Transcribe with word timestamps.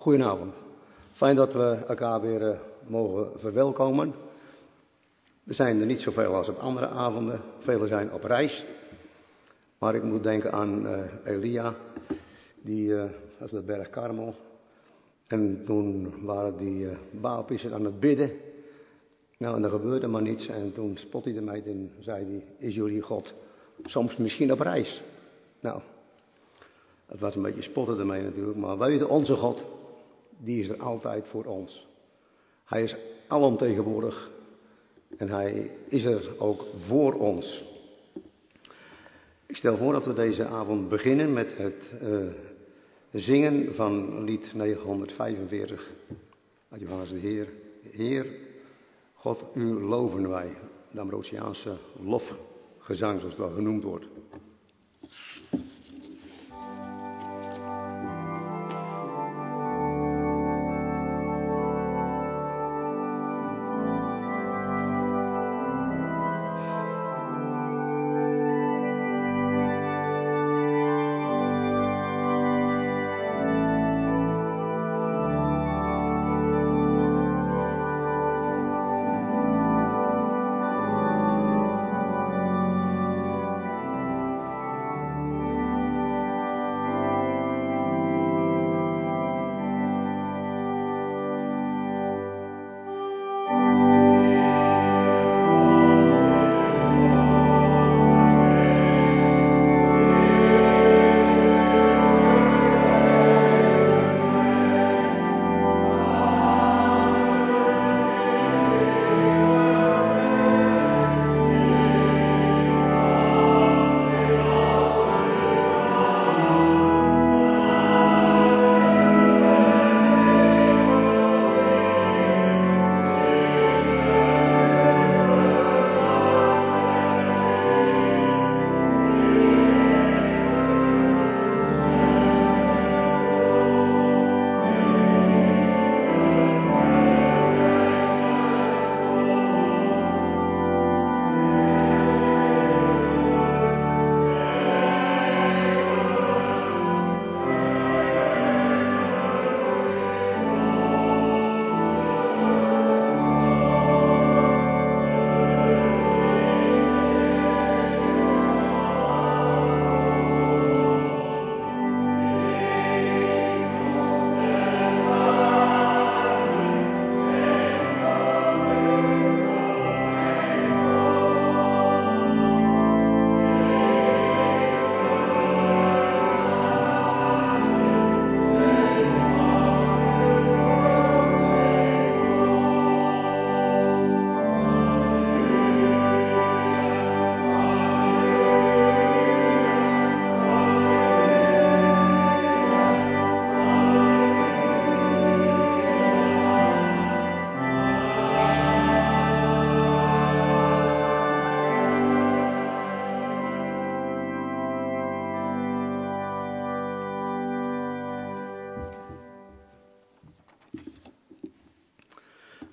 Goedenavond. 0.00 0.54
Fijn 1.12 1.36
dat 1.36 1.52
we 1.52 1.84
elkaar 1.88 2.20
weer 2.20 2.42
uh, 2.42 2.58
mogen 2.86 3.40
verwelkomen. 3.40 4.14
Er 5.46 5.54
zijn 5.54 5.80
er 5.80 5.86
niet 5.86 6.00
zoveel 6.00 6.34
als 6.34 6.48
op 6.48 6.58
andere 6.58 6.86
avonden. 6.86 7.40
Velen 7.58 7.88
zijn 7.88 8.12
op 8.12 8.24
reis. 8.24 8.64
Maar 9.78 9.94
ik 9.94 10.02
moet 10.02 10.22
denken 10.22 10.52
aan 10.52 10.86
uh, 10.86 10.98
Elia, 11.24 11.74
die 12.62 12.94
was 13.38 13.50
de 13.50 13.62
berg 13.62 13.90
Karmel. 13.90 14.34
En 15.26 15.62
toen 15.64 16.14
waren 16.24 16.56
die 16.56 16.88
uh, 17.22 17.72
aan 17.72 17.84
het 17.84 18.00
bidden. 18.00 18.30
Nou, 19.38 19.56
en 19.56 19.64
er 19.64 19.70
gebeurde 19.70 20.06
maar 20.06 20.22
niets. 20.22 20.46
En 20.46 20.72
toen 20.72 20.96
spot 20.96 21.24
hij 21.24 21.36
ermee 21.36 21.62
en 21.62 21.92
zei 21.98 22.24
hij, 22.24 22.68
is 22.68 22.74
jullie 22.74 23.00
God 23.00 23.34
soms 23.84 24.16
misschien 24.16 24.52
op 24.52 24.60
reis? 24.60 25.02
Nou, 25.60 25.80
het 27.06 27.20
was 27.20 27.34
een 27.34 27.42
beetje 27.42 27.62
spotten 27.62 27.98
ermee 27.98 28.22
natuurlijk. 28.22 28.58
Maar 28.58 28.78
weet 28.78 29.04
onze 29.04 29.34
God, 29.34 29.66
die 30.44 30.60
is 30.62 30.68
er 30.68 30.82
altijd 30.82 31.26
voor 31.26 31.44
ons. 31.44 31.86
Hij 32.64 32.82
is 32.82 32.96
alomtegenwoordig 33.26 34.30
en 35.16 35.28
hij 35.28 35.70
is 35.88 36.04
er 36.04 36.40
ook 36.40 36.64
voor 36.86 37.12
ons. 37.12 37.64
Ik 39.46 39.56
stel 39.56 39.76
voor 39.76 39.92
dat 39.92 40.04
we 40.04 40.12
deze 40.12 40.44
avond 40.44 40.88
beginnen 40.88 41.32
met 41.32 41.56
het 41.56 41.92
uh, 42.02 42.32
zingen 43.12 43.74
van 43.74 44.24
lied 44.24 44.54
945 44.54 45.92
uit 46.68 46.80
Johannes 46.80 47.10
de 47.10 47.18
Heer. 47.18 47.48
Heer, 47.90 48.26
God, 49.14 49.44
u 49.54 49.64
loven 49.64 50.28
wij. 50.28 50.52
De 50.90 51.00
Ambrosiaanse 51.00 51.76
lofgezang, 52.02 53.20
zoals 53.20 53.34
het 53.34 53.46
wel 53.46 53.54
genoemd 53.54 53.82
wordt. 53.82 54.06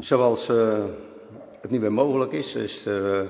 Zoals 0.07 0.50
uh, 0.50 0.85
het 1.62 1.72
niet 1.72 1.81
meer 1.81 1.94
mogelijk 1.94 2.31
is, 2.31 2.56
is 2.56 2.85
uh, 2.88 3.22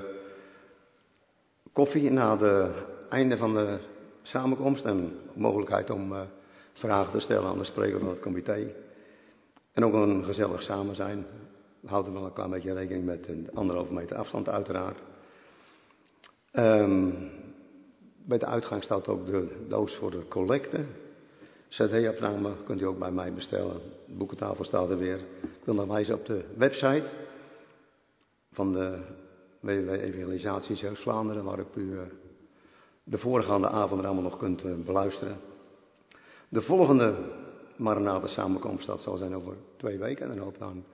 koffie 1.72 2.10
na 2.10 2.38
het 2.38 2.74
einde 3.08 3.36
van 3.36 3.54
de 3.54 3.78
samenkomst 4.22 4.84
en 4.84 5.18
mogelijkheid 5.34 5.90
om 5.90 6.12
uh, 6.12 6.20
vragen 6.72 7.12
te 7.12 7.20
stellen 7.20 7.48
aan 7.48 7.58
de 7.58 7.64
spreker 7.64 7.98
van 7.98 8.08
het 8.08 8.20
comité. 8.20 8.74
En 9.72 9.84
ook 9.84 9.92
een 9.92 10.24
gezellig 10.24 10.62
samen 10.62 10.94
zijn. 10.94 11.26
We 11.80 11.88
houden 11.88 12.12
wel 12.12 12.24
een 12.24 12.32
klein 12.32 12.50
beetje 12.50 12.72
rekening 12.72 13.04
met 13.04 13.28
een 13.28 13.48
anderhalve 13.54 13.92
meter 13.92 14.16
afstand 14.16 14.48
uiteraard. 14.48 14.98
Um, 16.52 17.30
bij 18.24 18.38
de 18.38 18.46
uitgang 18.46 18.82
staat 18.82 19.08
ook 19.08 19.26
de 19.26 19.66
doos 19.68 19.94
voor 19.94 20.10
de 20.10 20.28
collecte. 20.28 20.84
CD-opname 21.68 22.52
kunt 22.64 22.80
u 22.80 22.84
ook 22.84 22.98
bij 22.98 23.10
mij 23.10 23.32
bestellen. 23.32 23.80
De 24.06 24.14
boekentafel 24.14 24.64
staat 24.64 24.90
er 24.90 24.98
weer. 24.98 25.18
Ik 25.42 25.64
wil 25.64 25.74
nog 25.74 25.86
wijzen 25.86 26.14
op 26.14 26.26
de 26.26 26.44
website 26.56 27.06
van 28.52 28.72
de 28.72 28.98
WWW 29.60 29.90
Evangelisatie 29.90 30.76
Zuid-Vlaanderen, 30.76 31.44
waarop 31.44 31.76
u 31.76 31.92
uh, 31.92 32.00
de 33.04 33.18
voorgaande 33.18 33.68
avonden 33.68 34.06
allemaal 34.06 34.22
nog 34.22 34.38
kunt 34.38 34.64
uh, 34.64 34.74
beluisteren. 34.84 35.36
De 36.48 36.62
volgende 36.62 37.14
Maranatha 37.76 38.26
samenkomst, 38.26 38.86
dat 38.86 39.00
zal 39.00 39.16
zijn 39.16 39.34
over 39.34 39.56
twee 39.76 39.98
weken. 39.98 40.30
En 40.30 40.36
dan 40.36 40.44
hoop 40.44 40.58
dan 40.58 40.84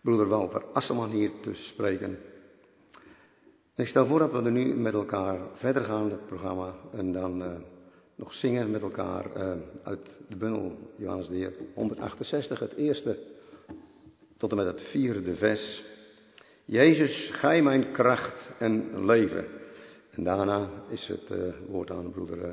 broeder 0.00 0.28
Walter 0.28 0.64
Asselman 0.72 1.10
hier 1.10 1.30
te 1.42 1.54
spreken. 1.54 2.18
En 3.74 3.84
ik 3.84 3.88
stel 3.88 4.06
voor 4.06 4.18
dat 4.18 4.32
we 4.32 4.42
er 4.42 4.50
nu 4.50 4.74
met 4.74 4.94
elkaar 4.94 5.38
verder 5.54 5.84
gaan, 5.84 6.10
het 6.10 6.26
programma. 6.26 6.74
En 6.92 7.12
dan... 7.12 7.42
Uh, 7.42 7.52
nog 8.18 8.32
zingen 8.32 8.70
met 8.70 8.82
elkaar 8.82 9.36
uh, 9.36 9.52
uit 9.82 10.18
de 10.28 10.36
bundel 10.36 10.76
Johannes 10.96 11.28
de 11.28 11.34
Heer 11.34 11.52
168, 11.74 12.58
het 12.58 12.74
eerste 12.74 13.18
tot 14.36 14.50
en 14.50 14.56
met 14.56 14.66
het 14.66 14.82
vierde 14.82 15.36
vers. 15.36 15.82
Jezus, 16.64 17.30
gij 17.32 17.62
mijn 17.62 17.92
kracht 17.92 18.52
en 18.58 19.04
leven. 19.04 19.44
En 20.10 20.24
daarna 20.24 20.70
is 20.88 21.06
het 21.06 21.30
uh, 21.30 21.54
woord 21.68 21.90
aan 21.90 22.10
broeder 22.10 22.38
uh, 22.38 22.48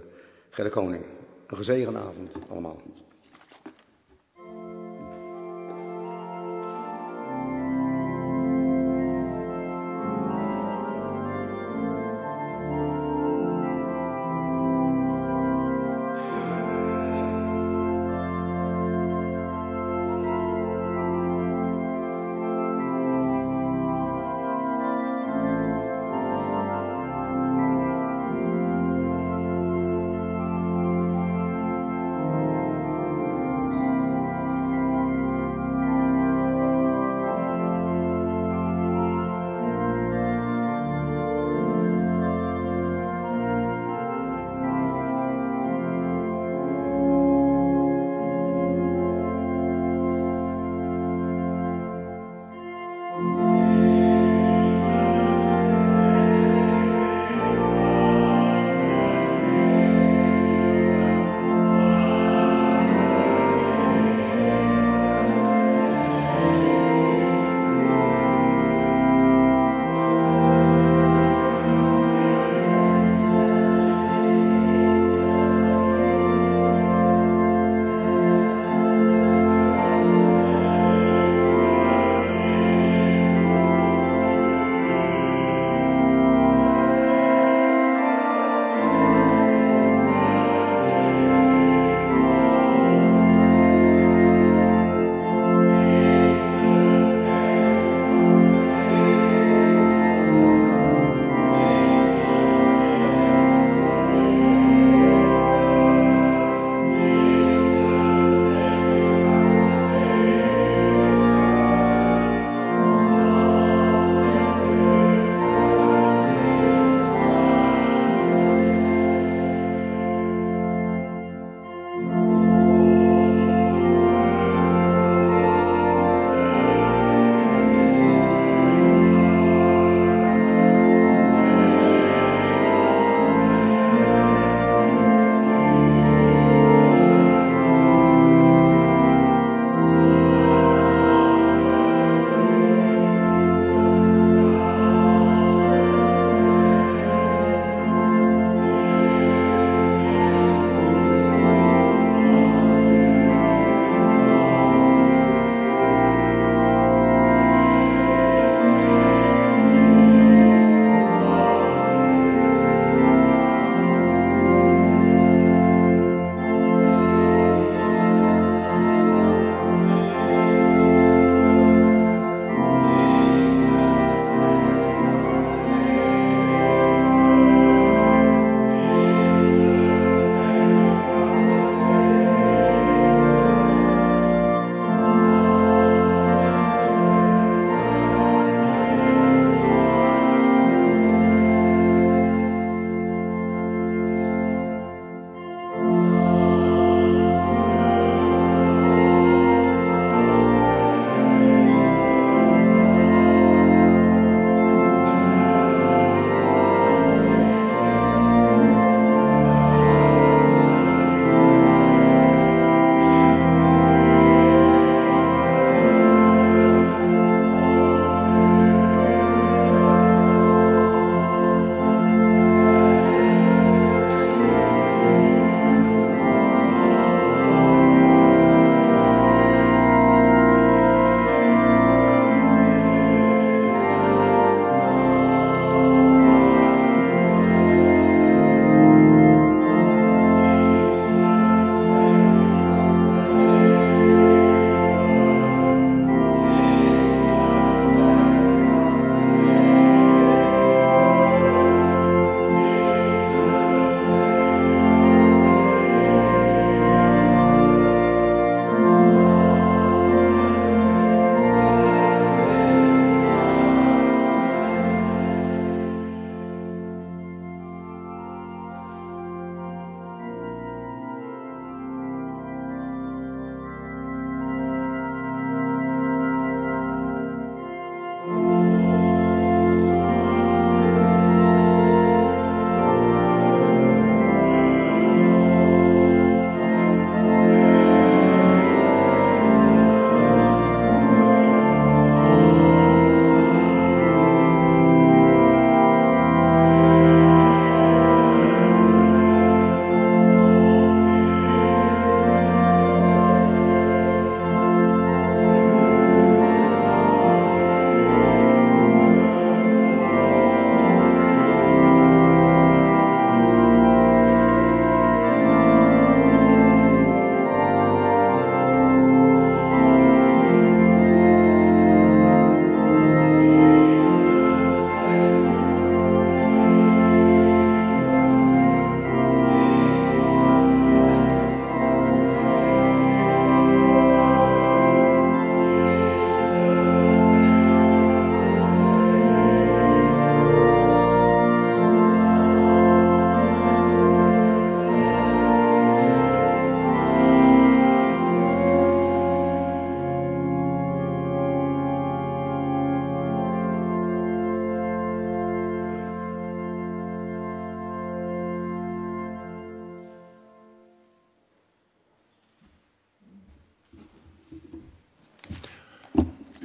Gerrit 0.50 0.74
Koning. 0.74 1.06
Een 1.48 1.58
gezegende 1.58 2.00
avond 2.00 2.38
allemaal. 2.50 2.82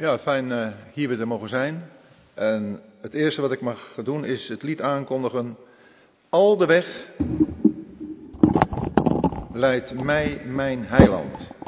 Ja, 0.00 0.19
fijn 0.19 0.50
uh, 0.50 0.69
hier 0.92 1.09
weer 1.09 1.16
te 1.16 1.25
mogen 1.25 1.49
zijn. 1.49 1.83
En 2.35 2.80
het 3.00 3.14
eerste 3.14 3.40
wat 3.40 3.52
ik 3.52 3.61
mag 3.61 3.99
doen 4.04 4.25
is 4.25 4.49
het 4.49 4.62
lied 4.62 4.80
aankondigen. 4.80 5.57
Al 6.28 6.57
de 6.57 6.66
weg 6.66 7.07
leidt 9.52 9.95
mij 9.95 10.42
mijn 10.47 10.85
heiland. 10.85 11.60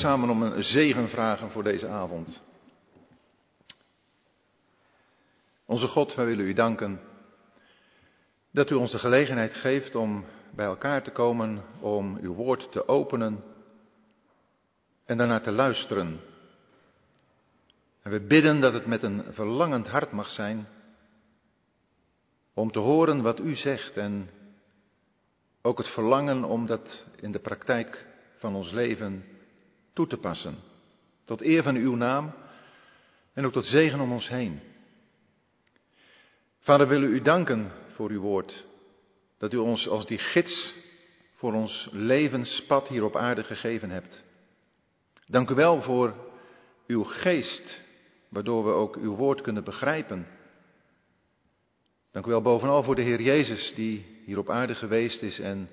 Samen 0.00 0.30
om 0.30 0.42
een 0.42 0.62
zegen 0.62 1.08
vragen 1.08 1.50
voor 1.50 1.62
deze 1.62 1.88
avond. 1.88 2.42
Onze 5.64 5.86
God, 5.86 6.14
wij 6.14 6.26
willen 6.26 6.46
u 6.46 6.52
danken 6.52 7.00
dat 8.50 8.70
u 8.70 8.74
ons 8.74 8.90
de 8.90 8.98
gelegenheid 8.98 9.54
geeft 9.54 9.94
om 9.94 10.24
bij 10.54 10.66
elkaar 10.66 11.02
te 11.02 11.10
komen, 11.10 11.62
om 11.80 12.18
uw 12.20 12.34
woord 12.34 12.72
te 12.72 12.88
openen 12.88 13.44
en 15.04 15.16
daarna 15.16 15.40
te 15.40 15.50
luisteren. 15.50 16.20
En 18.02 18.10
we 18.10 18.20
bidden 18.20 18.60
dat 18.60 18.72
het 18.72 18.86
met 18.86 19.02
een 19.02 19.24
verlangend 19.32 19.88
hart 19.88 20.12
mag 20.12 20.30
zijn 20.30 20.68
om 22.54 22.70
te 22.70 22.78
horen 22.78 23.22
wat 23.22 23.40
u 23.40 23.54
zegt 23.54 23.96
en 23.96 24.30
ook 25.62 25.78
het 25.78 25.88
verlangen 25.88 26.44
om 26.44 26.66
dat 26.66 27.06
in 27.16 27.32
de 27.32 27.40
praktijk 27.40 28.06
van 28.36 28.54
ons 28.54 28.70
leven 28.70 29.24
toe 29.92 30.06
te 30.06 30.16
passen. 30.16 30.54
Tot 31.24 31.40
eer 31.40 31.62
van 31.62 31.76
uw 31.76 31.94
naam 31.94 32.32
en 33.32 33.46
ook 33.46 33.52
tot 33.52 33.64
zegen 33.64 34.00
om 34.00 34.12
ons 34.12 34.28
heen. 34.28 34.60
Vader, 36.60 36.88
willen 36.88 37.10
u 37.10 37.22
danken 37.22 37.70
voor 37.94 38.10
uw 38.10 38.20
woord. 38.20 38.66
Dat 39.38 39.52
u 39.52 39.56
ons 39.56 39.88
als 39.88 40.06
die 40.06 40.18
gids 40.18 40.74
voor 41.34 41.54
ons 41.54 41.88
levenspad 41.92 42.88
hier 42.88 43.04
op 43.04 43.16
aarde 43.16 43.44
gegeven 43.44 43.90
hebt. 43.90 44.24
Dank 45.26 45.50
u 45.50 45.54
wel 45.54 45.82
voor 45.82 46.14
uw 46.86 47.04
geest, 47.04 47.80
waardoor 48.28 48.64
we 48.64 48.70
ook 48.70 48.96
uw 48.96 49.14
woord 49.16 49.40
kunnen 49.40 49.64
begrijpen. 49.64 50.26
Dank 52.12 52.26
u 52.26 52.30
wel 52.30 52.42
bovenal 52.42 52.82
voor 52.82 52.94
de 52.94 53.02
Heer 53.02 53.20
Jezus 53.20 53.74
die 53.74 54.22
hier 54.24 54.38
op 54.38 54.50
aarde 54.50 54.74
geweest 54.74 55.22
is 55.22 55.38
en 55.38 55.68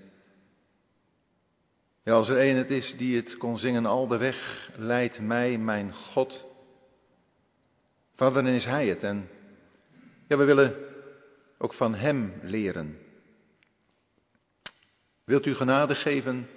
als 2.13 2.29
er 2.29 2.49
een 2.49 2.55
het 2.55 2.71
is 2.71 2.95
die 2.97 3.15
het 3.15 3.37
kon 3.37 3.57
zingen, 3.57 3.85
al 3.85 4.07
de 4.07 4.17
weg 4.17 4.69
leidt 4.75 5.19
mij, 5.19 5.57
mijn 5.57 5.93
God. 5.93 6.45
Vader, 8.15 8.43
dan 8.43 8.53
is 8.53 8.65
Hij 8.65 8.87
het. 8.87 9.03
En 9.03 9.29
ja, 10.27 10.37
we 10.37 10.43
willen 10.43 10.75
ook 11.57 11.73
van 11.73 11.95
Hem 11.95 12.33
leren. 12.41 12.97
Wilt 15.23 15.45
u 15.45 15.55
genade 15.55 15.95
geven 15.95 16.47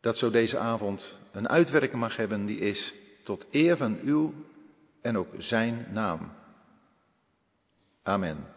dat 0.00 0.16
zo 0.16 0.30
deze 0.30 0.58
avond 0.58 1.18
een 1.32 1.48
uitwerking 1.48 2.00
mag 2.00 2.16
hebben 2.16 2.46
die 2.46 2.58
is 2.58 2.94
tot 3.24 3.46
eer 3.50 3.76
van 3.76 3.98
uw 4.02 4.34
en 5.02 5.18
ook 5.18 5.28
zijn 5.38 5.86
naam. 5.92 6.32
Amen. 8.02 8.55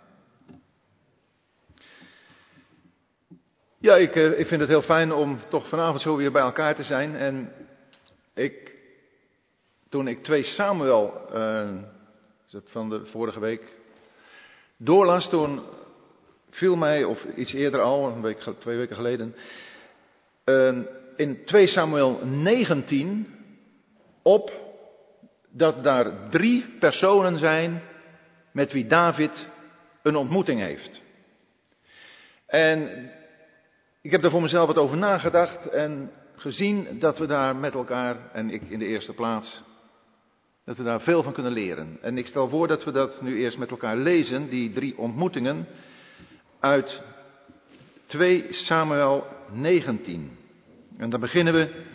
Ja, 3.81 3.95
ik, 3.95 4.15
eh, 4.15 4.39
ik 4.39 4.47
vind 4.47 4.61
het 4.61 4.69
heel 4.69 4.81
fijn 4.81 5.11
om 5.11 5.39
toch 5.49 5.69
vanavond 5.69 6.01
zo 6.01 6.15
weer 6.15 6.31
bij 6.31 6.41
elkaar 6.41 6.75
te 6.75 6.83
zijn. 6.83 7.15
En 7.15 7.51
ik, 8.33 8.75
toen 9.89 10.07
ik 10.07 10.23
2 10.23 10.43
Samuel, 10.43 11.21
uh, 11.33 11.69
is 12.47 12.53
het 12.53 12.69
van 12.71 12.89
de 12.89 13.05
vorige 13.05 13.39
week, 13.39 13.61
doorlas, 14.77 15.29
toen 15.29 15.61
viel 16.49 16.75
mij, 16.75 17.03
of 17.03 17.23
iets 17.35 17.53
eerder 17.53 17.81
al, 17.81 18.07
een 18.07 18.21
week, 18.21 18.39
twee 18.59 18.77
weken 18.77 18.95
geleden, 18.95 19.35
uh, 20.45 20.77
in 21.15 21.45
2 21.45 21.67
Samuel 21.67 22.19
19 22.25 23.27
op 24.21 24.51
dat 25.49 25.83
daar 25.83 26.29
drie 26.29 26.65
personen 26.79 27.37
zijn 27.37 27.81
met 28.51 28.71
wie 28.71 28.87
David 28.87 29.49
een 30.03 30.15
ontmoeting 30.15 30.59
heeft. 30.59 31.01
En 32.45 33.11
ik 34.01 34.11
heb 34.11 34.21
daar 34.21 34.31
voor 34.31 34.41
mezelf 34.41 34.67
wat 34.67 34.77
over 34.77 34.97
nagedacht 34.97 35.65
en 35.69 36.11
gezien 36.35 36.99
dat 36.99 37.17
we 37.17 37.25
daar 37.25 37.55
met 37.55 37.73
elkaar, 37.73 38.31
en 38.33 38.49
ik 38.49 38.61
in 38.69 38.79
de 38.79 38.85
eerste 38.85 39.13
plaats, 39.13 39.63
dat 40.65 40.77
we 40.77 40.83
daar 40.83 41.01
veel 41.01 41.23
van 41.23 41.33
kunnen 41.33 41.51
leren. 41.51 41.97
En 42.01 42.17
ik 42.17 42.27
stel 42.27 42.49
voor 42.49 42.67
dat 42.67 42.83
we 42.83 42.91
dat 42.91 43.21
nu 43.21 43.39
eerst 43.39 43.57
met 43.57 43.71
elkaar 43.71 43.97
lezen, 43.97 44.49
die 44.49 44.73
drie 44.73 44.97
ontmoetingen 44.97 45.67
uit 46.59 47.03
2 48.05 48.45
Samuel 48.49 49.25
19. 49.51 50.37
En 50.97 51.09
dan 51.09 51.19
beginnen 51.19 51.53
we 51.53 51.85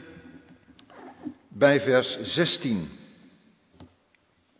bij 1.49 1.81
vers 1.81 2.19
16. 2.23 2.89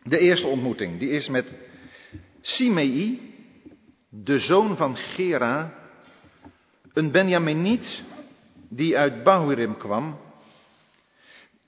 De 0.03 0.17
eerste 0.17 0.47
ontmoeting, 0.47 0.99
die 0.99 1.09
is 1.09 1.27
met 1.27 1.53
Simei, 2.41 3.33
de 4.09 4.39
zoon 4.39 4.77
van 4.77 4.95
Gera, 4.95 5.84
een 6.95 7.11
Benjaminiet 7.11 8.01
die 8.69 8.97
uit 8.97 9.23
Bahurim 9.23 9.77
kwam. 9.77 10.19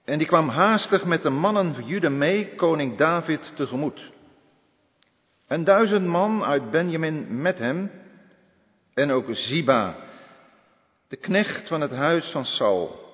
En 0.05 0.17
die 0.17 0.27
kwam 0.27 0.49
haastig 0.49 1.05
met 1.05 1.23
de 1.23 1.29
mannen 1.29 1.73
van 1.73 1.85
Juda 1.85 2.09
mee, 2.09 2.55
koning 2.55 2.97
David 2.97 3.51
tegemoet. 3.55 4.11
En 5.47 5.63
duizend 5.63 6.05
man 6.05 6.43
uit 6.43 6.71
Benjamin 6.71 7.41
met 7.41 7.57
hem, 7.57 7.91
en 8.93 9.11
ook 9.11 9.25
Ziba, 9.29 9.95
de 11.07 11.15
knecht 11.15 11.67
van 11.67 11.81
het 11.81 11.91
huis 11.91 12.25
van 12.25 12.45
Saul, 12.45 13.05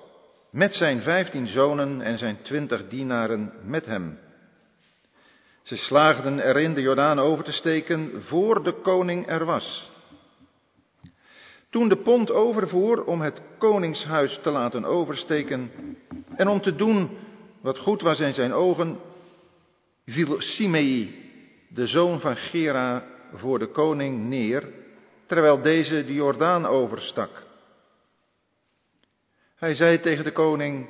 met 0.50 0.74
zijn 0.74 1.02
vijftien 1.02 1.46
zonen 1.46 2.00
en 2.00 2.18
zijn 2.18 2.42
twintig 2.42 2.88
dienaren 2.88 3.52
met 3.62 3.86
hem. 3.86 4.18
Ze 5.62 5.76
slaagden 5.76 6.38
erin 6.38 6.74
de 6.74 6.80
Jordaan 6.80 7.18
over 7.18 7.44
te 7.44 7.52
steken 7.52 8.22
voor 8.22 8.62
de 8.62 8.72
koning 8.72 9.28
er 9.28 9.44
was. 9.44 9.90
Toen 11.74 11.88
de 11.88 11.96
pont 11.96 12.30
overvoer 12.30 13.04
om 13.04 13.20
het 13.20 13.40
koningshuis 13.58 14.38
te 14.42 14.50
laten 14.50 14.84
oversteken 14.84 15.70
en 16.36 16.48
om 16.48 16.60
te 16.60 16.74
doen 16.74 17.10
wat 17.60 17.78
goed 17.78 18.00
was 18.00 18.20
in 18.20 18.34
zijn 18.34 18.52
ogen, 18.52 18.98
viel 20.06 20.40
Simei, 20.40 21.14
de 21.68 21.86
zoon 21.86 22.20
van 22.20 22.36
Gera, 22.36 23.04
voor 23.32 23.58
de 23.58 23.66
koning 23.66 24.28
neer, 24.28 24.72
terwijl 25.26 25.60
deze 25.60 26.04
de 26.04 26.12
Jordaan 26.12 26.66
overstak. 26.66 27.46
Hij 29.56 29.74
zei 29.74 30.00
tegen 30.00 30.24
de 30.24 30.32
koning, 30.32 30.88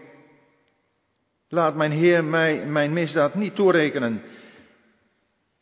laat 1.48 1.74
mijn 1.74 1.92
heer 1.92 2.24
mij 2.24 2.66
mijn 2.66 2.92
misdaad 2.92 3.34
niet 3.34 3.54
toerekenen 3.54 4.22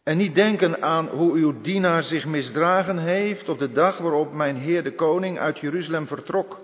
en 0.03 0.17
niet 0.17 0.35
denken 0.35 0.83
aan 0.83 1.07
hoe 1.07 1.33
uw 1.33 1.61
dienaar 1.61 2.03
zich 2.03 2.27
misdragen 2.27 2.99
heeft 2.99 3.49
op 3.49 3.59
de 3.59 3.73
dag 3.73 3.99
waarop 3.99 4.33
mijn 4.33 4.57
heer 4.57 4.83
de 4.83 4.95
koning 4.95 5.38
uit 5.38 5.59
Jeruzalem 5.59 6.07
vertrok. 6.07 6.61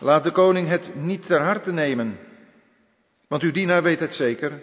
Laat 0.00 0.24
de 0.24 0.32
koning 0.32 0.68
het 0.68 0.94
niet 0.94 1.26
ter 1.26 1.40
harte 1.40 1.72
nemen, 1.72 2.18
want 3.28 3.42
uw 3.42 3.52
dienaar 3.52 3.82
weet 3.82 4.00
het 4.00 4.14
zeker. 4.14 4.62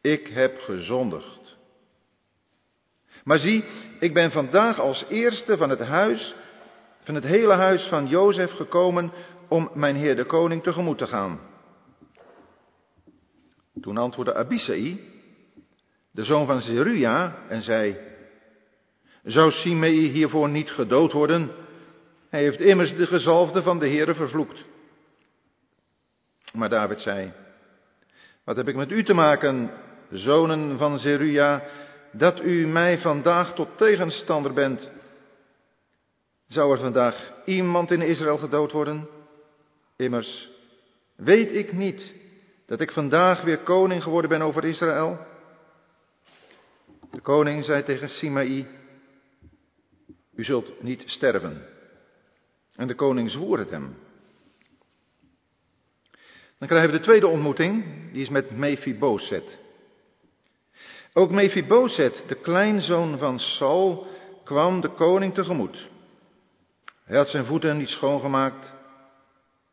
Ik 0.00 0.26
heb 0.26 0.58
gezondigd. 0.58 1.56
Maar 3.24 3.38
zie, 3.38 3.64
ik 4.00 4.14
ben 4.14 4.30
vandaag 4.30 4.80
als 4.80 5.04
eerste 5.08 5.56
van 5.56 5.70
het 5.70 5.80
huis, 5.80 6.34
van 7.02 7.14
het 7.14 7.24
hele 7.24 7.52
huis 7.52 7.82
van 7.82 8.06
Jozef 8.06 8.50
gekomen 8.50 9.12
om 9.48 9.70
mijn 9.74 9.96
heer 9.96 10.16
de 10.16 10.24
koning 10.24 10.62
tegemoet 10.62 10.98
te 10.98 11.06
gaan. 11.06 11.40
Toen 13.80 13.96
antwoordde 13.96 14.34
Abisai, 14.34 15.17
de 16.18 16.24
zoon 16.24 16.46
van 16.46 16.60
Zeruja, 16.60 17.36
en 17.48 17.62
zei, 17.62 17.96
zou 19.24 19.50
Simei 19.50 20.08
hiervoor 20.08 20.48
niet 20.48 20.70
gedood 20.70 21.12
worden? 21.12 21.50
Hij 22.30 22.42
heeft 22.42 22.60
immers 22.60 22.96
de 22.96 23.06
gezalfde 23.06 23.62
van 23.62 23.78
de 23.78 23.88
Heere 23.88 24.14
vervloekt. 24.14 24.64
Maar 26.52 26.68
David 26.68 27.00
zei, 27.00 27.32
wat 28.44 28.56
heb 28.56 28.68
ik 28.68 28.76
met 28.76 28.90
u 28.90 29.04
te 29.04 29.14
maken, 29.14 29.70
zonen 30.10 30.78
van 30.78 30.98
Zeruja, 30.98 31.62
dat 32.12 32.40
u 32.40 32.66
mij 32.66 32.98
vandaag 32.98 33.54
tot 33.54 33.68
tegenstander 33.76 34.52
bent? 34.52 34.90
Zou 36.48 36.72
er 36.72 36.78
vandaag 36.78 37.32
iemand 37.44 37.90
in 37.90 38.02
Israël 38.02 38.38
gedood 38.38 38.72
worden? 38.72 39.08
Immers, 39.96 40.48
weet 41.16 41.54
ik 41.54 41.72
niet 41.72 42.14
dat 42.66 42.80
ik 42.80 42.90
vandaag 42.90 43.42
weer 43.42 43.58
koning 43.58 44.02
geworden 44.02 44.30
ben 44.30 44.42
over 44.42 44.64
Israël? 44.64 45.36
De 47.10 47.20
koning 47.20 47.64
zei 47.64 47.82
tegen 47.82 48.08
Simei, 48.08 48.66
u 50.34 50.44
zult 50.44 50.82
niet 50.82 51.02
sterven. 51.06 51.66
En 52.74 52.86
de 52.86 52.94
koning 52.94 53.30
zwoer 53.30 53.58
het 53.58 53.70
hem. 53.70 53.96
Dan 56.58 56.68
krijgen 56.68 56.90
we 56.90 56.96
de 56.96 57.04
tweede 57.04 57.26
ontmoeting, 57.26 57.84
die 58.12 58.22
is 58.22 58.28
met 58.28 58.50
Mephiboset. 58.50 59.58
Ook 61.12 61.30
Mephiboset, 61.30 62.24
de 62.26 62.34
kleinzoon 62.34 63.18
van 63.18 63.38
Saul, 63.38 64.06
kwam 64.44 64.80
de 64.80 64.88
koning 64.88 65.34
tegemoet. 65.34 65.88
Hij 67.04 67.16
had 67.16 67.28
zijn 67.28 67.44
voeten 67.44 67.76
niet 67.76 67.88
schoongemaakt, 67.88 68.74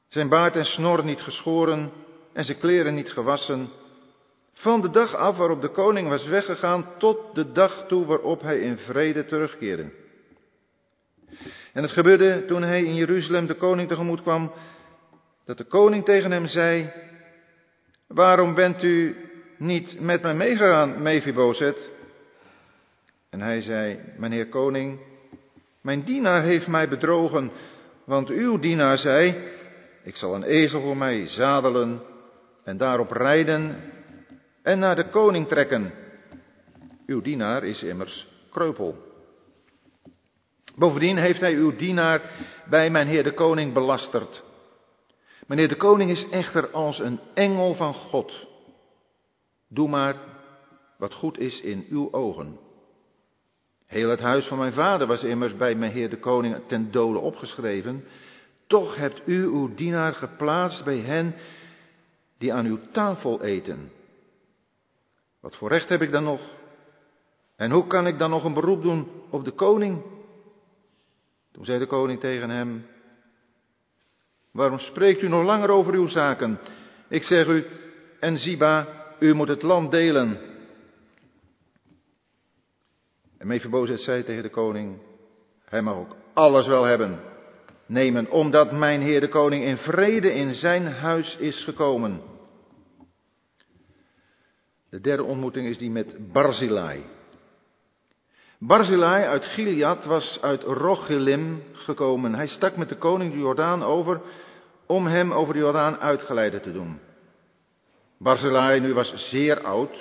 zijn 0.08 0.30
baard 0.30 0.56
en 0.56 0.66
snor 0.66 1.06
niet 1.06 1.22
geschoren 1.22 1.92
en 2.34 2.46
zijn 2.46 2.60
kleren 2.60 2.96
niet 2.96 3.12
gewassen. 3.12 3.70
Van 4.56 4.82
de 4.82 4.90
dag 4.90 5.16
af 5.16 5.38
waarop 5.38 5.62
de 5.62 5.70
koning 5.70 6.10
was 6.10 6.28
weggegaan 6.28 6.86
tot 6.98 7.36
de 7.36 7.52
dag 7.52 7.86
toe 7.88 8.06
waarop 8.06 8.42
hij 8.42 8.60
in 8.60 8.78
vrede 8.78 9.26
terugkeerde. 9.26 9.92
En 11.74 11.82
het 11.82 11.92
gebeurde 11.92 12.46
toen 12.46 12.62
hij 12.62 12.84
in 12.84 12.96
Jeruzalem 12.96 13.48
de 13.48 13.54
koning 13.54 13.88
tegemoet 13.90 14.22
kwam, 14.22 14.52
dat 15.46 15.58
de 15.58 15.64
koning 15.64 16.06
tegen 16.06 16.32
hem 16.32 16.48
zei, 16.48 16.92
waarom 18.08 18.54
bent 18.54 18.84
u 18.84 19.16
niet 19.58 20.00
met 20.00 20.22
mij 20.22 20.36
meegegaan, 20.36 21.02
Mephibozet? 21.02 21.90
En 23.30 23.42
hij 23.42 23.62
zei, 23.62 24.00
meneer 24.18 24.48
koning, 24.48 25.00
mijn 25.82 26.04
dienaar 26.04 26.44
heeft 26.44 26.68
mij 26.68 26.88
bedrogen, 26.88 27.52
want 28.04 28.30
uw 28.30 28.60
dienaar 28.60 28.98
zei, 28.98 29.36
ik 30.04 30.16
zal 30.16 30.36
een 30.36 30.44
ezel 30.44 30.82
voor 30.82 30.98
mij 30.98 31.28
zadelen 31.28 32.02
en 32.64 32.78
daarop 32.78 33.12
rijden 33.12 33.94
en 34.66 34.80
naar 34.80 34.96
de 34.96 35.10
koning 35.10 35.48
trekken. 35.48 35.94
Uw 37.06 37.22
dienaar 37.22 37.64
is 37.64 37.84
immers 37.84 38.28
kreupel. 38.52 38.96
Bovendien 40.76 41.18
heeft 41.18 41.40
hij 41.40 41.54
uw 41.54 41.76
dienaar 41.76 42.22
bij 42.70 42.90
mijn 42.90 43.08
heer 43.08 43.24
de 43.24 43.34
koning 43.34 43.74
belasterd. 43.74 44.44
Meneer 45.48 45.68
de 45.68 45.76
koning 45.76 46.12
is 46.12 46.30
echter 46.30 46.72
als 46.72 47.00
een 47.00 47.20
engel 47.34 47.74
van 47.74 47.94
God. 47.94 48.48
Doe 49.70 49.90
maar 49.90 50.16
wat 50.98 51.14
goed 51.14 51.40
is 51.40 51.62
in 51.62 51.86
uw 51.90 52.14
ogen. 52.14 52.60
Heel 53.86 54.10
het 54.10 54.20
huis 54.20 54.46
van 54.46 54.58
mijn 54.58 54.74
vader 54.74 55.08
was 55.08 55.24
immers 55.24 55.56
bij 55.56 55.76
mijn 55.76 55.92
heer 55.92 56.10
de 56.10 56.20
koning 56.20 56.58
ten 56.68 56.92
dode 56.92 57.20
opgeschreven. 57.20 58.06
Toch 58.68 58.96
hebt 58.96 59.22
u 59.26 59.44
uw 59.44 59.76
dienaar 59.76 60.14
geplaatst 60.14 60.84
bij 60.84 61.00
hen 61.00 61.36
die 62.38 62.54
aan 62.54 62.66
uw 62.66 62.80
tafel 62.92 63.42
eten. 63.42 63.92
Wat 65.46 65.56
voor 65.56 65.70
recht 65.70 65.90
heb 65.90 66.02
ik 66.02 66.12
dan 66.12 66.24
nog? 66.24 66.42
En 67.56 67.72
hoe 67.72 67.88
kan 67.88 68.08
ik 68.08 68.18
dan 68.18 68.30
nog 68.30 68.44
een 68.44 68.54
beroep 68.54 68.82
doen 68.82 69.08
op 69.30 69.46
de 69.46 69.52
koning? 69.52 70.02
Toen 71.52 71.66
zei 71.66 71.80
de 71.80 71.88
koning 71.88 72.20
tegen 72.20 72.50
hem, 72.50 72.86
waarom 74.52 74.80
spreekt 74.80 75.22
u 75.22 75.28
nog 75.28 75.44
langer 75.44 75.70
over 75.70 75.94
uw 75.94 76.08
zaken? 76.08 76.60
Ik 77.10 77.24
zeg 77.24 77.48
u, 77.48 77.66
en 78.20 78.38
Ziba, 78.38 78.88
u 79.20 79.34
moet 79.34 79.48
het 79.48 79.62
land 79.62 79.92
delen. 79.92 80.40
En 83.38 83.48
Mephibozet 83.48 84.00
zei 84.00 84.24
tegen 84.24 84.44
de 84.44 84.50
koning, 84.50 84.98
hij 85.66 85.82
mag 85.82 85.96
ook 85.96 86.16
alles 86.34 86.68
wel 86.68 86.84
hebben, 86.84 87.20
nemen, 87.86 88.30
omdat 88.30 88.72
mijn 88.72 89.02
heer 89.02 89.20
de 89.20 89.30
koning 89.30 89.64
in 89.64 89.78
vrede 89.78 90.34
in 90.34 90.54
zijn 90.54 90.88
huis 90.88 91.38
is 91.38 91.64
gekomen. 91.64 92.34
De 94.90 95.02
derde 95.02 95.24
ontmoeting 95.24 95.68
is 95.68 95.78
die 95.78 95.90
met 95.90 96.32
Barzilai. 96.32 97.04
Barzilai 98.60 99.26
uit 99.26 99.46
Gilead 99.46 100.06
was 100.06 100.38
uit 100.42 100.64
Rogelim 100.64 101.64
gekomen. 101.74 102.36
Hij 102.36 102.48
stak 102.48 102.78
met 102.78 102.90
de 102.90 102.98
koning 102.98 103.32
de 103.32 103.38
Jordaan 103.38 103.84
over 103.84 104.22
om 104.86 105.06
hem 105.06 105.32
over 105.32 105.54
de 105.54 105.60
Jordaan 105.60 105.98
uitgeleide 105.98 106.60
te 106.60 106.72
doen. 106.72 107.00
Barzilai 108.18 108.80
nu 108.80 108.94
was 108.94 109.30
zeer 109.30 109.62
oud, 109.62 109.96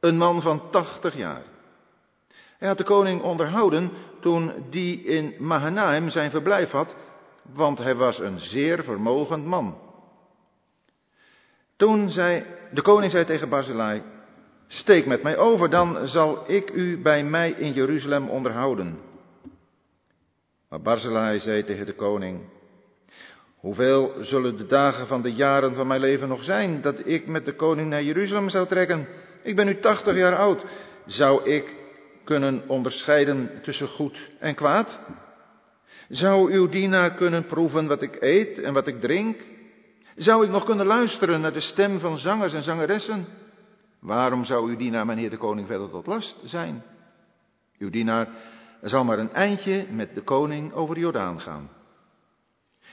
een 0.00 0.16
man 0.16 0.42
van 0.42 0.70
tachtig 0.70 1.16
jaar. 1.16 1.42
Hij 2.58 2.68
had 2.68 2.78
de 2.78 2.84
koning 2.84 3.22
onderhouden 3.22 3.90
toen 4.20 4.52
die 4.70 5.04
in 5.04 5.34
Mahanaim 5.38 6.10
zijn 6.10 6.30
verblijf 6.30 6.70
had, 6.70 6.94
want 7.54 7.78
hij 7.78 7.94
was 7.94 8.18
een 8.18 8.38
zeer 8.38 8.84
vermogend 8.84 9.44
man. 9.44 9.78
Toen 11.76 12.10
zei, 12.10 12.44
de 12.70 12.82
koning 12.82 13.12
zei 13.12 13.24
tegen 13.24 13.48
Barzilai, 13.48 14.02
steek 14.66 15.06
met 15.06 15.22
mij 15.22 15.36
over, 15.36 15.70
dan 15.70 16.06
zal 16.06 16.44
ik 16.46 16.70
u 16.70 17.02
bij 17.02 17.24
mij 17.24 17.50
in 17.50 17.72
Jeruzalem 17.72 18.28
onderhouden. 18.28 18.98
Maar 20.68 20.80
Barzilai 20.80 21.40
zei 21.40 21.64
tegen 21.64 21.86
de 21.86 21.94
koning, 21.94 22.40
hoeveel 23.56 24.14
zullen 24.20 24.56
de 24.56 24.66
dagen 24.66 25.06
van 25.06 25.22
de 25.22 25.32
jaren 25.32 25.74
van 25.74 25.86
mijn 25.86 26.00
leven 26.00 26.28
nog 26.28 26.44
zijn, 26.44 26.82
dat 26.82 27.06
ik 27.06 27.26
met 27.26 27.44
de 27.44 27.54
koning 27.54 27.90
naar 27.90 28.02
Jeruzalem 28.02 28.48
zou 28.48 28.66
trekken? 28.66 29.08
Ik 29.42 29.56
ben 29.56 29.66
nu 29.66 29.80
tachtig 29.80 30.16
jaar 30.16 30.36
oud. 30.36 30.64
Zou 31.06 31.50
ik 31.50 31.74
kunnen 32.24 32.62
onderscheiden 32.66 33.50
tussen 33.62 33.88
goed 33.88 34.18
en 34.38 34.54
kwaad? 34.54 35.00
Zou 36.08 36.52
uw 36.52 36.68
dienaar 36.68 37.14
kunnen 37.14 37.46
proeven 37.46 37.86
wat 37.86 38.02
ik 38.02 38.16
eet 38.20 38.58
en 38.60 38.72
wat 38.72 38.86
ik 38.86 39.00
drink? 39.00 39.40
Zou 40.16 40.44
ik 40.44 40.50
nog 40.50 40.64
kunnen 40.64 40.86
luisteren 40.86 41.40
naar 41.40 41.52
de 41.52 41.60
stem 41.60 42.00
van 42.00 42.18
zangers 42.18 42.52
en 42.52 42.62
zangeressen? 42.62 43.26
Waarom 44.00 44.44
zou 44.44 44.70
uw 44.70 44.76
dienaar, 44.76 45.06
mijn 45.06 45.18
heer 45.18 45.30
de 45.30 45.36
koning, 45.36 45.66
verder 45.66 45.90
tot 45.90 46.06
last 46.06 46.36
zijn? 46.44 46.82
Uw 47.78 47.90
dienaar 47.90 48.28
zal 48.82 49.04
maar 49.04 49.18
een 49.18 49.32
eindje 49.32 49.86
met 49.90 50.14
de 50.14 50.22
koning 50.22 50.72
over 50.72 50.94
de 50.94 51.00
Jordaan 51.00 51.40
gaan. 51.40 51.70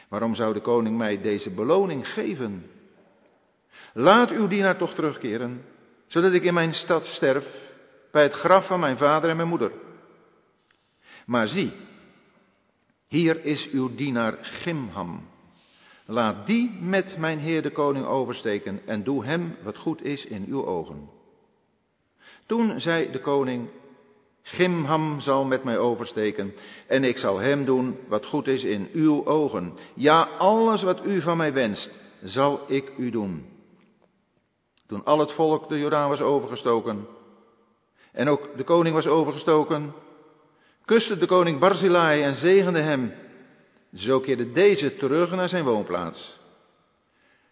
Waarom 0.09 0.35
zou 0.35 0.53
de 0.53 0.61
koning 0.61 0.97
mij 0.97 1.21
deze 1.21 1.49
beloning 1.49 2.07
geven? 2.07 2.65
Laat 3.93 4.29
uw 4.29 4.47
dienaar 4.47 4.77
toch 4.77 4.93
terugkeren, 4.93 5.65
zodat 6.07 6.33
ik 6.33 6.43
in 6.43 6.53
mijn 6.53 6.73
stad 6.73 7.05
sterf, 7.05 7.45
bij 8.11 8.23
het 8.23 8.33
graf 8.33 8.67
van 8.67 8.79
mijn 8.79 8.97
vader 8.97 9.29
en 9.29 9.35
mijn 9.35 9.47
moeder. 9.47 9.71
Maar 11.25 11.47
zie, 11.47 11.73
hier 13.07 13.45
is 13.45 13.69
uw 13.71 13.95
dienaar 13.95 14.37
Gimham. 14.41 15.32
Laat 16.05 16.47
die 16.47 16.77
met 16.81 17.17
mijn 17.17 17.39
heer 17.39 17.61
de 17.61 17.71
koning 17.71 18.05
oversteken 18.05 18.81
en 18.85 19.03
doe 19.03 19.25
hem 19.25 19.55
wat 19.63 19.77
goed 19.77 20.03
is 20.03 20.25
in 20.25 20.45
uw 20.47 20.65
ogen. 20.65 21.09
Toen 22.45 22.79
zei 22.79 23.11
de 23.11 23.19
koning, 23.19 23.69
Gimham 24.41 25.19
zal 25.19 25.45
met 25.45 25.63
mij 25.63 25.77
oversteken 25.77 26.53
en 26.87 27.03
ik 27.03 27.17
zal 27.17 27.37
hem 27.37 27.65
doen 27.65 27.97
wat 28.07 28.25
goed 28.25 28.47
is 28.47 28.63
in 28.63 28.89
uw 28.93 29.25
ogen. 29.25 29.73
Ja, 29.93 30.21
alles 30.37 30.83
wat 30.83 31.05
u 31.05 31.21
van 31.21 31.37
mij 31.37 31.53
wenst, 31.53 31.91
zal 32.23 32.59
ik 32.67 32.91
u 32.97 33.09
doen. 33.09 33.45
Toen 34.87 35.03
al 35.03 35.19
het 35.19 35.31
volk 35.31 35.69
de 35.69 35.79
Jordaan 35.79 36.09
was 36.09 36.21
overgestoken 36.21 37.07
en 38.11 38.27
ook 38.27 38.57
de 38.57 38.63
koning 38.63 38.95
was 38.95 39.07
overgestoken, 39.07 39.93
kuste 40.85 41.17
de 41.17 41.25
koning 41.25 41.59
Barzilai 41.59 42.21
en 42.21 42.35
zegende 42.35 42.79
hem. 42.79 43.13
Zo 43.93 44.19
keerde 44.19 44.51
deze 44.51 44.95
terug 44.95 45.31
naar 45.31 45.49
zijn 45.49 45.63
woonplaats. 45.63 46.39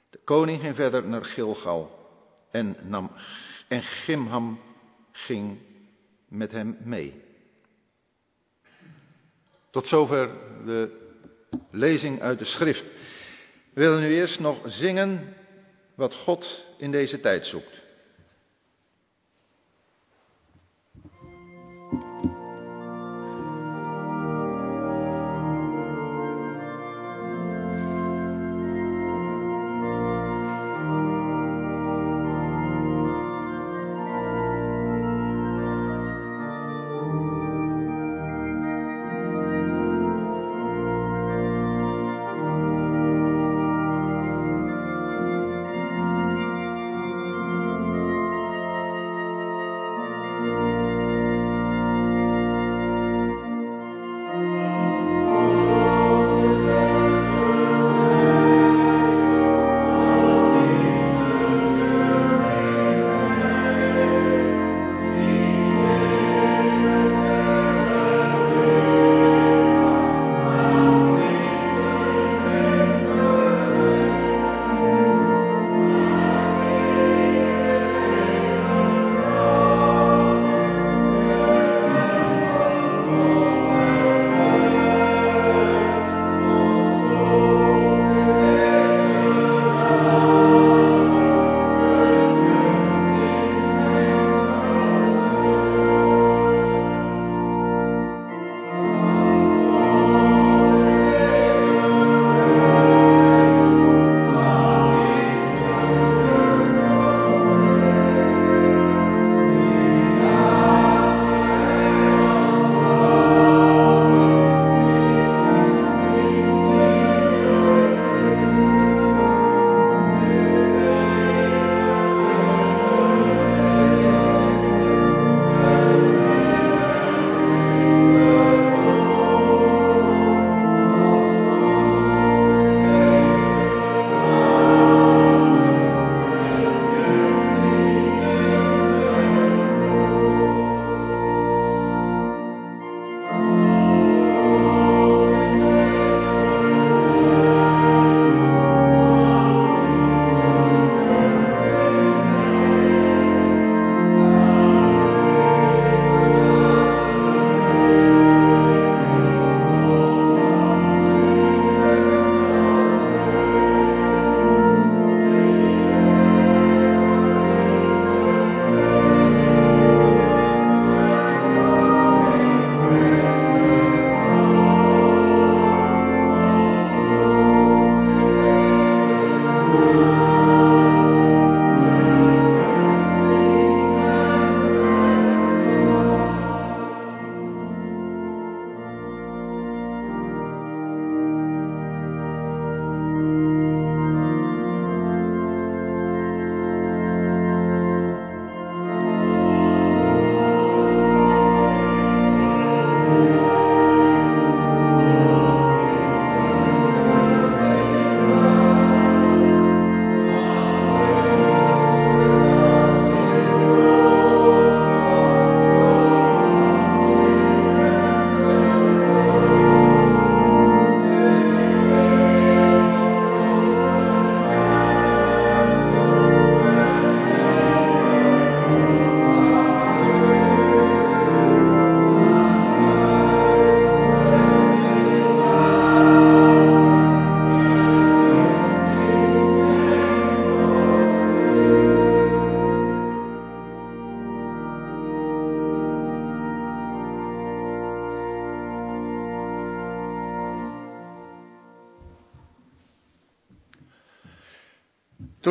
De 0.09 0.19
koning 0.23 0.61
ging 0.61 0.75
verder 0.75 1.07
naar 1.07 1.25
Gilgal 1.25 1.99
en, 2.51 2.77
nam, 2.81 3.11
en 3.67 3.81
Gimham 3.81 4.59
ging 5.11 5.59
met 6.27 6.51
hem 6.51 6.77
mee. 6.83 7.23
Tot 9.71 9.87
zover 9.87 10.29
de 10.65 11.09
lezing 11.71 12.21
uit 12.21 12.39
de 12.39 12.45
schrift. 12.45 12.83
We 13.73 13.81
willen 13.81 14.01
nu 14.01 14.13
eerst 14.13 14.39
nog 14.39 14.57
zingen 14.65 15.35
wat 15.95 16.13
God 16.13 16.65
in 16.77 16.91
deze 16.91 17.19
tijd 17.19 17.45
zoekt. 17.45 17.80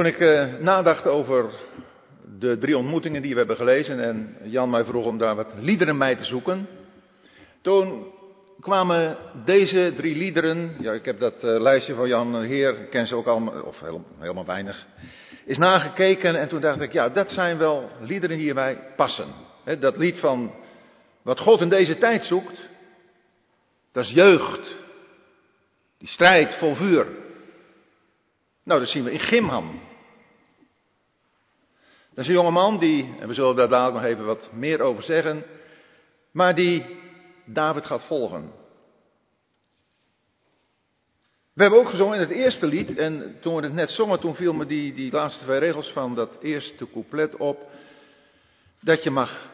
Toen 0.00 0.08
ik 0.08 0.20
uh, 0.20 0.44
nadacht 0.58 1.06
over 1.06 1.50
de 2.38 2.58
drie 2.58 2.76
ontmoetingen 2.76 3.22
die 3.22 3.30
we 3.30 3.38
hebben 3.38 3.56
gelezen 3.56 4.00
en 4.00 4.36
Jan 4.42 4.70
mij 4.70 4.84
vroeg 4.84 5.06
om 5.06 5.18
daar 5.18 5.34
wat 5.36 5.54
liederen 5.58 5.98
bij 5.98 6.16
te 6.16 6.24
zoeken, 6.24 6.68
toen 7.62 8.06
kwamen 8.60 9.16
deze 9.44 9.92
drie 9.96 10.16
liederen, 10.16 10.76
ja 10.78 10.92
ik 10.92 11.04
heb 11.04 11.18
dat 11.18 11.44
uh, 11.44 11.60
lijstje 11.60 11.94
van 11.94 12.08
Jan 12.08 12.42
Heer, 12.42 12.80
ik 12.80 12.90
ken 12.90 13.06
ze 13.06 13.14
ook 13.14 13.26
allemaal, 13.26 13.62
of 13.62 13.82
helemaal 14.18 14.46
weinig, 14.46 14.86
is 15.44 15.58
nagekeken 15.58 16.36
en 16.36 16.48
toen 16.48 16.60
dacht 16.60 16.80
ik, 16.80 16.92
ja 16.92 17.08
dat 17.08 17.30
zijn 17.30 17.58
wel 17.58 17.90
liederen 18.00 18.36
die 18.36 18.44
hierbij 18.44 18.78
passen. 18.96 19.28
Dat 19.80 19.96
lied 19.96 20.18
van 20.18 20.54
wat 21.22 21.40
God 21.40 21.60
in 21.60 21.68
deze 21.68 21.98
tijd 21.98 22.24
zoekt, 22.24 22.68
dat 23.92 24.04
is 24.04 24.10
jeugd. 24.10 24.74
Die 25.98 26.08
strijd 26.08 26.54
vol 26.54 26.74
vuur. 26.74 27.06
Nou, 28.64 28.80
dat 28.80 28.88
zien 28.88 29.04
we 29.04 29.12
in 29.12 29.20
Gimham. 29.20 29.88
Dat 32.14 32.25
is 32.25 32.27
een 32.27 32.35
jongeman 32.35 32.79
die, 32.79 33.14
en 33.18 33.29
we 33.29 33.35
zullen 33.35 33.57
daar 33.57 33.68
dadelijk 33.68 34.03
nog 34.03 34.12
even 34.12 34.25
wat 34.25 34.51
meer 34.55 34.81
over 34.81 35.03
zeggen, 35.03 35.44
maar 36.33 36.55
die 36.55 36.85
David 37.44 37.87
gaat 37.87 38.05
volgen. 38.05 38.53
We 41.53 41.62
hebben 41.62 41.81
ook 41.81 41.88
gezongen 41.90 42.14
in 42.14 42.20
het 42.20 42.31
eerste 42.31 42.66
lied, 42.66 42.96
en 42.96 43.37
toen 43.40 43.57
we 43.57 43.62
het 43.62 43.73
net 43.73 43.90
zongen, 43.90 44.20
toen 44.20 44.35
viel 44.35 44.53
me 44.53 44.66
die, 44.66 44.94
die 44.94 45.12
laatste 45.12 45.44
twee 45.44 45.59
regels 45.59 45.92
van 45.92 46.14
dat 46.14 46.38
eerste 46.40 46.90
couplet 46.90 47.37
op, 47.37 47.70
dat 48.81 49.03
je 49.03 49.11
mag 49.11 49.49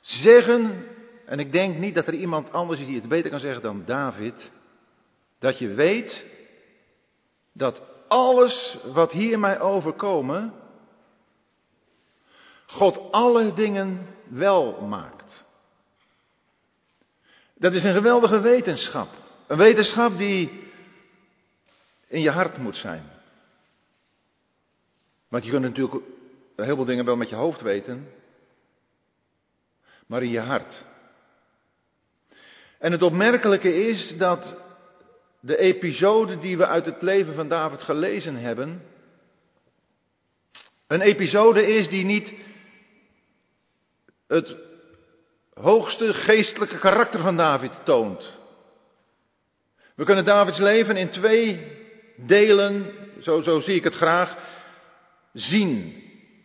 zeggen, 0.00 0.86
en 1.26 1.38
ik 1.38 1.52
denk 1.52 1.76
niet 1.76 1.94
dat 1.94 2.06
er 2.06 2.14
iemand 2.14 2.52
anders 2.52 2.80
is 2.80 2.86
die 2.86 3.00
het 3.00 3.08
beter 3.08 3.30
kan 3.30 3.40
zeggen 3.40 3.62
dan 3.62 3.82
David, 3.86 4.52
dat 5.38 5.58
je 5.58 5.68
weet 5.74 6.26
dat 7.52 7.80
alles 8.08 8.78
wat 8.92 9.12
hier 9.12 9.38
mij 9.38 9.60
overkomen, 9.60 10.52
God 12.70 13.12
alle 13.12 13.54
dingen 13.54 14.06
wel 14.28 14.80
maakt. 14.80 15.44
Dat 17.54 17.74
is 17.74 17.84
een 17.84 17.92
geweldige 17.94 18.40
wetenschap. 18.40 19.08
Een 19.46 19.58
wetenschap 19.58 20.16
die 20.16 20.70
in 22.06 22.20
je 22.20 22.30
hart 22.30 22.58
moet 22.58 22.76
zijn. 22.76 23.10
Want 25.28 25.44
je 25.44 25.50
kunt 25.50 25.62
natuurlijk 25.62 26.04
heel 26.56 26.76
veel 26.76 26.84
dingen 26.84 27.04
wel 27.04 27.16
met 27.16 27.28
je 27.28 27.34
hoofd 27.34 27.60
weten, 27.60 28.08
maar 30.06 30.22
in 30.22 30.30
je 30.30 30.40
hart. 30.40 30.84
En 32.78 32.92
het 32.92 33.02
opmerkelijke 33.02 33.86
is 33.88 34.14
dat 34.18 34.56
de 35.40 35.56
episode 35.56 36.38
die 36.38 36.56
we 36.56 36.66
uit 36.66 36.84
het 36.84 37.02
leven 37.02 37.34
van 37.34 37.48
David 37.48 37.82
gelezen 37.82 38.36
hebben, 38.36 38.82
een 40.86 41.00
episode 41.00 41.66
is 41.66 41.88
die 41.88 42.04
niet 42.04 42.34
het 44.28 44.56
hoogste 45.54 46.14
geestelijke 46.14 46.78
karakter 46.78 47.20
van 47.20 47.36
David 47.36 47.80
toont. 47.84 48.38
We 49.94 50.04
kunnen 50.04 50.24
Davids 50.24 50.58
leven 50.58 50.96
in 50.96 51.08
twee 51.08 51.76
delen, 52.16 52.92
zo, 53.20 53.40
zo 53.40 53.60
zie 53.60 53.74
ik 53.74 53.84
het 53.84 53.94
graag, 53.94 54.36
zien. 55.32 56.02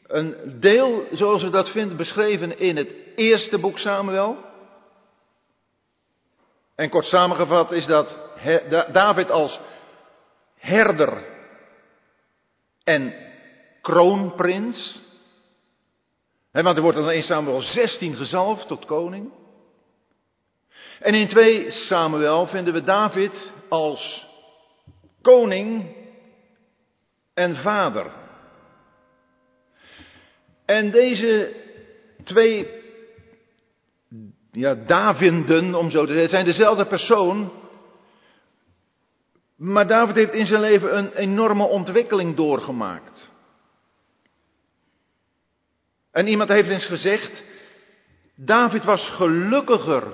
Een 0.07 0.57
deel 0.59 1.07
zoals 1.11 1.43
we 1.43 1.49
dat 1.49 1.69
vinden 1.69 1.97
beschreven 1.97 2.59
in 2.59 2.77
het 2.77 2.93
eerste 3.15 3.57
boek 3.57 3.77
Samuel. 3.77 4.37
En 6.75 6.89
kort 6.89 7.05
samengevat 7.05 7.71
is 7.71 7.85
dat 7.85 8.17
David 8.93 9.31
als 9.31 9.59
herder 10.57 11.23
en 12.83 13.13
kroonprins. 13.81 15.01
Want 16.61 16.75
er 16.75 16.81
wordt 16.81 16.97
dan 16.97 17.11
in 17.11 17.23
Samuel 17.23 17.61
16 17.61 18.15
gezalfd 18.15 18.67
tot 18.67 18.85
koning. 18.85 19.31
En 20.99 21.13
in 21.13 21.27
2 21.27 21.71
Samuel 21.71 22.47
vinden 22.47 22.73
we 22.73 22.83
David 22.83 23.53
als 23.69 24.27
koning 25.21 25.95
en 27.33 27.55
vader. 27.55 28.11
En 30.65 30.91
deze 30.91 31.55
twee 32.23 32.67
ja, 34.51 34.75
Davinden, 34.75 35.75
om 35.75 35.89
zo 35.89 36.05
te 36.05 36.11
zeggen, 36.11 36.29
zijn 36.29 36.45
dezelfde 36.45 36.85
persoon. 36.85 37.51
Maar 39.55 39.87
David 39.87 40.15
heeft 40.15 40.33
in 40.33 40.45
zijn 40.45 40.61
leven 40.61 40.97
een 40.97 41.13
enorme 41.13 41.63
ontwikkeling 41.63 42.35
doorgemaakt. 42.35 43.32
En 46.13 46.27
iemand 46.27 46.49
heeft 46.49 46.69
eens 46.69 46.85
gezegd, 46.85 47.43
David 48.35 48.83
was 48.83 49.09
gelukkiger 49.09 50.13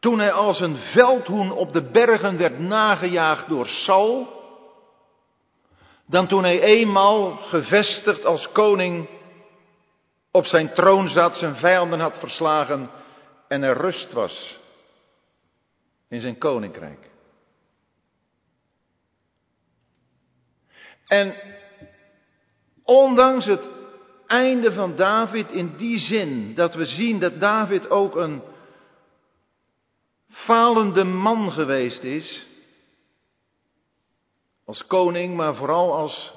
toen 0.00 0.18
hij 0.18 0.32
als 0.32 0.60
een 0.60 0.76
veldhoen 0.76 1.50
op 1.50 1.72
de 1.72 1.82
bergen 1.82 2.38
werd 2.38 2.58
nagejaagd 2.58 3.48
door 3.48 3.66
Saul, 3.66 4.42
dan 6.06 6.26
toen 6.26 6.42
hij 6.42 6.60
eenmaal 6.60 7.30
gevestigd 7.30 8.24
als 8.24 8.52
koning 8.52 9.08
op 10.30 10.44
zijn 10.44 10.72
troon 10.74 11.08
zat, 11.08 11.36
zijn 11.36 11.56
vijanden 11.56 12.00
had 12.00 12.18
verslagen 12.18 12.90
en 13.48 13.62
er 13.62 13.76
rust 13.76 14.12
was 14.12 14.58
in 16.08 16.20
zijn 16.20 16.38
koninkrijk. 16.38 17.10
En 21.06 21.34
ondanks 22.82 23.44
het 23.44 23.70
einde 24.26 24.72
van 24.72 24.96
David 24.96 25.50
in 25.50 25.76
die 25.76 25.98
zin 25.98 26.54
dat 26.54 26.74
we 26.74 26.84
zien 26.84 27.18
dat 27.18 27.40
David 27.40 27.90
ook 27.90 28.16
een 28.16 28.42
falende 30.28 31.04
man 31.04 31.52
geweest 31.52 32.02
is, 32.02 32.46
als 34.64 34.86
koning, 34.86 35.36
maar 35.36 35.54
vooral 35.54 35.94
als 35.94 36.32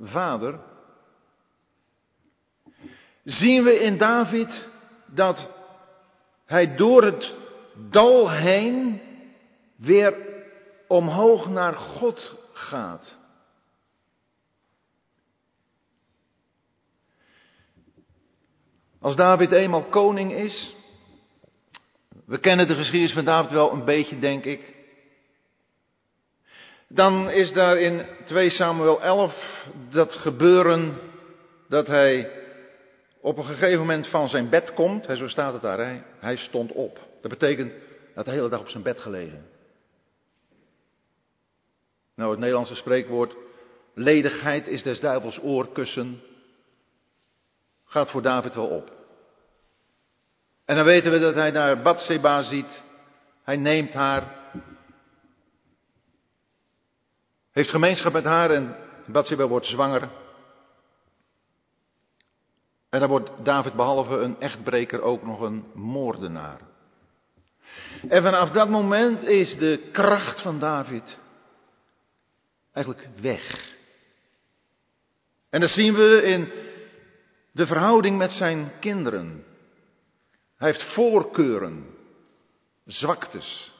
vader, 0.00 0.60
zien 3.24 3.64
we 3.64 3.78
in 3.78 3.98
David 3.98 4.68
dat 5.06 5.50
hij 6.44 6.76
door 6.76 7.02
het 7.02 7.34
dal 7.90 8.30
heen 8.30 9.00
weer 9.76 10.16
omhoog 10.88 11.48
naar 11.48 11.74
God 11.74 12.36
gaat. 12.52 13.18
Als 19.00 19.16
David 19.16 19.52
eenmaal 19.52 19.84
koning 19.84 20.32
is, 20.32 20.74
we 22.26 22.38
kennen 22.38 22.66
de 22.66 22.74
geschiedenis 22.74 23.14
van 23.14 23.24
David 23.24 23.50
wel 23.50 23.72
een 23.72 23.84
beetje, 23.84 24.18
denk 24.18 24.44
ik. 24.44 24.74
Dan 26.88 27.30
is 27.30 27.52
daar 27.52 27.78
in 27.78 28.06
2 28.26 28.50
Samuel 28.50 29.02
11 29.02 29.66
dat 29.90 30.14
gebeuren 30.14 30.98
dat 31.68 31.86
hij 31.86 32.30
op 33.20 33.38
een 33.38 33.44
gegeven 33.44 33.78
moment 33.78 34.06
van 34.06 34.28
zijn 34.28 34.48
bed 34.48 34.74
komt, 34.74 35.06
zo 35.16 35.28
staat 35.28 35.52
het 35.52 35.62
daar, 35.62 36.04
hij 36.18 36.36
stond 36.36 36.72
op. 36.72 36.98
Dat 37.20 37.30
betekent 37.30 37.74
dat 38.14 38.24
de 38.24 38.30
hele 38.30 38.48
dag 38.48 38.60
op 38.60 38.68
zijn 38.68 38.82
bed 38.82 39.00
gelegen. 39.00 39.46
Nou, 42.14 42.30
het 42.30 42.38
Nederlandse 42.38 42.74
spreekwoord, 42.74 43.34
ledigheid 43.94 44.68
is 44.68 44.82
des 44.82 45.00
duivels 45.00 45.40
oorkussen, 45.42 46.20
gaat 47.88 48.10
voor 48.10 48.22
David 48.22 48.54
wel 48.54 48.66
op. 48.66 48.92
En 50.64 50.76
dan 50.76 50.84
weten 50.84 51.12
we 51.12 51.18
dat 51.18 51.34
hij 51.34 51.50
daar 51.50 51.82
Batseba 51.82 52.42
ziet, 52.42 52.82
hij 53.42 53.56
neemt 53.56 53.92
haar, 53.92 54.36
heeft 57.52 57.70
gemeenschap 57.70 58.12
met 58.12 58.24
haar 58.24 58.50
en 58.50 58.76
Batseba 59.06 59.46
wordt 59.46 59.66
zwanger. 59.66 60.08
En 62.90 63.00
dan 63.00 63.08
wordt 63.08 63.30
David 63.44 63.72
behalve 63.72 64.16
een 64.16 64.40
echtbreker 64.40 65.00
ook 65.00 65.22
nog 65.22 65.40
een 65.40 65.64
moordenaar. 65.74 66.60
En 68.08 68.22
vanaf 68.22 68.50
dat 68.50 68.68
moment 68.68 69.22
is 69.22 69.56
de 69.56 69.88
kracht 69.92 70.42
van 70.42 70.58
David 70.58 71.18
eigenlijk 72.72 73.08
weg. 73.20 73.76
En 75.50 75.60
dat 75.60 75.70
zien 75.70 75.94
we 75.94 76.22
in 76.22 76.52
de 77.58 77.66
verhouding 77.66 78.18
met 78.18 78.32
zijn 78.32 78.72
kinderen. 78.80 79.44
Hij 80.56 80.70
heeft 80.70 80.94
voorkeuren, 80.94 81.86
zwaktes. 82.86 83.72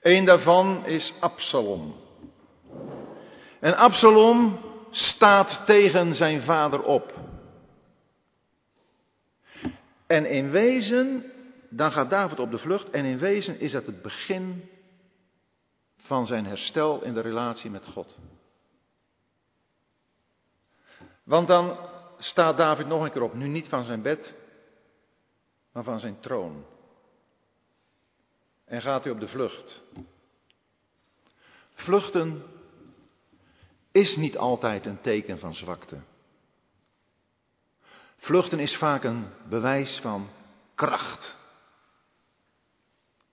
Eén 0.00 0.24
daarvan 0.24 0.86
is 0.86 1.12
Absalom. 1.20 1.94
En 3.60 3.76
Absalom 3.76 4.58
staat 4.90 5.62
tegen 5.66 6.14
zijn 6.14 6.42
vader 6.42 6.82
op. 6.82 7.14
En 10.06 10.30
in 10.30 10.50
wezen, 10.50 11.32
dan 11.70 11.92
gaat 11.92 12.10
David 12.10 12.38
op 12.38 12.50
de 12.50 12.58
vlucht 12.58 12.90
en 12.90 13.04
in 13.04 13.18
wezen 13.18 13.60
is 13.60 13.72
dat 13.72 13.86
het 13.86 14.02
begin 14.02 14.68
van 15.96 16.26
zijn 16.26 16.46
herstel 16.46 17.02
in 17.02 17.14
de 17.14 17.20
relatie 17.20 17.70
met 17.70 17.84
God. 17.84 18.18
Want 21.26 21.48
dan 21.48 21.78
staat 22.18 22.56
David 22.56 22.86
nog 22.86 23.02
een 23.02 23.12
keer 23.12 23.22
op, 23.22 23.34
nu 23.34 23.46
niet 23.46 23.68
van 23.68 23.82
zijn 23.82 24.02
bed, 24.02 24.34
maar 25.72 25.84
van 25.84 25.98
zijn 25.98 26.20
troon. 26.20 26.64
En 28.64 28.80
gaat 28.80 29.04
hij 29.04 29.12
op 29.12 29.20
de 29.20 29.28
vlucht. 29.28 29.82
Vluchten 31.74 32.42
is 33.92 34.16
niet 34.16 34.36
altijd 34.36 34.86
een 34.86 35.00
teken 35.00 35.38
van 35.38 35.54
zwakte. 35.54 36.00
Vluchten 38.16 38.58
is 38.58 38.76
vaak 38.76 39.04
een 39.04 39.28
bewijs 39.48 39.98
van 40.02 40.28
kracht. 40.74 41.36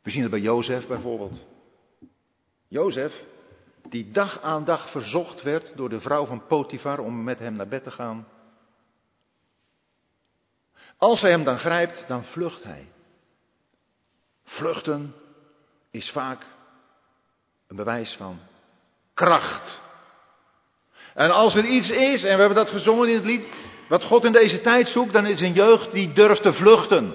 We 0.01 0.11
zien 0.11 0.21
het 0.21 0.31
bij 0.31 0.39
Jozef 0.39 0.87
bijvoorbeeld. 0.87 1.45
Jozef, 2.67 3.25
die 3.89 4.11
dag 4.11 4.41
aan 4.41 4.65
dag 4.65 4.91
verzocht 4.91 5.41
werd 5.41 5.77
door 5.77 5.89
de 5.89 5.99
vrouw 5.99 6.25
van 6.25 6.47
Potifar 6.47 6.99
om 6.99 7.23
met 7.23 7.39
hem 7.39 7.53
naar 7.53 7.67
bed 7.67 7.83
te 7.83 7.91
gaan. 7.91 8.27
Als 10.97 11.21
hij 11.21 11.29
hem 11.29 11.43
dan 11.43 11.57
grijpt, 11.57 12.07
dan 12.07 12.23
vlucht 12.23 12.63
hij. 12.63 12.87
Vluchten 14.43 15.13
is 15.91 16.11
vaak 16.11 16.45
een 17.67 17.75
bewijs 17.75 18.15
van 18.17 18.39
kracht. 19.13 19.81
En 21.13 21.31
als 21.31 21.55
er 21.55 21.65
iets 21.65 21.89
is, 21.89 22.23
en 22.23 22.33
we 22.33 22.39
hebben 22.39 22.55
dat 22.55 22.69
gezongen 22.69 23.09
in 23.09 23.15
het 23.15 23.25
lied, 23.25 23.45
wat 23.89 24.03
God 24.03 24.23
in 24.23 24.31
deze 24.31 24.61
tijd 24.61 24.87
zoekt, 24.87 25.13
dan 25.13 25.25
is 25.25 25.41
een 25.41 25.53
jeugd 25.53 25.91
die 25.91 26.13
durft 26.13 26.41
te 26.41 26.53
vluchten. 26.53 27.13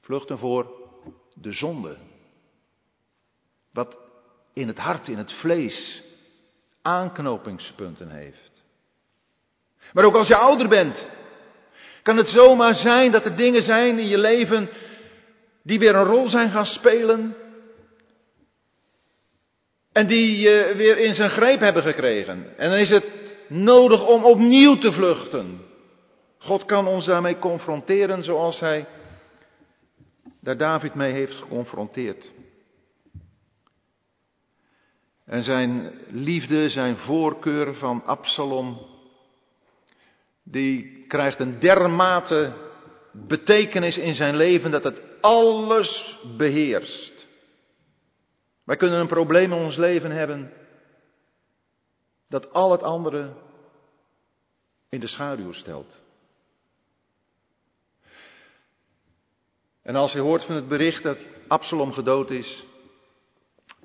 Vluchten 0.00 0.38
voor 0.38 0.70
de 1.34 1.52
zonde. 1.52 1.96
Wat 3.72 4.03
in 4.54 4.68
het 4.68 4.78
hart, 4.78 5.08
in 5.08 5.18
het 5.18 5.32
vlees, 5.32 6.02
aanknopingspunten 6.82 8.10
heeft. 8.10 8.62
Maar 9.92 10.04
ook 10.04 10.14
als 10.14 10.28
je 10.28 10.36
ouder 10.36 10.68
bent, 10.68 11.08
kan 12.02 12.16
het 12.16 12.28
zomaar 12.28 12.74
zijn 12.74 13.10
dat 13.10 13.24
er 13.24 13.36
dingen 13.36 13.62
zijn 13.62 13.98
in 13.98 14.08
je 14.08 14.18
leven 14.18 14.68
die 15.62 15.78
weer 15.78 15.94
een 15.94 16.04
rol 16.04 16.28
zijn 16.28 16.50
gaan 16.50 16.66
spelen. 16.66 17.36
En 19.92 20.06
die 20.06 20.38
je 20.38 20.72
weer 20.76 20.98
in 20.98 21.14
zijn 21.14 21.30
greep 21.30 21.60
hebben 21.60 21.82
gekregen. 21.82 22.56
En 22.56 22.70
dan 22.70 22.78
is 22.78 22.90
het 22.90 23.36
nodig 23.48 24.06
om 24.06 24.24
opnieuw 24.24 24.78
te 24.78 24.92
vluchten. 24.92 25.60
God 26.38 26.64
kan 26.64 26.86
ons 26.86 27.06
daarmee 27.06 27.38
confronteren 27.38 28.24
zoals 28.24 28.60
hij 28.60 28.86
daar 30.40 30.56
David 30.56 30.94
mee 30.94 31.12
heeft 31.12 31.34
geconfronteerd. 31.34 32.32
En 35.24 35.42
zijn 35.42 35.92
liefde, 36.08 36.68
zijn 36.68 36.96
voorkeur 36.96 37.74
van 37.74 38.04
Absalom, 38.04 38.86
die 40.42 41.06
krijgt 41.06 41.40
een 41.40 41.58
dermate 41.58 42.52
betekenis 43.12 43.96
in 43.96 44.14
zijn 44.14 44.36
leven 44.36 44.70
dat 44.70 44.84
het 44.84 45.02
alles 45.20 46.18
beheerst. 46.36 47.26
Wij 48.64 48.76
kunnen 48.76 49.00
een 49.00 49.06
probleem 49.06 49.52
in 49.52 49.58
ons 49.58 49.76
leven 49.76 50.10
hebben 50.10 50.52
dat 52.28 52.52
al 52.52 52.70
het 52.70 52.82
andere 52.82 53.32
in 54.88 55.00
de 55.00 55.08
schaduw 55.08 55.52
stelt. 55.52 56.02
En 59.82 59.96
als 59.96 60.12
hij 60.12 60.22
hoort 60.22 60.44
van 60.44 60.54
het 60.54 60.68
bericht 60.68 61.02
dat 61.02 61.18
Absalom 61.48 61.92
gedood 61.92 62.30
is, 62.30 62.64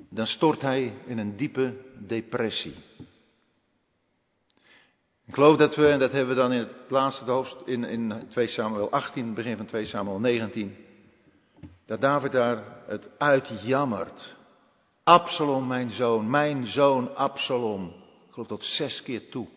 dan 0.10 0.26
stort 0.28 0.62
hij 0.62 0.94
in 1.06 1.18
een 1.18 1.38
diepe 1.38 1.74
depressie. 1.98 2.76
Ik 5.26 5.34
geloof 5.34 5.58
dat 5.58 5.76
we, 5.76 5.88
en 5.88 6.00
dat 6.00 6.12
hebben 6.12 6.36
we 6.36 6.42
dan 6.42 6.52
in 6.52 6.60
het 6.60 6.72
laatste 6.90 7.32
hoofdstuk, 7.32 7.68
in, 7.68 7.84
in 7.84 8.28
2 8.30 8.48
Samuel 8.48 8.92
18, 8.92 9.34
begin 9.34 9.58
van 9.58 9.66
2 9.66 9.86
Samuel 9.86 10.20
19, 10.20 10.76
dat 11.86 12.02
David 12.02 12.32
daar 12.32 12.64
het 12.88 13.10
uitjammert. 13.18 14.38
Absalom, 15.04 15.68
mijn 15.68 15.92
zoon, 15.92 16.30
mijn 16.30 16.66
zoon 16.66 17.16
Absalom. 17.16 17.88
Ik 18.28 18.34
geloof 18.34 18.48
tot 18.48 18.66
zes 18.66 19.04
keer 19.04 19.30
toe. 19.30 19.48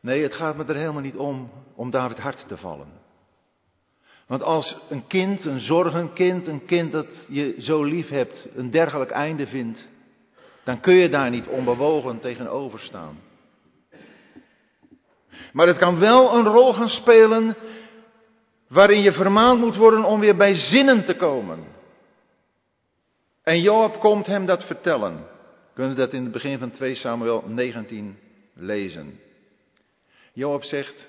Nee, 0.00 0.22
het 0.22 0.34
gaat 0.34 0.56
me 0.56 0.64
er 0.64 0.76
helemaal 0.76 1.02
niet 1.02 1.16
om 1.16 1.50
om 1.74 1.90
David 1.90 2.18
hart 2.18 2.48
te 2.48 2.56
vallen. 2.56 2.99
Want 4.30 4.42
als 4.42 4.76
een 4.88 5.06
kind, 5.06 5.44
een 5.44 5.60
zorgenkind, 5.60 6.46
een 6.46 6.64
kind 6.64 6.92
dat 6.92 7.26
je 7.28 7.54
zo 7.58 7.82
lief 7.82 8.08
hebt, 8.08 8.48
een 8.54 8.70
dergelijk 8.70 9.10
einde 9.10 9.46
vindt, 9.46 9.88
dan 10.64 10.80
kun 10.80 10.94
je 10.94 11.08
daar 11.08 11.30
niet 11.30 11.46
onbewogen 11.46 12.20
tegenover 12.20 12.78
staan. 12.78 13.18
Maar 15.52 15.66
het 15.66 15.78
kan 15.78 15.98
wel 15.98 16.34
een 16.34 16.46
rol 16.46 16.72
gaan 16.72 16.88
spelen 16.88 17.56
waarin 18.68 19.02
je 19.02 19.12
vermaand 19.12 19.60
moet 19.60 19.76
worden 19.76 20.04
om 20.04 20.20
weer 20.20 20.36
bij 20.36 20.54
zinnen 20.54 21.04
te 21.04 21.14
komen. 21.14 21.64
En 23.42 23.60
Joab 23.60 24.00
komt 24.00 24.26
hem 24.26 24.46
dat 24.46 24.64
vertellen. 24.64 25.16
We 25.16 25.74
kunnen 25.74 25.96
dat 25.96 26.12
in 26.12 26.22
het 26.22 26.32
begin 26.32 26.58
van 26.58 26.70
2 26.70 26.94
Samuel 26.94 27.44
19 27.46 28.18
lezen. 28.54 29.20
Joab 30.32 30.62
zegt, 30.62 31.08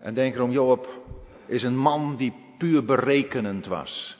en 0.00 0.14
denk 0.14 0.34
erom, 0.34 0.50
Joab 0.50 0.86
is 1.46 1.62
een 1.62 1.76
man 1.76 2.16
die 2.16 2.32
puur 2.58 2.84
berekenend 2.84 3.66
was. 3.66 4.16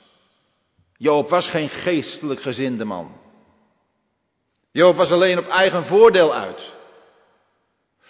Job 0.97 1.29
was 1.29 1.49
geen 1.49 1.69
geestelijk 1.69 2.41
gezinde 2.41 2.85
man. 2.85 3.11
Job 4.71 4.95
was 4.95 5.11
alleen 5.11 5.37
op 5.37 5.47
eigen 5.47 5.85
voordeel 5.85 6.33
uit. 6.33 6.73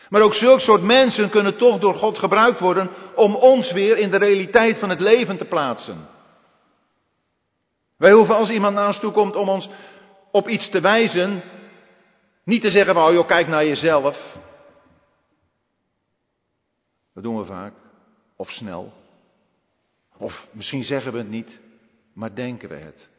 Maar 0.09 0.21
ook 0.21 0.33
zulke 0.33 0.61
soort 0.61 0.81
mensen 0.81 1.29
kunnen 1.29 1.57
toch 1.57 1.79
door 1.79 1.93
God 1.93 2.17
gebruikt 2.17 2.59
worden 2.59 2.89
om 3.15 3.35
ons 3.35 3.71
weer 3.71 3.97
in 3.97 4.11
de 4.11 4.17
realiteit 4.17 4.79
van 4.79 4.89
het 4.89 4.99
leven 4.99 5.37
te 5.37 5.45
plaatsen. 5.45 6.07
Wij 7.97 8.11
hoeven 8.11 8.35
als 8.35 8.49
iemand 8.49 8.75
naar 8.75 8.87
ons 8.87 8.99
toe 8.99 9.11
komt 9.11 9.35
om 9.35 9.49
ons 9.49 9.69
op 10.31 10.47
iets 10.47 10.69
te 10.69 10.81
wijzen, 10.81 11.41
niet 12.43 12.61
te 12.61 12.69
zeggen 12.69 12.97
oh 12.97 13.13
joh, 13.13 13.27
kijk 13.27 13.47
naar 13.47 13.65
jezelf. 13.65 14.37
Dat 17.19 17.31
doen 17.31 17.39
we 17.39 17.45
vaak. 17.45 17.73
Of 18.35 18.49
snel. 18.49 18.93
Of 20.17 20.47
misschien 20.51 20.83
zeggen 20.83 21.11
we 21.11 21.17
het 21.17 21.29
niet 21.29 21.59
maar 22.13 22.35
denken 22.35 22.69
we 22.69 22.75
het. 22.75 23.09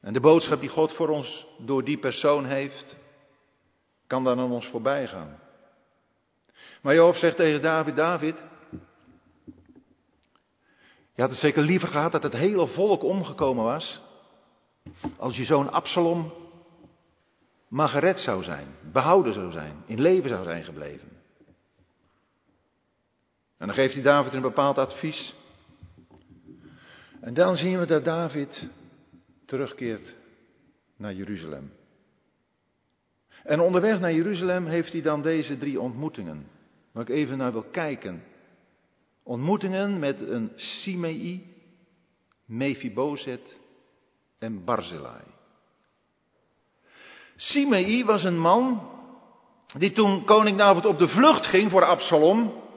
En 0.00 0.12
de 0.12 0.20
boodschap 0.20 0.60
die 0.60 0.68
God 0.68 0.92
voor 0.92 1.08
ons 1.08 1.46
door 1.58 1.84
die 1.84 1.98
persoon 1.98 2.44
heeft, 2.44 2.98
kan 4.06 4.24
dan 4.24 4.38
aan 4.38 4.50
ons 4.50 4.66
voorbij 4.66 5.06
gaan. 5.06 5.38
Maar 6.82 6.94
Job 6.94 7.14
zegt 7.14 7.36
tegen 7.36 7.62
David, 7.62 7.96
David, 7.96 8.36
je 11.14 11.20
had 11.22 11.30
het 11.30 11.38
zeker 11.38 11.62
liever 11.62 11.88
gehad 11.88 12.12
dat 12.12 12.22
het 12.22 12.32
hele 12.32 12.66
volk 12.66 13.02
omgekomen 13.02 13.64
was, 13.64 14.00
als 15.16 15.36
je 15.36 15.44
zoon 15.44 15.70
Absalom 15.70 16.32
maar 17.68 17.88
gered 17.88 18.18
zou 18.18 18.42
zijn, 18.42 18.66
behouden 18.92 19.32
zou 19.32 19.50
zijn, 19.50 19.82
in 19.86 20.00
leven 20.00 20.28
zou 20.28 20.44
zijn 20.44 20.64
gebleven. 20.64 21.09
En 23.60 23.66
dan 23.66 23.74
geeft 23.74 23.94
hij 23.94 24.02
David 24.02 24.32
een 24.32 24.40
bepaald 24.40 24.78
advies. 24.78 25.34
En 27.20 27.34
dan 27.34 27.56
zien 27.56 27.78
we 27.78 27.86
dat 27.86 28.04
David 28.04 28.70
terugkeert 29.46 30.16
naar 30.96 31.12
Jeruzalem. 31.12 31.72
En 33.44 33.60
onderweg 33.60 34.00
naar 34.00 34.12
Jeruzalem 34.12 34.66
heeft 34.66 34.92
hij 34.92 35.02
dan 35.02 35.22
deze 35.22 35.58
drie 35.58 35.80
ontmoetingen, 35.80 36.46
waar 36.92 37.02
ik 37.02 37.08
even 37.08 37.38
naar 37.38 37.52
wil 37.52 37.66
kijken. 37.70 38.22
Ontmoetingen 39.22 39.98
met 39.98 40.20
een 40.20 40.52
Simei, 40.56 41.54
Mephibozet 42.44 43.60
en 44.38 44.64
Barzillai. 44.64 45.22
Simei 47.36 48.04
was 48.04 48.24
een 48.24 48.38
man 48.38 48.90
die 49.78 49.92
toen 49.92 50.24
koning 50.24 50.58
David 50.58 50.84
op 50.86 50.98
de 50.98 51.08
vlucht 51.08 51.46
ging 51.46 51.70
voor 51.70 51.84
Absalom, 51.84 52.68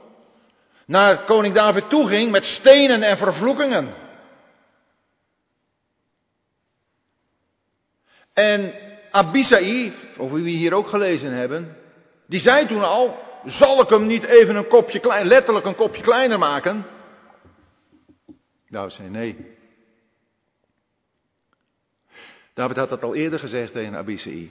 naar 0.86 1.24
koning 1.24 1.54
David 1.54 1.88
toe 1.88 2.08
ging 2.08 2.30
met 2.30 2.44
stenen 2.44 3.02
en 3.02 3.16
vervloekingen. 3.16 3.94
En 8.32 8.74
Abisai, 9.10 9.94
over 10.16 10.34
wie 10.34 10.44
we 10.44 10.50
hier 10.50 10.74
ook 10.74 10.88
gelezen 10.88 11.32
hebben, 11.32 11.76
die 12.26 12.40
zei 12.40 12.66
toen 12.66 12.82
al, 12.82 13.18
zal 13.44 13.80
ik 13.82 13.88
hem 13.88 14.06
niet 14.06 14.22
even 14.22 14.56
een 14.56 14.68
kopje 14.68 15.00
klein, 15.00 15.26
letterlijk 15.26 15.66
een 15.66 15.74
kopje 15.74 16.02
kleiner 16.02 16.38
maken? 16.38 16.86
Nou, 18.68 18.90
zei 18.90 19.08
nee. 19.08 19.52
David 22.54 22.76
had 22.76 22.88
dat 22.88 23.02
al 23.02 23.14
eerder 23.14 23.38
gezegd 23.38 23.72
tegen 23.72 23.96
Abisai. 23.96 24.50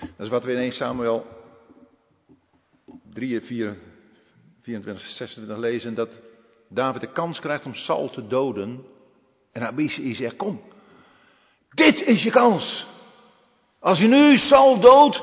Dat 0.00 0.26
is 0.26 0.28
wat 0.28 0.44
we 0.44 0.52
in 0.52 0.58
1 0.58 0.72
Samuel 0.72 1.26
3, 3.12 3.40
4, 3.40 3.76
24, 4.62 5.06
26 5.08 5.56
lezen, 5.56 5.94
dat 5.94 6.20
David 6.68 7.00
de 7.00 7.12
kans 7.12 7.40
krijgt 7.40 7.66
om 7.66 7.74
Saul 7.74 8.10
te 8.10 8.26
doden 8.26 8.84
En 9.52 9.66
Abishai 9.66 10.14
zegt, 10.14 10.36
kom, 10.36 10.62
dit 11.70 12.00
is 12.00 12.22
je 12.22 12.30
kans. 12.30 12.86
Als 13.78 13.98
je 13.98 14.06
nu 14.06 14.38
Saul 14.38 14.80
doodt, 14.80 15.22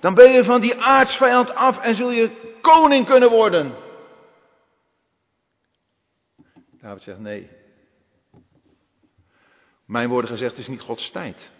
dan 0.00 0.14
ben 0.14 0.32
je 0.32 0.44
van 0.44 0.60
die 0.60 0.74
aardsvijand 0.74 1.54
af 1.54 1.78
en 1.78 1.94
zul 1.94 2.10
je 2.10 2.56
koning 2.60 3.06
kunnen 3.06 3.30
worden. 3.30 3.74
David 6.80 7.02
zegt 7.02 7.18
nee. 7.18 7.50
Mijn 9.86 10.08
woorden 10.08 10.30
gezegd 10.30 10.58
is 10.58 10.68
niet 10.68 10.80
Gods 10.80 11.10
tijd. 11.10 11.50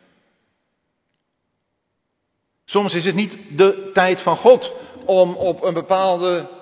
Soms 2.64 2.94
is 2.94 3.04
het 3.04 3.14
niet 3.14 3.58
de 3.58 3.90
tijd 3.92 4.22
van 4.22 4.36
God 4.36 4.72
om 5.04 5.34
op 5.34 5.62
een, 5.62 5.74
bepaalde, 5.74 6.57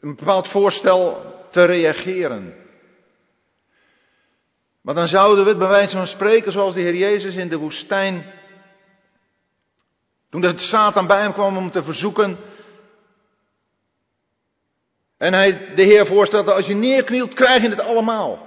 een 0.00 0.16
bepaald 0.16 0.48
voorstel 0.48 1.34
te 1.50 1.64
reageren. 1.64 2.54
Maar 4.82 4.94
dan 4.94 5.06
zouden 5.06 5.44
we 5.44 5.50
het 5.50 5.58
bij 5.58 5.68
wijze 5.68 5.96
van 5.96 6.06
spreken 6.06 6.52
zoals 6.52 6.74
de 6.74 6.80
Heer 6.80 6.96
Jezus 6.96 7.34
in 7.34 7.48
de 7.48 7.56
woestijn, 7.56 8.32
toen 10.30 10.40
de 10.40 10.58
Satan 10.58 11.06
bij 11.06 11.20
hem 11.20 11.32
kwam 11.32 11.56
om 11.56 11.70
te 11.70 11.82
verzoeken, 11.82 12.38
en 15.16 15.32
hij 15.32 15.74
de 15.74 15.82
Heer 15.82 16.06
voorstelde, 16.06 16.52
als 16.52 16.66
je 16.66 16.74
neerknielt, 16.74 17.34
krijg 17.34 17.62
je 17.62 17.68
het 17.68 17.80
allemaal. 17.80 18.46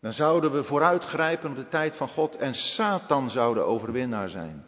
Dan 0.00 0.12
zouden 0.12 0.52
we 0.52 0.64
vooruitgrijpen 0.64 1.50
op 1.50 1.56
de 1.56 1.68
tijd 1.68 1.96
van 1.96 2.08
God 2.08 2.36
en 2.36 2.54
Satan 2.54 3.30
zou 3.30 3.54
de 3.54 3.60
overwinnaar 3.60 4.28
zijn. 4.28 4.66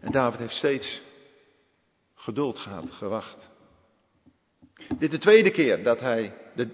En 0.00 0.12
David 0.12 0.38
heeft 0.38 0.54
steeds 0.54 1.02
geduld 2.26 2.58
gehad, 2.58 2.90
gewacht. 2.90 3.50
Dit 4.88 5.02
is 5.02 5.10
de 5.10 5.18
tweede 5.18 5.50
keer 5.50 5.82
dat 5.82 6.00
hij, 6.00 6.32
de, 6.54 6.68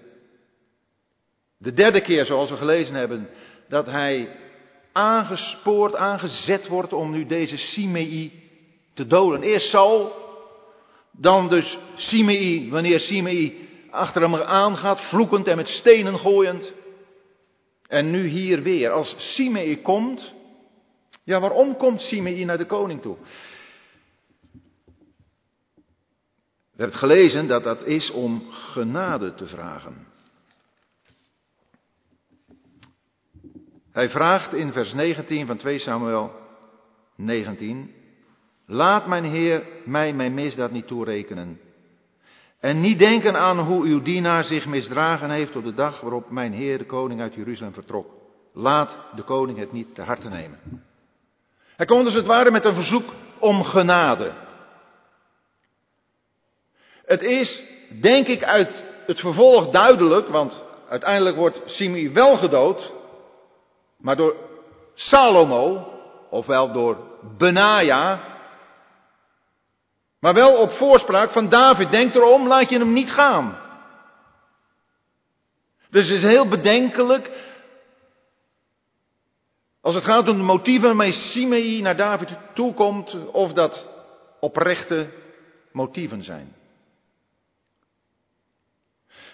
de 1.57 1.73
derde 1.73 2.01
keer 2.01 2.25
zoals 2.25 2.49
we 2.49 2.57
gelezen 2.57 2.95
hebben, 2.95 3.29
dat 3.67 3.85
hij 3.85 4.37
aangespoord, 4.91 5.95
aangezet 5.95 6.67
wordt 6.67 6.93
om 6.93 7.11
nu 7.11 7.25
deze 7.25 7.57
Simei 7.57 8.31
te 8.93 9.07
doden. 9.07 9.41
Eerst 9.43 9.69
Saul, 9.69 10.11
dan 11.11 11.49
dus 11.49 11.77
Simei, 11.95 12.69
wanneer 12.69 12.99
Simei 12.99 13.67
achter 13.89 14.21
hem 14.21 14.35
aangaat, 14.35 15.01
vloekend 15.01 15.47
en 15.47 15.55
met 15.55 15.67
stenen 15.67 16.19
gooiend. 16.19 16.73
En 17.87 18.11
nu 18.11 18.27
hier 18.27 18.61
weer, 18.61 18.91
als 18.91 19.15
Simei 19.17 19.81
komt, 19.81 20.33
ja 21.23 21.39
waarom 21.39 21.77
komt 21.77 22.01
Simei 22.01 22.45
naar 22.45 22.57
de 22.57 22.65
koning 22.65 23.01
toe? 23.01 23.17
Het 26.83 26.95
gelezen 26.95 27.47
dat 27.47 27.63
dat 27.63 27.85
is 27.85 28.11
om 28.11 28.43
genade 28.51 29.33
te 29.33 29.47
vragen. 29.47 30.07
Hij 33.91 34.09
vraagt 34.09 34.53
in 34.53 34.71
vers 34.71 34.93
19 34.93 35.45
van 35.47 35.57
2 35.57 35.79
Samuel 35.79 36.31
19, 37.15 37.91
Laat 38.65 39.07
mijn 39.07 39.23
Heer 39.23 39.63
mij 39.85 40.13
mijn 40.13 40.33
misdaad 40.33 40.71
niet 40.71 40.87
toerekenen. 40.87 41.59
En 42.59 42.81
niet 42.81 42.99
denken 42.99 43.35
aan 43.39 43.59
hoe 43.59 43.83
uw 43.85 44.01
dienaar 44.01 44.43
zich 44.43 44.65
misdragen 44.65 45.29
heeft 45.29 45.55
op 45.55 45.63
de 45.63 45.73
dag 45.73 46.01
waarop 46.01 46.29
mijn 46.29 46.53
Heer 46.53 46.77
de 46.77 46.85
koning 46.85 47.21
uit 47.21 47.33
Jeruzalem 47.33 47.73
vertrok. 47.73 48.07
Laat 48.53 48.97
de 49.15 49.23
koning 49.23 49.57
het 49.57 49.71
niet 49.71 49.95
te 49.95 50.01
harte 50.01 50.29
nemen. 50.29 50.59
Hij 51.75 51.85
komt 51.85 52.05
dus 52.05 52.13
het 52.13 52.25
ware 52.25 52.51
met 52.51 52.65
een 52.65 52.75
verzoek 52.75 53.13
om 53.39 53.63
genade. 53.63 54.42
Het 57.05 57.21
is, 57.21 57.63
denk 58.01 58.27
ik, 58.27 58.43
uit 58.43 58.83
het 59.05 59.19
vervolg 59.19 59.71
duidelijk, 59.71 60.27
want 60.27 60.63
uiteindelijk 60.89 61.35
wordt 61.35 61.61
Simi 61.65 62.09
wel 62.13 62.37
gedood, 62.37 62.93
maar 63.97 64.15
door 64.15 64.35
Salomo, 64.95 65.87
ofwel 66.29 66.71
door 66.71 66.97
Benaja, 67.37 68.33
maar 70.23 70.33
wel 70.33 70.57
op 70.57 70.71
voorspraak 70.71 71.31
van 71.31 71.49
David. 71.49 71.91
Denk 71.91 72.13
erom, 72.13 72.47
laat 72.47 72.69
je 72.69 72.77
hem 72.77 72.93
niet 72.93 73.11
gaan. 73.11 73.59
Dus 75.89 76.07
het 76.07 76.17
is 76.17 76.23
heel 76.23 76.47
bedenkelijk. 76.47 77.31
Als 79.81 79.95
het 79.95 80.03
gaat 80.03 80.27
om 80.27 80.37
de 80.37 80.43
motieven 80.43 80.87
waarmee 80.87 81.11
Simei 81.11 81.81
naar 81.81 81.95
David 81.95 82.29
toekomt, 82.53 83.15
of 83.31 83.53
dat 83.53 83.87
oprechte 84.39 85.09
motieven 85.71 86.23
zijn. 86.23 86.55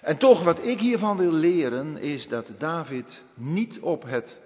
En 0.02 0.18
toch, 0.18 0.44
wat 0.44 0.66
ik 0.66 0.80
hiervan 0.80 1.18
wil 1.18 1.32
leren, 1.32 1.98
is 1.98 2.28
dat 2.28 2.52
David 2.58 3.24
niet 3.36 3.80
op 3.80 4.04
het, 4.04 4.42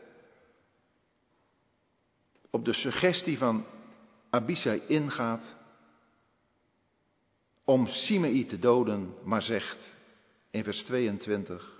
op 2.50 2.66
de 2.66 2.74
suggestie 2.74 3.38
van 3.38 3.66
Abisai 4.30 4.82
ingaat, 4.88 5.56
om 7.66 7.88
Simei 7.88 8.46
te 8.46 8.60
doden, 8.60 9.14
maar 9.24 9.42
zegt 9.42 9.94
in 10.52 10.64
vers 10.64 10.84
22. 10.84 11.72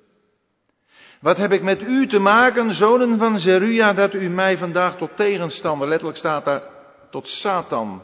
Wat 1.22 1.38
heb 1.38 1.52
ik 1.52 1.62
met 1.62 1.82
u 1.82 2.08
te 2.08 2.20
maken, 2.20 2.74
zonen 2.74 3.18
van 3.18 3.40
Zeruja, 3.40 3.94
dat 3.94 4.14
u 4.14 4.30
mij 4.30 4.58
vandaag 4.58 4.98
tot 4.98 5.16
tegenstander, 5.16 5.88
letterlijk 5.88 6.20
staat 6.20 6.46
daar, 6.46 6.64
tot 7.12 7.28
Satan 7.28 8.02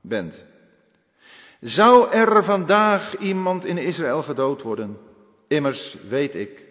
bent? 0.00 0.46
Zou 1.60 2.10
er 2.10 2.44
vandaag 2.44 3.16
iemand 3.16 3.64
in 3.64 3.78
Israël 3.78 4.22
gedood 4.22 4.62
worden? 4.62 4.98
Immers 5.48 5.96
weet 6.08 6.34
ik. 6.34 6.66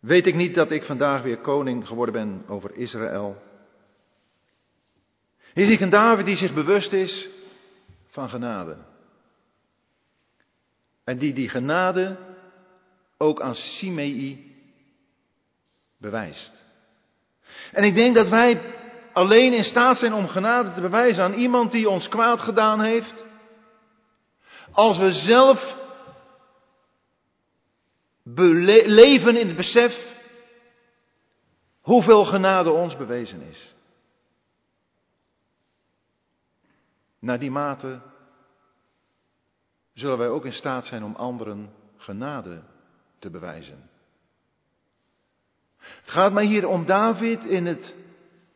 Weet 0.00 0.26
ik 0.26 0.34
niet 0.34 0.54
dat 0.54 0.70
ik 0.70 0.82
vandaag 0.82 1.22
weer 1.22 1.38
koning 1.38 1.86
geworden 1.86 2.14
ben 2.14 2.44
over 2.48 2.74
Israël? 2.74 3.42
Is 5.54 5.68
ik 5.68 5.80
een 5.80 5.90
David 5.90 6.24
die 6.24 6.36
zich 6.36 6.54
bewust 6.54 6.92
is 6.92 7.28
van 8.06 8.28
genade. 8.28 8.76
En 11.04 11.18
die 11.18 11.32
die 11.32 11.48
genade 11.48 12.16
ook 13.18 13.40
aan 13.40 13.54
Simei 13.54 14.54
bewijst. 15.98 16.52
En 17.72 17.84
ik 17.84 17.94
denk 17.94 18.14
dat 18.14 18.28
wij 18.28 18.60
alleen 19.12 19.52
in 19.52 19.64
staat 19.64 19.98
zijn 19.98 20.12
om 20.12 20.28
genade 20.28 20.72
te 20.72 20.80
bewijzen 20.80 21.24
aan 21.24 21.32
iemand 21.32 21.70
die 21.70 21.88
ons 21.88 22.08
kwaad 22.08 22.40
gedaan 22.40 22.80
heeft. 22.80 23.24
Als 24.72 24.98
we 24.98 25.12
zelf 25.12 25.76
leven 28.84 29.36
in 29.36 29.46
het 29.46 29.56
besef 29.56 30.10
hoeveel 31.80 32.24
genade 32.24 32.70
ons 32.70 32.96
bewezen 32.96 33.40
is. 33.40 33.74
Naar 37.18 37.38
die 37.38 37.50
mate 37.50 38.00
zullen 39.94 40.18
wij 40.18 40.28
ook 40.28 40.44
in 40.44 40.52
staat 40.52 40.84
zijn 40.84 41.04
om 41.04 41.14
anderen 41.14 41.70
genade 41.96 42.62
te 43.18 43.30
bewijzen. 43.30 43.90
Het 45.76 46.10
gaat 46.10 46.32
mij 46.32 46.44
hier 46.44 46.68
om 46.68 46.86
David 46.86 47.44
in 47.44 47.66
het 47.66 47.94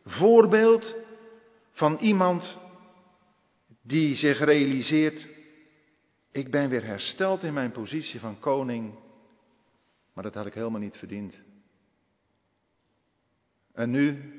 voorbeeld 0.04 0.94
van 1.70 1.98
iemand 1.98 2.58
die 3.82 4.14
zich 4.14 4.38
realiseert, 4.38 5.28
ik 6.32 6.50
ben 6.50 6.68
weer 6.68 6.84
hersteld 6.84 7.42
in 7.42 7.52
mijn 7.52 7.70
positie 7.70 8.20
van 8.20 8.38
koning, 8.38 8.94
maar 10.12 10.24
dat 10.24 10.34
had 10.34 10.46
ik 10.46 10.54
helemaal 10.54 10.80
niet 10.80 10.96
verdiend. 10.96 11.42
En 13.72 13.90
nu, 13.90 14.32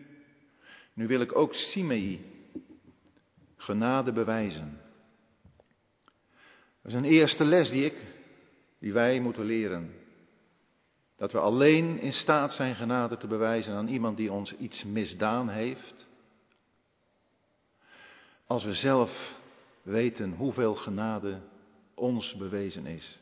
nu 0.93 1.07
wil 1.07 1.21
ik 1.21 1.35
ook 1.35 1.53
Simei 1.53 2.33
genade 3.57 4.11
bewijzen. 4.11 4.81
Dat 6.81 6.91
is 6.91 6.93
een 6.93 7.03
eerste 7.03 7.45
les 7.45 7.69
die 7.69 7.85
ik, 7.85 7.95
die 8.79 8.93
wij 8.93 9.19
moeten 9.19 9.45
leren. 9.45 10.04
Dat 11.15 11.31
we 11.31 11.39
alleen 11.39 11.99
in 11.99 12.13
staat 12.13 12.53
zijn 12.53 12.75
genade 12.75 13.17
te 13.17 13.27
bewijzen 13.27 13.73
aan 13.73 13.87
iemand 13.87 14.17
die 14.17 14.31
ons 14.31 14.55
iets 14.55 14.83
misdaan 14.83 15.49
heeft. 15.49 16.07
Als 18.47 18.63
we 18.63 18.73
zelf 18.73 19.39
weten 19.81 20.33
hoeveel 20.33 20.75
genade 20.75 21.41
ons 21.93 22.35
bewezen 22.35 22.85
is. 22.85 23.19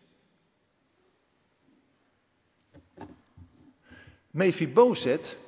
Mephibozet, 4.32 5.40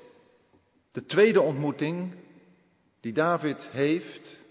de 0.92 1.06
tweede 1.06 1.42
ontmoeting 1.42 2.16
die 3.00 3.14
David 3.14 3.70
heeft 3.72 4.44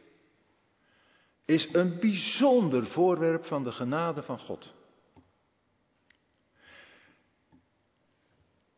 is 1.44 1.68
een 1.72 1.98
bijzonder 2.00 2.86
voorwerp 2.86 3.44
van 3.44 3.64
de 3.64 3.72
genade 3.72 4.22
van 4.22 4.38
God. 4.38 4.74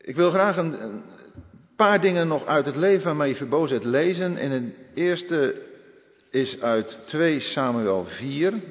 Ik 0.06 0.16
wil 0.16 0.30
graag 0.30 0.56
een, 0.56 1.02
paar 1.76 2.00
dingen 2.00 2.28
nog 2.28 2.44
uit 2.44 2.66
het 2.66 2.76
leven 2.76 3.02
van 3.02 3.16
Mephibozet 3.16 3.84
lezen. 3.84 4.36
En 4.36 4.50
het 4.50 4.74
eerste 4.94 5.68
is 6.30 6.60
uit 6.60 6.98
2 7.06 7.40
Samuel 7.40 8.04
4. 8.04 8.62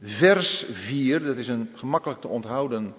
vers 0.00 0.64
4. 0.70 1.22
Dat 1.22 1.36
is 1.36 1.48
een 1.48 1.68
gemakkelijk 1.74 2.20
te 2.20 2.28
onthouden 2.28 2.94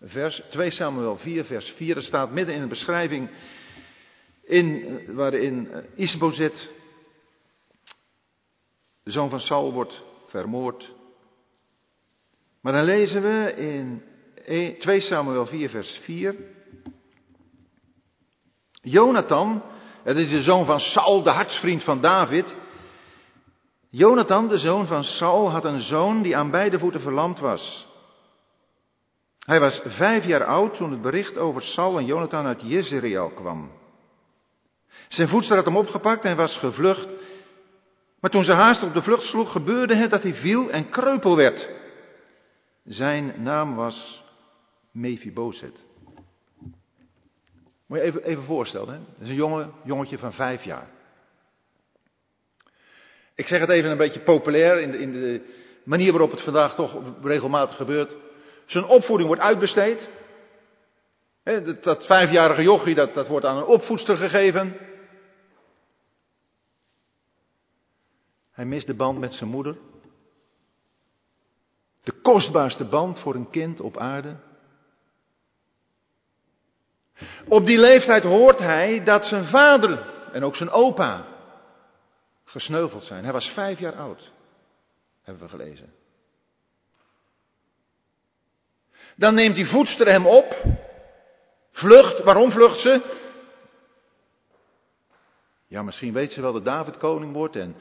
vers. 0.00 0.42
2 0.50 0.70
Samuel 0.70 1.16
4, 1.16 1.44
vers 1.44 1.68
4. 1.76 1.94
Dat 1.94 2.04
staat 2.04 2.30
midden 2.30 2.54
in 2.54 2.62
een 2.62 2.68
beschrijving 2.68 3.30
in, 4.44 5.00
waarin 5.06 5.68
Isbozet, 5.94 6.70
de 9.02 9.10
zoon 9.10 9.30
van 9.30 9.40
Saul, 9.40 9.72
wordt 9.72 10.02
vermoord. 10.26 10.92
Maar 12.60 12.72
dan 12.72 12.84
lezen 12.84 13.22
we 13.22 13.54
in 13.54 14.02
2 14.44 15.00
Samuel 15.00 15.46
4, 15.46 15.70
vers 15.70 16.00
4. 16.02 16.34
Jonathan, 18.82 19.62
het 20.02 20.16
is 20.16 20.30
de 20.30 20.42
zoon 20.42 20.64
van 20.64 20.80
Saul, 20.80 21.22
de 21.22 21.30
hartsvriend 21.30 21.82
van 21.82 22.00
David. 22.00 22.54
Jonathan, 23.90 24.48
de 24.48 24.58
zoon 24.58 24.86
van 24.86 25.04
Saul, 25.04 25.50
had 25.50 25.64
een 25.64 25.80
zoon 25.80 26.22
die 26.22 26.36
aan 26.36 26.50
beide 26.50 26.78
voeten 26.78 27.00
verlamd 27.00 27.38
was. 27.38 27.86
Hij 29.38 29.60
was 29.60 29.80
vijf 29.84 30.24
jaar 30.24 30.44
oud 30.44 30.76
toen 30.76 30.90
het 30.90 31.02
bericht 31.02 31.36
over 31.36 31.62
Saul 31.62 31.98
en 31.98 32.04
Jonathan 32.04 32.46
uit 32.46 32.60
Jezreel 32.62 33.30
kwam. 33.30 33.70
Zijn 35.08 35.28
voedster 35.28 35.56
had 35.56 35.64
hem 35.64 35.76
opgepakt 35.76 36.24
en 36.24 36.36
was 36.36 36.56
gevlucht. 36.56 37.08
Maar 38.20 38.30
toen 38.30 38.44
ze 38.44 38.52
haast 38.52 38.82
op 38.82 38.92
de 38.94 39.02
vlucht 39.02 39.22
sloeg, 39.22 39.52
gebeurde 39.52 39.96
het 39.96 40.10
dat 40.10 40.22
hij 40.22 40.34
viel 40.34 40.70
en 40.70 40.90
kreupel 40.90 41.36
werd. 41.36 41.68
Zijn 42.84 43.34
naam 43.42 43.74
was 43.74 44.23
Mephibozet. 44.94 45.84
Moet 47.86 47.98
je 47.98 48.04
even, 48.04 48.22
even 48.22 48.44
voorstellen, 48.44 48.94
hè? 48.94 48.98
dat 48.98 49.22
is 49.22 49.28
een 49.28 49.34
jonge, 49.34 49.70
jongetje 49.84 50.18
van 50.18 50.32
vijf 50.32 50.62
jaar. 50.62 50.88
Ik 53.34 53.46
zeg 53.46 53.60
het 53.60 53.70
even 53.70 53.90
een 53.90 53.96
beetje 53.96 54.20
populair 54.20 54.80
in 54.80 54.90
de, 54.90 54.98
in 54.98 55.12
de 55.12 55.54
manier 55.84 56.10
waarop 56.10 56.30
het 56.30 56.42
vandaag 56.42 56.74
toch 56.74 57.02
regelmatig 57.22 57.76
gebeurt. 57.76 58.16
Zijn 58.66 58.84
opvoeding 58.84 59.28
wordt 59.28 59.42
uitbesteed. 59.42 60.10
dat, 61.42 61.82
dat, 61.82 62.06
vijfjarige 62.06 62.62
jochie, 62.62 62.94
dat, 62.94 63.14
dat 63.14 63.28
wordt 63.28 63.46
aan 63.46 63.56
een 63.56 63.64
opvoedster 63.64 64.16
gegeven. 64.16 64.76
Hij 68.52 68.64
mist 68.64 68.86
de 68.86 68.94
band 68.94 69.18
met 69.18 69.32
zijn 69.32 69.50
moeder. 69.50 69.76
De 72.02 72.12
kostbaarste 72.12 72.84
band 72.84 73.20
voor 73.20 73.34
een 73.34 73.50
kind 73.50 73.80
op 73.80 73.96
aarde. 73.96 74.36
Op 77.48 77.66
die 77.66 77.78
leeftijd 77.78 78.22
hoort 78.22 78.58
hij 78.58 79.04
dat 79.04 79.24
zijn 79.24 79.44
vader 79.44 80.12
en 80.32 80.44
ook 80.44 80.56
zijn 80.56 80.70
opa 80.70 81.26
gesneuveld 82.44 83.04
zijn. 83.04 83.24
Hij 83.24 83.32
was 83.32 83.46
vijf 83.46 83.78
jaar 83.78 83.96
oud, 83.96 84.30
hebben 85.22 85.42
we 85.42 85.48
gelezen. 85.48 85.92
Dan 89.16 89.34
neemt 89.34 89.54
die 89.54 89.66
voedster 89.66 90.06
hem 90.06 90.26
op, 90.26 90.62
vlucht. 91.72 92.22
Waarom 92.22 92.50
vlucht 92.50 92.80
ze? 92.80 93.22
Ja, 95.66 95.82
misschien 95.82 96.12
weet 96.12 96.32
ze 96.32 96.40
wel 96.40 96.52
dat 96.52 96.64
David 96.64 96.96
koning 96.96 97.32
wordt 97.32 97.56
en 97.56 97.76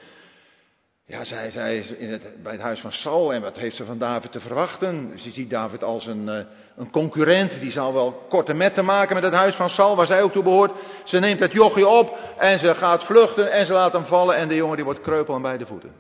ja, 1.14 1.26
zij, 1.26 1.51
zij 1.51 1.78
is 1.78 1.91
in 1.91 2.11
het, 2.11 2.43
bij 2.43 2.51
het 2.51 2.61
huis 2.61 2.80
van 2.80 2.91
Saul 2.91 3.34
en 3.34 3.41
wat 3.41 3.57
heeft 3.57 3.76
ze 3.76 3.86
van 3.86 3.97
David 3.97 4.32
te 4.32 4.39
verwachten? 4.39 5.20
Ze 5.20 5.32
ziet 5.32 5.49
David 5.49 5.84
als 5.84 6.05
een, 6.05 6.30
eh, 6.30 6.45
een 6.76 6.91
concurrent, 6.91 7.59
die 7.59 7.72
zal 7.72 7.93
wel 7.93 8.26
korte 8.30 8.53
metten 8.53 8.86
maken 8.86 9.16
met 9.16 9.24
het 9.24 9.34
huis 9.34 9.55
van 9.55 9.70
Saul, 9.70 9.95
waar 9.95 10.07
zij 10.07 10.22
ook 10.22 10.32
toe 10.32 10.43
behoort. 10.43 10.72
Ze 11.03 11.20
neemt 11.20 11.39
het 11.39 11.51
jochie 11.51 11.88
op 11.88 12.18
en 12.38 12.59
ze 12.59 12.74
gaat 12.74 13.03
vluchten 13.03 13.51
en 13.51 13.66
ze 13.66 13.74
laat 13.74 13.93
hem 13.93 14.05
vallen 14.05 14.36
en 14.36 14.47
de 14.47 14.55
jongen 14.55 14.76
die 14.76 14.86
wordt 14.86 15.01
kreupel 15.01 15.34
aan 15.36 15.41
beide 15.41 15.66
voeten. 15.66 15.91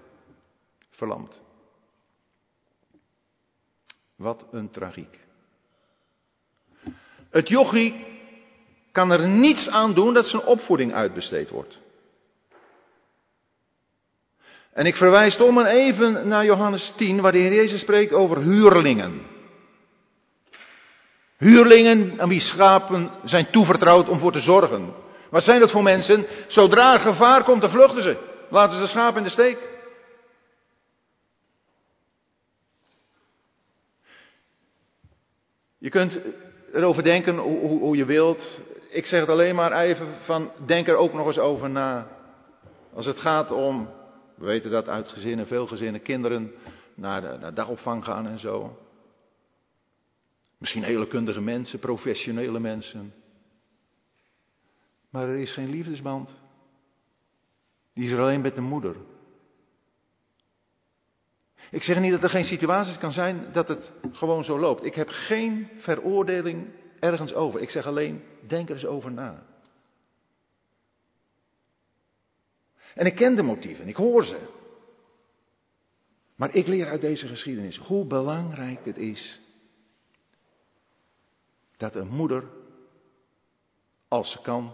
Verlamd. 0.89 1.39
Wat 4.17 4.45
een 4.51 4.69
tragiek. 4.69 5.19
Het 7.29 7.47
jochie 7.47 8.05
kan 8.91 9.11
er 9.11 9.27
niets 9.27 9.67
aan 9.67 9.93
doen 9.93 10.13
dat 10.13 10.25
zijn 10.25 10.43
opvoeding 10.43 10.93
uitbesteed 10.93 11.49
wordt. 11.49 11.82
En 14.73 14.85
ik 14.85 14.95
verwijs 14.95 15.37
om 15.37 15.59
en 15.59 15.65
even 15.65 16.27
naar 16.27 16.45
Johannes 16.45 16.93
10, 16.97 17.21
waar 17.21 17.31
de 17.31 17.37
Heer 17.37 17.53
Jezus 17.53 17.79
spreekt 17.79 18.13
over 18.13 18.41
huurlingen. 18.41 19.21
Huurlingen 21.37 22.21
aan 22.21 22.29
wie 22.29 22.39
schapen 22.39 23.11
zijn 23.23 23.49
toevertrouwd 23.51 24.09
om 24.09 24.19
voor 24.19 24.31
te 24.31 24.39
zorgen. 24.39 24.93
Wat 25.29 25.43
zijn 25.43 25.59
dat 25.59 25.71
voor 25.71 25.83
mensen? 25.83 26.25
Zodra 26.47 26.93
er 26.93 26.99
gevaar 26.99 27.43
komt, 27.43 27.61
dan 27.61 27.69
vluchten 27.69 28.03
ze. 28.03 28.17
Laten 28.49 28.75
ze 28.77 28.83
de 28.83 28.89
schapen 28.89 29.17
in 29.17 29.23
de 29.23 29.29
steek. 29.29 29.57
Je 35.77 35.89
kunt 35.89 36.19
erover 36.73 37.03
denken 37.03 37.37
hoe, 37.37 37.79
hoe, 37.79 37.97
je 37.97 38.05
wilt. 38.05 38.61
Ik 38.89 39.05
zeg 39.05 39.19
het 39.19 39.29
alleen 39.29 39.55
maar 39.55 39.71
even 39.71 40.07
van, 40.25 40.51
denk 40.65 40.87
er 40.87 40.95
ook 40.95 41.13
nog 41.13 41.27
eens 41.27 41.39
over 41.39 41.69
na. 41.69 42.07
Als 42.93 43.05
het 43.05 43.19
gaat 43.19 43.51
om 43.51 43.89
we 44.35 44.45
weten 44.45 44.71
dat 44.71 44.87
uit 44.87 45.07
gezinnen, 45.07 45.47
veel 45.47 45.67
gezinnen, 45.67 46.01
kinderen 46.01 46.51
naar, 46.95 47.21
de, 47.21 47.37
naar 47.39 47.53
dagopvang 47.53 48.03
gaan 48.03 48.27
en 48.27 48.39
zo. 48.39 48.77
Misschien 50.57 50.83
hele 50.83 51.07
kundige 51.07 51.41
mensen, 51.41 51.79
professionele 51.79 52.59
mensen. 52.59 53.13
Maar 55.09 55.27
er 55.27 55.37
is 55.37 55.53
geen 55.53 55.69
liefdesband. 55.69 56.41
Die 57.93 58.05
is 58.05 58.11
er 58.11 58.19
alleen 58.19 58.41
met 58.41 58.55
de 58.55 58.61
moeder. 58.61 58.95
Ik 61.71 61.83
zeg 61.83 61.99
niet 61.99 62.11
dat 62.11 62.23
er 62.23 62.29
geen 62.29 62.45
situaties 62.45 62.97
kan 62.97 63.11
zijn 63.11 63.45
dat 63.51 63.67
het 63.67 63.93
gewoon 64.11 64.43
zo 64.43 64.59
loopt. 64.59 64.85
Ik 64.85 64.95
heb 64.95 65.07
geen 65.09 65.69
veroordeling 65.77 66.67
ergens 66.99 67.33
over. 67.33 67.61
Ik 67.61 67.69
zeg 67.69 67.85
alleen, 67.85 68.23
denk 68.47 68.69
er 68.69 68.75
eens 68.75 68.85
over 68.85 69.11
na. 69.11 69.52
En 72.93 73.05
ik 73.05 73.15
ken 73.15 73.35
de 73.35 73.41
motieven, 73.41 73.87
ik 73.87 73.95
hoor 73.95 74.25
ze. 74.25 74.37
Maar 76.35 76.55
ik 76.55 76.67
leer 76.67 76.87
uit 76.87 77.01
deze 77.01 77.27
geschiedenis 77.27 77.77
hoe 77.77 78.05
belangrijk 78.05 78.85
het 78.85 78.97
is 78.97 79.41
dat 81.77 81.95
een 81.95 82.07
moeder, 82.07 82.43
als 84.07 84.31
ze 84.31 84.41
kan, 84.41 84.73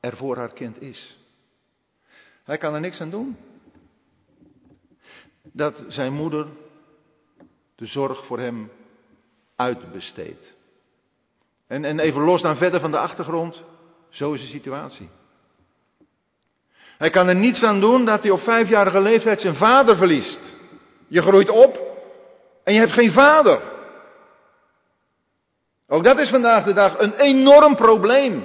er 0.00 0.16
voor 0.16 0.36
haar 0.36 0.52
kind 0.52 0.80
is. 0.80 1.18
Hij 2.44 2.58
kan 2.58 2.74
er 2.74 2.80
niks 2.80 3.00
aan 3.00 3.10
doen. 3.10 3.36
Dat 5.42 5.84
zijn 5.88 6.12
moeder 6.12 6.46
de 7.74 7.86
zorg 7.86 8.26
voor 8.26 8.38
hem 8.38 8.70
uitbesteedt. 9.56 10.54
En, 11.66 11.84
en 11.84 11.98
even 11.98 12.22
los 12.22 12.42
dan 12.42 12.56
verder 12.56 12.80
van 12.80 12.90
de 12.90 12.98
achtergrond, 12.98 13.64
zo 14.08 14.32
is 14.32 14.40
de 14.40 14.46
situatie. 14.46 15.08
Hij 16.98 17.10
kan 17.10 17.28
er 17.28 17.34
niets 17.34 17.62
aan 17.62 17.80
doen 17.80 18.04
dat 18.04 18.22
hij 18.22 18.30
op 18.30 18.40
vijfjarige 18.40 19.00
leeftijd 19.00 19.40
zijn 19.40 19.54
vader 19.54 19.96
verliest. 19.96 20.54
Je 21.08 21.22
groeit 21.22 21.50
op 21.50 21.80
en 22.64 22.74
je 22.74 22.80
hebt 22.80 22.92
geen 22.92 23.12
vader. 23.12 23.60
Ook 25.88 26.04
dat 26.04 26.18
is 26.18 26.28
vandaag 26.28 26.64
de 26.64 26.72
dag 26.72 26.98
een 26.98 27.14
enorm 27.14 27.76
probleem. 27.76 28.44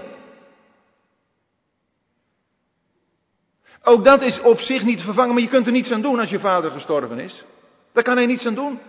Ook 3.84 4.04
dat 4.04 4.22
is 4.22 4.42
op 4.42 4.60
zich 4.60 4.84
niet 4.84 4.98
te 4.98 5.04
vervangen, 5.04 5.34
maar 5.34 5.44
je 5.44 5.50
kunt 5.50 5.66
er 5.66 5.72
niets 5.72 5.92
aan 5.92 6.02
doen 6.02 6.20
als 6.20 6.30
je 6.30 6.40
vader 6.40 6.72
gestorven 6.72 7.20
is. 7.20 7.46
Daar 7.94 8.04
kan 8.04 8.18
hij 8.18 8.26
niets 8.26 8.46
aan 8.46 8.56
doen. 8.56 8.80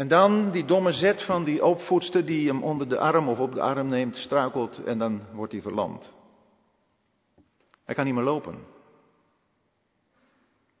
En 0.00 0.08
dan 0.08 0.50
die 0.50 0.64
domme 0.64 0.92
zet 0.92 1.22
van 1.22 1.44
die 1.44 1.64
opvoedster 1.64 2.24
die 2.24 2.48
hem 2.48 2.62
onder 2.62 2.88
de 2.88 2.98
arm 2.98 3.28
of 3.28 3.38
op 3.38 3.54
de 3.54 3.60
arm 3.60 3.88
neemt, 3.88 4.16
struikelt 4.16 4.84
en 4.84 4.98
dan 4.98 5.22
wordt 5.32 5.52
hij 5.52 5.62
verlamd. 5.62 6.12
Hij 7.84 7.94
kan 7.94 8.04
niet 8.04 8.14
meer 8.14 8.24
lopen. 8.24 8.58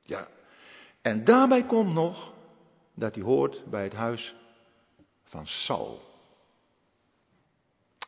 Ja. 0.02 0.26
En 1.02 1.24
daarbij 1.24 1.62
komt 1.62 1.92
nog 1.94 2.32
dat 2.94 3.14
hij 3.14 3.24
hoort 3.24 3.62
bij 3.70 3.82
het 3.82 3.92
huis 3.92 4.34
van 5.24 5.46
Saul. 5.46 6.00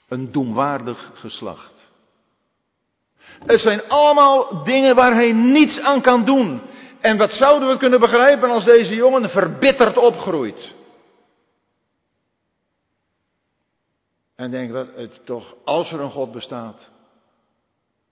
Een 0.08 0.32
doemwaardig 0.32 1.10
geslacht. 1.14 1.90
Het 3.44 3.60
zijn 3.60 3.88
allemaal 3.88 4.64
dingen 4.64 4.94
waar 4.94 5.14
hij 5.14 5.32
niets 5.32 5.80
aan 5.80 6.00
kan 6.00 6.24
doen. 6.24 6.60
En 7.00 7.16
wat 7.16 7.30
zouden 7.30 7.68
we 7.68 7.76
kunnen 7.76 8.00
begrijpen 8.00 8.50
als 8.50 8.64
deze 8.64 8.94
jongen 8.94 9.30
verbitterd 9.30 9.96
opgroeit? 9.96 10.80
En 14.42 14.50
denk 14.50 14.72
dat 14.72 14.88
het 14.94 15.20
toch, 15.24 15.54
als 15.64 15.92
er 15.92 16.00
een 16.00 16.10
God 16.10 16.32
bestaat. 16.32 16.90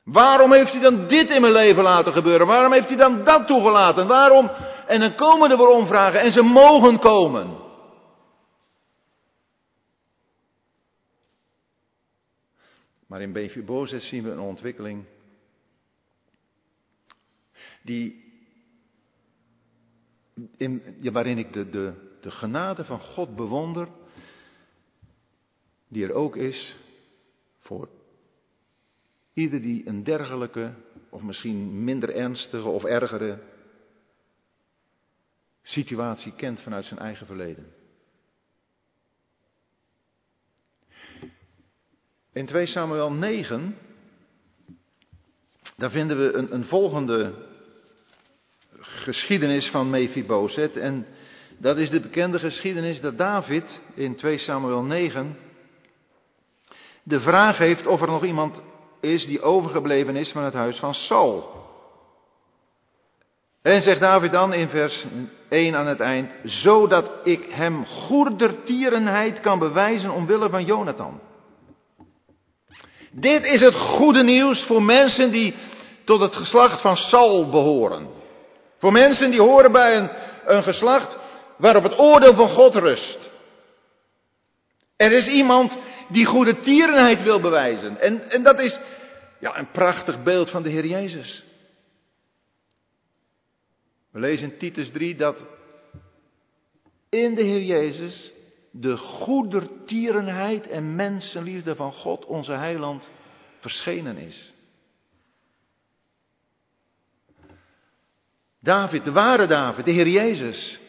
Waarom 0.05 0.53
heeft 0.53 0.73
hij 0.73 0.81
dan 0.81 1.09
dit 1.09 1.31
in 1.31 1.41
mijn 1.41 1.53
leven 1.53 1.83
laten 1.83 2.13
gebeuren? 2.13 2.47
Waarom 2.47 2.73
heeft 2.73 2.89
hij 2.89 2.97
dan 2.97 3.25
dat 3.25 3.47
toegelaten? 3.47 4.07
Waarom? 4.07 4.51
En 4.87 5.01
dan 5.01 5.15
komen 5.15 5.51
er 5.51 5.57
weer 5.57 5.69
omvragen 5.69 6.21
en 6.21 6.33
ze 6.33 6.43
mogen 6.43 6.99
komen. 6.99 7.59
Maar 13.07 13.21
in 13.21 13.65
Bozes 13.65 14.09
zien 14.09 14.23
we 14.23 14.31
een 14.31 14.39
ontwikkeling 14.39 15.05
die, 17.83 18.25
in, 20.57 20.97
waarin 21.13 21.39
ik 21.39 21.53
de, 21.53 21.69
de, 21.69 22.17
de 22.21 22.31
genade 22.31 22.85
van 22.85 23.01
God 23.01 23.37
bewonder, 23.37 23.89
die 25.91 26.05
er 26.05 26.13
ook 26.13 26.37
is 26.37 26.77
voor 27.59 27.89
ieder 29.33 29.61
die 29.63 29.87
een 29.87 30.05
dergelijke, 30.05 30.75
of 31.09 31.23
misschien 31.23 31.85
minder 31.85 32.15
ernstige 32.15 32.69
of 32.69 32.85
ergere 32.85 33.43
situatie 35.63 36.35
kent 36.35 36.63
vanuit 36.63 36.85
zijn 36.85 37.01
eigen 37.01 37.27
verleden. 37.27 37.73
In 42.33 42.47
2 42.47 42.67
Samuel 42.67 43.13
9, 43.13 43.77
daar 45.77 45.91
vinden 45.91 46.19
we 46.19 46.33
een, 46.33 46.55
een 46.55 46.65
volgende 46.65 47.35
geschiedenis 48.81 49.71
van 49.71 49.91
Mephibozet. 49.91 50.77
En 50.77 51.07
dat 51.59 51.77
is 51.77 51.91
de 51.91 52.01
bekende 52.01 52.39
geschiedenis 52.39 53.01
dat 53.01 53.19
David 53.19 53.81
in 53.95 54.17
2 54.17 54.39
Samuel 54.39 54.83
9 54.83 55.37
de 57.03 57.21
vraag 57.21 57.59
heeft 57.59 57.87
of 57.87 58.01
er 58.01 58.07
nog 58.07 58.25
iemand 58.25 58.63
is 59.01 59.27
die 59.27 59.43
overgebleven 59.43 60.17
is 60.17 60.31
van 60.31 60.45
het 60.45 60.55
huis 60.55 60.79
van 60.79 60.95
Saul. 60.95 61.59
En 63.63 63.83
zegt 63.83 64.01
David 64.01 64.33
dan 64.33 64.53
in 64.53 64.69
vers 64.69 65.07
1 65.49 65.77
aan 65.77 65.87
het 65.87 66.01
eind, 66.01 66.33
zodat 66.45 67.11
ik 67.25 67.47
hem 67.51 67.87
goedertierenheid 67.87 69.41
kan 69.41 69.59
bewijzen 69.59 70.11
omwille 70.11 70.49
van 70.49 70.65
Jonathan. 70.65 71.21
Dit 73.13 73.45
is 73.45 73.61
het 73.61 73.75
goede 73.75 74.23
nieuws 74.23 74.65
voor 74.67 74.83
mensen 74.83 75.31
die 75.31 75.55
tot 76.05 76.21
het 76.21 76.37
geslacht 76.37 76.81
van 76.81 76.97
Saul 76.97 77.51
behoren. 77.51 78.09
Voor 78.79 78.93
mensen 78.93 79.31
die 79.31 79.41
horen 79.41 79.73
bij 79.73 79.97
een, 79.97 80.11
een 80.45 80.63
geslacht 80.63 81.17
waarop 81.57 81.83
het 81.83 81.99
oordeel 81.99 82.35
van 82.35 82.49
God 82.49 82.75
rust. 82.75 83.30
Er 85.01 85.13
is 85.13 85.27
iemand 85.27 85.79
die 86.09 86.25
goede 86.25 86.61
tierenheid 86.61 87.23
wil 87.23 87.41
bewijzen. 87.41 88.01
En, 88.01 88.31
en 88.31 88.43
dat 88.43 88.59
is 88.59 88.81
ja, 89.39 89.59
een 89.59 89.71
prachtig 89.71 90.23
beeld 90.23 90.51
van 90.51 90.63
de 90.63 90.69
Heer 90.69 90.87
Jezus. 90.87 91.45
We 94.11 94.21
lezen 94.21 94.53
in 94.53 94.59
Titus 94.59 94.91
3 94.91 95.17
dat 95.17 95.47
in 97.09 97.35
de 97.35 97.43
Heer 97.43 97.63
Jezus 97.63 98.33
de 98.71 98.97
goedertierenheid 98.97 100.69
en 100.69 100.95
mensenliefde 100.95 101.75
van 101.75 101.93
God, 101.93 102.25
onze 102.25 102.53
heiland, 102.53 103.11
verschenen 103.59 104.17
is. 104.17 104.53
David, 108.61 109.05
de 109.05 109.13
ware 109.13 109.47
David, 109.47 109.85
de 109.85 109.91
Heer 109.91 110.09
Jezus. 110.09 110.81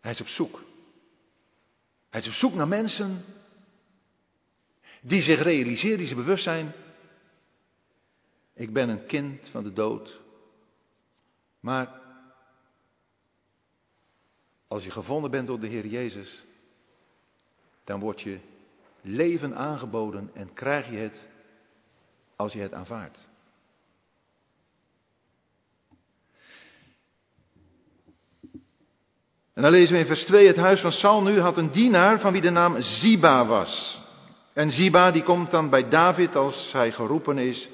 Hij 0.00 0.12
is 0.12 0.20
op 0.20 0.28
zoek. 0.28 0.65
Hij 2.16 2.24
is 2.24 2.30
op 2.30 2.38
zoek 2.38 2.54
naar 2.54 2.68
mensen 2.68 3.24
die 5.00 5.22
zich 5.22 5.42
realiseren, 5.42 5.98
die 5.98 6.06
zich 6.06 6.16
bewust 6.16 6.42
zijn. 6.42 6.72
Ik 8.54 8.72
ben 8.72 8.88
een 8.88 9.06
kind 9.06 9.48
van 9.48 9.62
de 9.62 9.72
dood. 9.72 10.20
Maar 11.60 12.00
als 14.68 14.84
je 14.84 14.90
gevonden 14.90 15.30
bent 15.30 15.46
door 15.46 15.60
de 15.60 15.66
Heer 15.66 15.86
Jezus, 15.86 16.44
dan 17.84 18.00
wordt 18.00 18.20
je 18.20 18.38
leven 19.00 19.56
aangeboden 19.56 20.30
en 20.34 20.52
krijg 20.52 20.90
je 20.90 20.96
het 20.96 21.28
als 22.36 22.52
je 22.52 22.60
het 22.60 22.72
aanvaardt. 22.72 23.28
En 29.56 29.62
dan 29.62 29.70
lezen 29.70 29.94
we 29.94 30.00
in 30.00 30.06
vers 30.06 30.24
2, 30.24 30.46
het 30.46 30.56
huis 30.56 30.80
van 30.80 30.92
Saul 30.92 31.22
nu 31.22 31.40
had 31.40 31.56
een 31.56 31.70
dienaar 31.70 32.20
van 32.20 32.32
wie 32.32 32.40
de 32.40 32.50
naam 32.50 32.80
Ziba 32.80 33.46
was. 33.46 34.00
En 34.54 34.70
Ziba 34.70 35.10
die 35.10 35.22
komt 35.22 35.50
dan 35.50 35.70
bij 35.70 35.88
David 35.88 36.36
als 36.36 36.72
hij 36.72 36.92
geroepen 36.92 37.38
is 37.38 37.68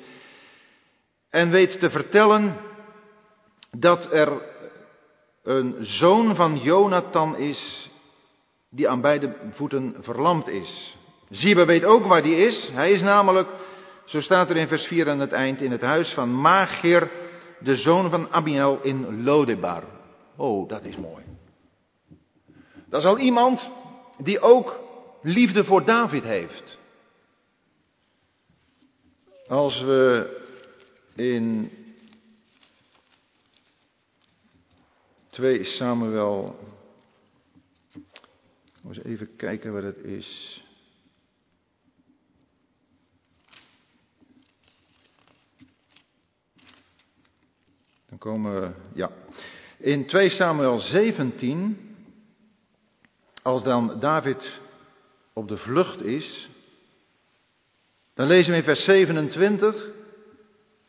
en 1.30 1.50
weet 1.50 1.78
te 1.78 1.90
vertellen 1.90 2.56
dat 3.78 4.12
er 4.12 4.42
een 5.42 5.76
zoon 5.80 6.34
van 6.34 6.58
Jonathan 6.58 7.36
is 7.36 7.90
die 8.70 8.88
aan 8.88 9.00
beide 9.00 9.34
voeten 9.50 9.96
verlamd 10.00 10.48
is. 10.48 10.96
Ziba 11.30 11.64
weet 11.64 11.84
ook 11.84 12.06
waar 12.06 12.22
die 12.22 12.36
is. 12.36 12.70
Hij 12.72 12.92
is 12.92 13.02
namelijk, 13.02 13.48
zo 14.04 14.20
staat 14.20 14.50
er 14.50 14.56
in 14.56 14.68
vers 14.68 14.86
4 14.86 15.10
aan 15.10 15.20
het 15.20 15.32
eind, 15.32 15.62
in 15.62 15.70
het 15.70 15.82
huis 15.82 16.12
van 16.12 16.32
Magir, 16.32 17.10
de 17.58 17.76
zoon 17.76 18.10
van 18.10 18.28
Abiel 18.30 18.78
in 18.82 19.22
Lodebar. 19.24 19.82
Oh, 20.36 20.68
dat 20.68 20.84
is 20.84 20.96
mooi. 20.96 21.31
Dat 22.92 23.00
is 23.00 23.06
al 23.06 23.18
iemand 23.18 23.70
die 24.18 24.40
ook 24.40 24.80
liefde 25.22 25.64
voor 25.64 25.84
David 25.84 26.22
heeft. 26.22 26.78
Als 29.46 29.80
we 29.80 30.30
in 31.14 31.70
2 35.30 35.64
Samuel, 35.64 36.58
eens 38.86 39.02
even 39.02 39.36
kijken 39.36 39.72
waar 39.72 39.82
het 39.82 39.98
is. 39.98 40.62
Dan 48.08 48.18
komen 48.18 48.60
we, 48.60 48.72
ja, 48.94 49.10
in 49.76 50.06
2 50.06 50.30
Samuel 50.30 50.78
17 50.78 51.91
als 53.42 53.62
dan 53.62 53.96
David 54.00 54.60
op 55.32 55.48
de 55.48 55.56
vlucht 55.56 56.02
is, 56.02 56.48
dan 58.14 58.26
lezen 58.26 58.50
we 58.50 58.58
in 58.58 58.64
vers 58.64 58.84
27 58.84 59.88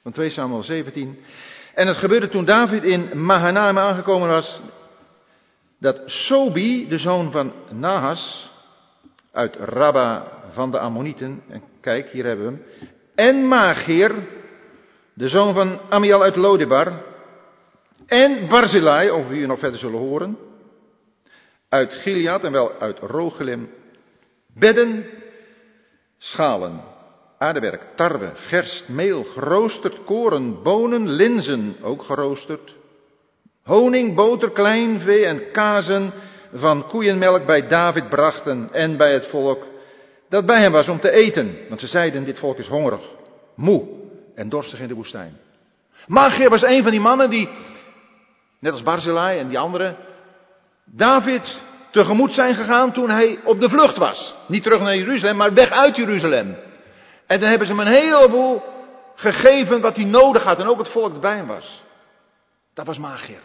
van 0.02 0.12
2 0.12 0.30
Samuel 0.30 0.64
17. 0.64 1.20
En 1.74 1.88
het 1.88 1.98
gebeurde 1.98 2.30
toen 2.30 2.46
David 2.46 2.84
in 2.84 3.26
Mahanaim 3.26 3.78
aangekomen 3.78 4.28
was, 4.28 4.62
dat 5.80 6.02
Sobi, 6.06 6.88
de 6.88 6.98
zoon 6.98 7.32
van 7.32 7.54
Nahas, 7.70 8.52
uit 9.32 9.56
Rabba 9.56 10.28
van 10.52 10.72
de 10.72 10.80
Ammonieten, 10.80 11.44
en 11.50 11.64
kijk, 11.82 12.10
hier 12.10 12.26
hebben 12.26 12.46
we 12.46 12.52
hem, 12.52 12.88
en 13.16 13.48
Magir, 13.48 14.12
de 15.14 15.30
zoon 15.30 15.54
van 15.54 15.80
Amiel 15.90 16.22
uit 16.22 16.36
Lodebar, 16.36 17.04
en 18.06 18.48
Barzillai, 18.48 19.10
over 19.10 19.30
wie 19.30 19.42
we 19.42 19.48
nog 19.48 19.60
verder 19.60 19.80
zullen 19.80 20.00
horen, 20.00 20.38
uit 21.74 21.94
Gilead 21.94 22.44
en 22.44 22.52
wel 22.52 22.72
uit 22.80 23.00
Rogelim, 23.00 23.70
bedden, 24.54 25.06
schalen, 26.18 26.82
aardewerk, 27.38 27.86
tarwe, 27.96 28.32
gerst, 28.36 28.88
meel, 28.88 29.24
geroosterd 29.24 30.04
koren, 30.04 30.64
bonen, 30.64 31.10
linzen, 31.10 31.76
ook 31.82 32.04
geroosterd, 32.04 32.76
honing, 33.64 34.16
boter, 34.16 34.52
kleinvee 34.52 35.26
en 35.26 35.52
kazen 35.52 36.14
van 36.54 36.88
koeienmelk 36.88 37.46
bij 37.46 37.68
David 37.68 38.10
brachten 38.10 38.70
en 38.72 38.98
bij 38.98 39.14
het 39.14 39.28
volk 39.28 39.66
dat 40.30 40.46
bij 40.46 40.62
hem 40.62 40.72
was 40.72 40.88
om 40.88 41.00
te 41.00 41.12
eten. 41.12 41.56
Want 41.70 41.80
ze 41.80 41.88
zeiden, 41.88 42.26
dit 42.26 42.40
volk 42.40 42.58
is 42.58 42.68
hongerig, 42.68 43.02
moe 43.56 43.88
en 44.36 44.50
dorstig 44.50 44.80
in 44.80 44.88
de 44.88 44.94
woestijn. 44.94 45.38
Magir 46.08 46.50
was 46.50 46.64
een 46.64 46.82
van 46.82 46.92
die 46.92 47.00
mannen 47.00 47.30
die, 47.30 47.50
net 48.60 48.72
als 48.72 48.84
Barzillai 48.84 49.40
en 49.40 49.48
die 49.48 49.60
anderen, 49.60 49.98
David 50.86 51.62
tegemoet 51.92 52.34
zijn 52.34 52.56
gegaan 52.56 52.92
toen 52.92 53.10
hij 53.10 53.40
op 53.44 53.60
de 53.60 53.70
vlucht 53.70 53.98
was. 53.98 54.36
Niet 54.48 54.64
terug 54.64 54.80
naar 54.80 54.98
Jeruzalem, 54.98 55.36
maar 55.36 55.54
weg 55.54 55.70
uit 55.70 55.96
Jeruzalem. 55.96 56.58
En 57.28 57.40
dan 57.40 57.50
hebben 57.50 57.68
ze 57.68 57.74
hem 57.74 57.88
een 57.88 57.94
heleboel 57.94 58.64
gegeven 59.16 59.82
wat 59.82 59.96
hij 59.96 60.06
nodig 60.06 60.44
had 60.44 60.60
en 60.60 60.68
ook 60.68 60.78
het 60.78 60.92
volk 60.92 61.22
was. 61.48 61.84
Dat 62.74 62.86
was 62.86 62.98
Magier. 62.98 63.42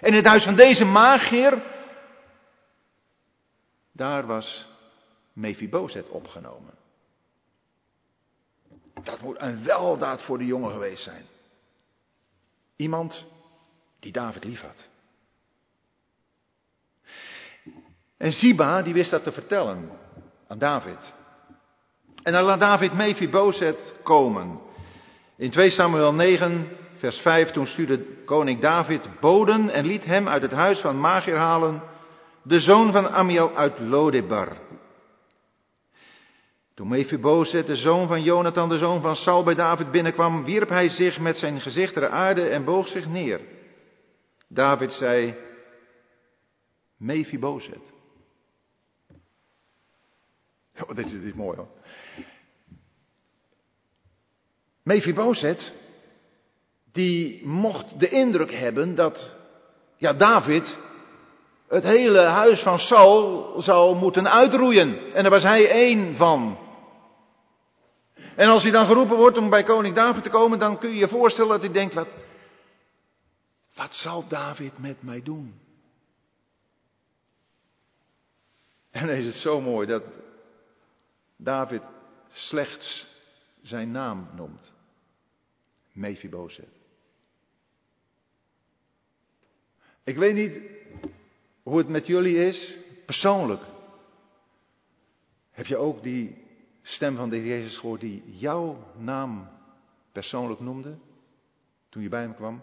En 0.00 0.08
in 0.08 0.14
het 0.14 0.26
huis 0.26 0.44
van 0.44 0.56
deze 0.56 0.84
Magier, 0.84 1.62
daar 3.92 4.26
was 4.26 4.66
Mephibozet 5.32 6.08
opgenomen. 6.08 6.74
Dat 9.02 9.20
moet 9.20 9.36
een 9.40 9.64
weldaad 9.64 10.22
voor 10.22 10.38
de 10.38 10.46
jongen 10.46 10.70
geweest 10.70 11.02
zijn. 11.02 11.24
Iemand 12.76 13.24
die 14.00 14.12
David 14.12 14.44
lief 14.44 14.60
had. 14.60 14.88
En 18.18 18.32
Ziba, 18.32 18.82
die 18.82 18.94
wist 18.94 19.10
dat 19.10 19.22
te 19.22 19.32
vertellen 19.32 19.90
aan 20.48 20.58
David. 20.58 21.14
En 22.22 22.32
dan 22.32 22.44
laat 22.44 22.60
David 22.60 22.92
Mephibozet 22.92 23.94
komen. 24.02 24.60
In 25.36 25.50
2 25.50 25.70
Samuel 25.70 26.14
9, 26.14 26.68
vers 26.94 27.16
5, 27.16 27.50
toen 27.50 27.66
stuurde 27.66 28.24
koning 28.24 28.60
David 28.60 29.08
boden 29.20 29.70
en 29.70 29.86
liet 29.86 30.04
hem 30.04 30.28
uit 30.28 30.42
het 30.42 30.50
huis 30.50 30.78
van 30.78 31.00
Magir 31.00 31.36
halen, 31.36 31.82
de 32.42 32.60
zoon 32.60 32.92
van 32.92 33.08
Amiel 33.08 33.56
uit 33.56 33.78
Lodebar. 33.78 34.56
Toen 36.74 36.88
Mephibozet, 36.88 37.66
de 37.66 37.76
zoon 37.76 38.06
van 38.06 38.22
Jonathan, 38.22 38.68
de 38.68 38.78
zoon 38.78 39.00
van 39.00 39.16
Saul, 39.16 39.44
bij 39.44 39.54
David 39.54 39.90
binnenkwam, 39.90 40.44
wierp 40.44 40.68
hij 40.68 40.88
zich 40.88 41.18
met 41.18 41.36
zijn 41.36 41.60
gezicht 41.60 41.92
ter 41.92 42.08
aarde 42.08 42.48
en 42.48 42.64
boog 42.64 42.88
zich 42.88 43.06
neer. 43.08 43.40
David 44.48 44.92
zei, 44.92 45.36
Mephibozet. 46.98 47.92
Oh, 50.82 50.96
dit, 50.96 51.12
is, 51.12 51.32
mooi 51.32 51.56
hoor. 51.56 51.68
Mephibozet, 54.82 55.72
die 56.92 57.46
mocht 57.46 58.00
de 58.00 58.08
indruk 58.08 58.52
hebben 58.52 58.94
dat 58.94 59.34
ja, 59.96 60.12
David 60.12 60.78
het 61.68 61.82
hele 61.82 62.20
huis 62.20 62.60
van 62.60 62.78
Saul 62.78 63.54
zou 63.62 63.96
moeten 63.96 64.30
uitroeien. 64.30 65.12
En 65.12 65.22
daar 65.22 65.30
was 65.32 65.42
hij 65.42 65.70
één 65.70 66.16
van. 66.16 66.58
En 68.36 68.48
als 68.48 68.62
hij 68.62 68.72
dan 68.72 68.86
geroepen 68.86 69.16
wordt 69.16 69.36
om 69.36 69.50
bij 69.50 69.62
koning 69.62 69.94
David 69.94 70.22
te 70.22 70.28
komen, 70.28 70.58
dan 70.58 70.78
kun 70.78 70.90
je 70.90 70.96
je 70.96 71.08
voorstellen 71.08 71.50
dat 71.50 71.60
hij 71.60 71.72
denkt, 71.72 71.94
wat, 71.94 72.08
wat 73.74 73.94
zal 73.94 74.28
David 74.28 74.78
met 74.78 75.02
mij 75.02 75.22
doen? 75.22 75.54
En 78.90 79.06
dan 79.06 79.16
is 79.16 79.24
het 79.24 79.34
zo 79.34 79.60
mooi 79.60 79.86
dat 79.86 80.02
David 81.36 81.82
slechts 82.28 83.08
zijn 83.62 83.90
naam 83.90 84.28
noemt. 84.34 84.74
Mephibozet. 85.92 86.68
Ik 90.04 90.16
weet 90.16 90.34
niet 90.34 90.60
hoe 91.62 91.78
het 91.78 91.88
met 91.88 92.06
jullie 92.06 92.36
is, 92.36 92.78
persoonlijk. 93.06 93.62
Heb 95.50 95.66
je 95.66 95.76
ook 95.76 96.02
die 96.02 96.44
stem 96.82 97.16
van 97.16 97.28
de 97.28 97.36
Heer 97.36 97.46
Jezus 97.46 97.78
gehoord 97.78 98.00
die 98.00 98.36
jouw 98.38 98.92
naam 98.96 99.48
persoonlijk 100.12 100.60
noemde 100.60 100.98
toen 101.88 102.02
je 102.02 102.08
bij 102.08 102.20
hem 102.20 102.34
kwam? 102.34 102.62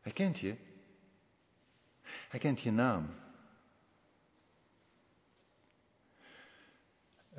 Hij 0.00 0.12
kent 0.12 0.38
je. 0.38 0.56
Hij 2.02 2.40
kent 2.40 2.60
je 2.60 2.70
naam. 2.70 3.19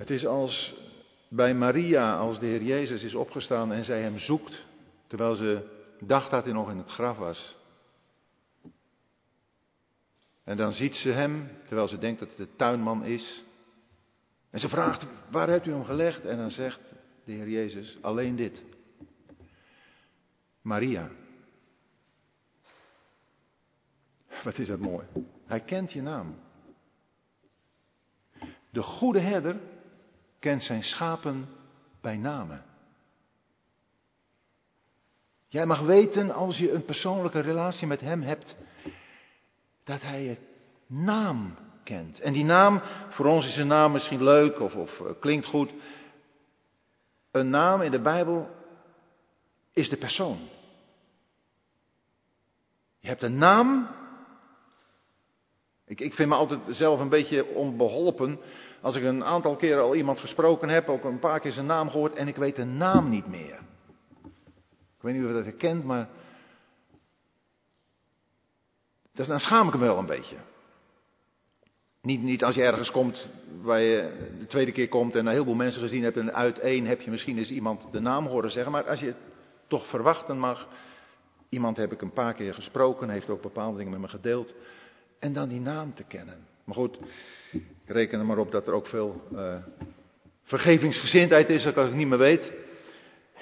Het 0.01 0.09
is 0.09 0.25
als 0.25 0.75
bij 1.29 1.53
Maria, 1.53 2.17
als 2.17 2.39
de 2.39 2.45
Heer 2.45 2.63
Jezus 2.63 3.03
is 3.03 3.15
opgestaan 3.15 3.71
en 3.71 3.83
zij 3.83 4.01
hem 4.01 4.17
zoekt, 4.17 4.67
terwijl 5.07 5.35
ze 5.35 5.69
dacht 6.05 6.31
dat 6.31 6.43
hij 6.43 6.53
nog 6.53 6.69
in 6.69 6.77
het 6.77 6.89
graf 6.89 7.17
was. 7.17 7.57
En 10.43 10.57
dan 10.57 10.71
ziet 10.71 10.95
ze 10.95 11.09
hem, 11.09 11.49
terwijl 11.65 11.87
ze 11.87 11.97
denkt 11.97 12.19
dat 12.19 12.29
het 12.29 12.37
de 12.37 12.55
tuinman 12.55 13.03
is. 13.03 13.43
En 14.49 14.59
ze 14.59 14.69
vraagt, 14.69 15.07
waar 15.29 15.49
hebt 15.49 15.67
u 15.67 15.71
hem 15.71 15.85
gelegd? 15.85 16.25
En 16.25 16.37
dan 16.37 16.51
zegt 16.51 16.93
de 17.25 17.31
Heer 17.31 17.49
Jezus, 17.49 17.97
alleen 18.01 18.35
dit. 18.35 18.65
Maria. 20.61 21.09
Wat 24.43 24.57
is 24.57 24.67
dat 24.67 24.79
mooi. 24.79 25.07
Hij 25.45 25.59
kent 25.59 25.91
je 25.91 26.01
naam. 26.01 26.35
De 28.69 28.81
goede 28.81 29.19
herder 29.19 29.70
kent 30.41 30.63
zijn 30.63 30.83
schapen 30.83 31.49
bij 32.01 32.17
namen. 32.17 32.63
Jij 35.47 35.65
mag 35.65 35.81
weten 35.81 36.31
als 36.31 36.57
je 36.57 36.71
een 36.71 36.85
persoonlijke 36.85 37.39
relatie 37.39 37.87
met 37.87 37.99
hem 37.99 38.21
hebt, 38.21 38.55
dat 39.83 40.01
hij 40.01 40.23
je 40.23 40.37
naam 40.87 41.55
kent. 41.83 42.19
En 42.19 42.33
die 42.33 42.43
naam, 42.43 42.81
voor 43.09 43.25
ons 43.25 43.45
is 43.45 43.57
een 43.57 43.67
naam 43.67 43.91
misschien 43.91 44.23
leuk 44.23 44.59
of, 44.59 44.75
of 44.75 44.99
uh, 44.99 45.07
klinkt 45.19 45.45
goed. 45.45 45.71
Een 47.31 47.49
naam 47.49 47.81
in 47.81 47.91
de 47.91 48.01
Bijbel 48.01 48.49
is 49.73 49.89
de 49.89 49.97
persoon. 49.97 50.39
Je 52.99 53.07
hebt 53.07 53.23
een 53.23 53.37
naam. 53.37 53.89
Ik, 55.85 55.99
ik 55.99 56.13
vind 56.13 56.29
me 56.29 56.35
altijd 56.35 56.59
zelf 56.69 56.99
een 56.99 57.09
beetje 57.09 57.45
onbeholpen 57.45 58.39
als 58.81 58.95
ik 58.95 59.03
een 59.03 59.23
aantal 59.23 59.55
keren 59.55 59.83
al 59.83 59.95
iemand 59.95 60.19
gesproken 60.19 60.69
heb, 60.69 60.89
ook 60.89 61.03
een 61.03 61.19
paar 61.19 61.39
keer 61.39 61.51
zijn 61.51 61.65
naam 61.65 61.89
gehoord 61.89 62.13
en 62.13 62.27
ik 62.27 62.35
weet 62.35 62.55
de 62.55 62.63
naam 62.63 63.09
niet 63.09 63.27
meer. 63.27 63.59
Ik 64.97 65.07
weet 65.07 65.13
niet 65.13 65.23
of 65.23 65.29
je 65.29 65.35
dat 65.35 65.45
herkent, 65.45 65.83
maar 65.83 66.09
dan 69.13 69.39
schaam 69.39 69.67
ik 69.67 69.73
me 69.73 69.79
wel 69.79 69.97
een 69.97 70.05
beetje. 70.05 70.35
Niet, 72.01 72.21
niet 72.21 72.43
als 72.43 72.55
je 72.55 72.63
ergens 72.63 72.91
komt 72.91 73.29
waar 73.61 73.81
je 73.81 74.29
de 74.39 74.45
tweede 74.45 74.71
keer 74.71 74.87
komt 74.87 75.15
en 75.15 75.25
een 75.25 75.31
heleboel 75.31 75.55
mensen 75.55 75.81
gezien 75.81 76.03
hebt 76.03 76.17
en 76.17 76.33
uit 76.33 76.59
één 76.59 76.85
heb 76.85 77.01
je 77.01 77.11
misschien 77.11 77.37
eens 77.37 77.51
iemand 77.51 77.87
de 77.91 77.99
naam 77.99 78.25
horen 78.25 78.51
zeggen. 78.51 78.71
Maar 78.71 78.89
als 78.89 78.99
je 78.99 79.13
toch 79.67 79.89
verwachten 79.89 80.39
mag, 80.39 80.67
iemand 81.49 81.77
heb 81.77 81.91
ik 81.91 82.01
een 82.01 82.13
paar 82.13 82.33
keer 82.33 82.53
gesproken, 82.53 83.09
heeft 83.09 83.29
ook 83.29 83.41
bepaalde 83.41 83.77
dingen 83.77 83.91
met 83.91 84.01
me 84.01 84.07
gedeeld. 84.07 84.55
En 85.19 85.33
dan 85.33 85.49
die 85.49 85.59
naam 85.59 85.93
te 85.93 86.03
kennen. 86.03 86.47
Maar 86.63 86.75
goed, 86.75 86.97
ik 87.51 87.63
reken 87.85 88.19
er 88.19 88.25
maar 88.25 88.37
op 88.37 88.51
dat 88.51 88.67
er 88.67 88.73
ook 88.73 88.87
veel 88.87 89.21
uh, 89.33 89.55
vergevingsgezindheid 90.43 91.49
is, 91.49 91.65
als 91.65 91.75
ik 91.75 91.81
het 91.81 91.93
niet 91.93 92.07
meer 92.07 92.17
weet. 92.17 92.51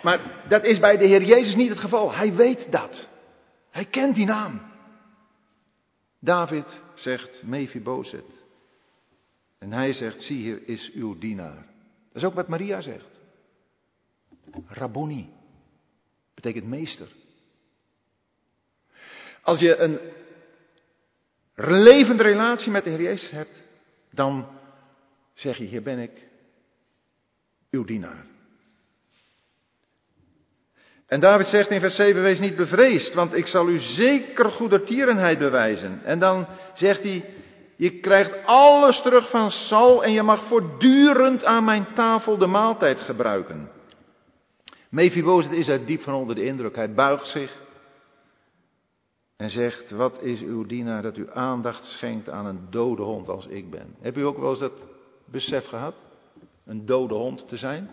Maar 0.01 0.43
dat 0.47 0.63
is 0.63 0.79
bij 0.79 0.97
de 0.97 1.05
Heer 1.05 1.23
Jezus 1.23 1.55
niet 1.55 1.69
het 1.69 1.79
geval. 1.79 2.13
Hij 2.13 2.33
weet 2.33 2.71
dat. 2.71 3.09
Hij 3.71 3.85
kent 3.85 4.15
die 4.15 4.25
naam. 4.25 4.61
David 6.19 6.81
zegt 6.95 7.43
Mephibozet. 7.43 8.43
En 9.59 9.71
hij 9.71 9.93
zegt, 9.93 10.21
zie 10.21 10.37
hier 10.37 10.67
is 10.67 10.91
uw 10.93 11.17
dienaar. 11.17 11.65
Dat 12.13 12.21
is 12.21 12.23
ook 12.23 12.33
wat 12.33 12.47
Maria 12.47 12.81
zegt. 12.81 13.09
Rabboni. 14.67 15.29
Betekent 16.33 16.65
meester. 16.65 17.07
Als 19.41 19.59
je 19.59 19.75
een 19.75 19.99
levende 21.55 22.23
relatie 22.23 22.71
met 22.71 22.83
de 22.83 22.89
Heer 22.89 23.01
Jezus 23.01 23.31
hebt, 23.31 23.63
dan 24.11 24.47
zeg 25.33 25.57
je, 25.57 25.63
hier 25.63 25.81
ben 25.81 25.99
ik, 25.99 26.11
uw 27.71 27.83
dienaar. 27.83 28.25
En 31.07 31.19
David 31.19 31.47
zegt 31.47 31.69
in 31.69 31.79
vers 31.79 31.95
7, 31.95 32.21
wees 32.21 32.39
niet 32.39 32.55
bevreesd, 32.55 33.13
want 33.13 33.33
ik 33.33 33.47
zal 33.47 33.69
u 33.69 33.79
zeker 33.79 34.51
goedertierenheid 34.51 35.39
bewijzen. 35.39 36.01
En 36.03 36.19
dan 36.19 36.47
zegt 36.73 37.03
hij, 37.03 37.25
je 37.75 37.99
krijgt 37.99 38.45
alles 38.45 39.01
terug 39.01 39.29
van 39.29 39.51
Sal 39.51 40.03
en 40.03 40.11
je 40.11 40.21
mag 40.21 40.47
voortdurend 40.47 41.43
aan 41.43 41.63
mijn 41.63 41.87
tafel 41.93 42.37
de 42.37 42.45
maaltijd 42.45 42.99
gebruiken. 42.99 43.71
Mephibozet 44.89 45.51
is 45.51 45.65
daar 45.65 45.85
diep 45.85 46.01
van 46.01 46.13
onder 46.13 46.35
de 46.35 46.45
indruk. 46.45 46.75
Hij 46.75 46.93
buigt 46.93 47.27
zich 47.27 47.61
en 49.39 49.49
zegt, 49.49 49.89
wat 49.89 50.21
is 50.21 50.41
uw 50.41 50.65
dienaar 50.65 51.01
dat 51.01 51.17
u 51.17 51.29
aandacht 51.31 51.83
schenkt 51.85 52.29
aan 52.29 52.45
een 52.45 52.67
dode 52.69 53.01
hond 53.01 53.27
als 53.27 53.45
ik 53.45 53.69
ben. 53.69 53.95
Heb 53.99 54.17
u 54.17 54.25
ook 54.25 54.37
wel 54.37 54.49
eens 54.49 54.59
dat 54.59 54.85
besef 55.25 55.65
gehad? 55.65 55.95
Een 56.65 56.85
dode 56.85 57.13
hond 57.13 57.47
te 57.47 57.57
zijn? 57.57 57.89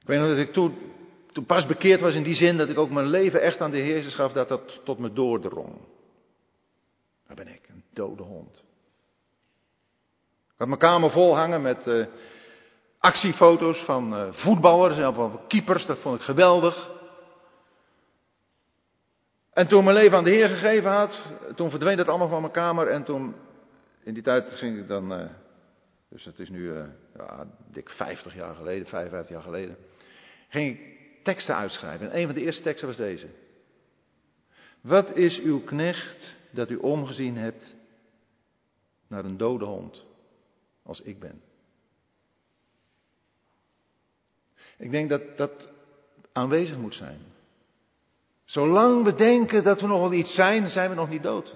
Ik 0.00 0.06
weet 0.06 0.18
nog 0.18 0.28
dat 0.28 0.38
ik 0.38 0.52
toen, 0.52 0.76
pas 1.46 1.66
bekeerd 1.66 2.00
was 2.00 2.14
in 2.14 2.22
die 2.22 2.34
zin 2.34 2.56
dat 2.56 2.68
ik 2.68 2.78
ook 2.78 2.90
mijn 2.90 3.06
leven 3.06 3.40
echt 3.40 3.60
aan 3.60 3.70
de 3.70 3.78
Heer 3.78 4.02
gaf, 4.02 4.32
dat 4.32 4.48
dat 4.48 4.80
tot 4.84 4.98
me 4.98 5.12
doordrong. 5.12 5.78
Daar 7.26 7.36
ben 7.36 7.48
ik, 7.48 7.68
een 7.68 7.82
dode 7.92 8.22
hond. 8.22 8.64
Ik 10.46 10.58
had 10.58 10.68
mijn 10.68 10.80
kamer 10.80 11.10
vol 11.10 11.36
hangen 11.36 11.62
met 11.62 11.86
uh, 11.86 12.06
actiefoto's 12.98 13.78
van 13.78 14.14
uh, 14.14 14.32
voetballers 14.32 14.98
en 14.98 15.14
van 15.14 15.40
keepers, 15.48 15.86
dat 15.86 15.98
vond 15.98 16.18
ik 16.18 16.24
geweldig. 16.24 16.94
En 19.56 19.68
toen 19.68 19.84
mijn 19.84 19.96
leven 19.96 20.18
aan 20.18 20.24
de 20.24 20.30
Heer 20.30 20.48
gegeven 20.48 20.90
had, 20.90 21.34
toen 21.54 21.70
verdween 21.70 21.96
dat 21.96 22.08
allemaal 22.08 22.28
van 22.28 22.40
mijn 22.40 22.52
kamer 22.52 22.88
en 22.88 23.04
toen, 23.04 23.34
in 24.02 24.14
die 24.14 24.22
tijd 24.22 24.52
ging 24.52 24.78
ik 24.78 24.88
dan, 24.88 25.20
uh, 25.20 25.30
dus 26.08 26.24
het 26.24 26.38
is 26.38 26.48
nu 26.48 26.60
uh, 26.60 26.84
ja, 27.16 27.46
dik 27.70 27.90
50 27.90 28.34
jaar 28.34 28.54
geleden, 28.54 28.86
55 28.86 29.34
jaar 29.34 29.42
geleden, 29.42 29.76
ging 30.48 30.78
ik 30.78 30.98
teksten 31.22 31.56
uitschrijven. 31.56 32.10
En 32.10 32.18
een 32.18 32.26
van 32.26 32.34
de 32.34 32.40
eerste 32.40 32.62
teksten 32.62 32.86
was 32.86 32.96
deze. 32.96 33.26
Wat 34.80 35.16
is 35.16 35.40
uw 35.40 35.60
knecht 35.60 36.36
dat 36.50 36.70
u 36.70 36.76
omgezien 36.76 37.36
hebt 37.36 37.74
naar 39.08 39.24
een 39.24 39.36
dode 39.36 39.64
hond, 39.64 40.04
als 40.82 41.02
ik 41.02 41.18
ben? 41.18 41.42
Ik 44.78 44.90
denk 44.90 45.08
dat 45.08 45.36
dat 45.36 45.68
aanwezig 46.32 46.76
moet 46.76 46.94
zijn. 46.94 47.34
Zolang 48.46 49.04
we 49.04 49.14
denken 49.14 49.64
dat 49.64 49.80
we 49.80 49.86
nog 49.86 50.00
wel 50.00 50.12
iets 50.12 50.34
zijn, 50.34 50.70
zijn 50.70 50.90
we 50.90 50.96
nog 50.96 51.08
niet 51.08 51.22
dood. 51.22 51.54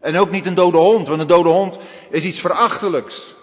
En 0.00 0.16
ook 0.16 0.30
niet 0.30 0.46
een 0.46 0.54
dode 0.54 0.76
hond, 0.76 1.08
want 1.08 1.20
een 1.20 1.26
dode 1.26 1.48
hond 1.48 1.78
is 2.10 2.24
iets 2.24 2.40
verachtelijks. 2.40 3.34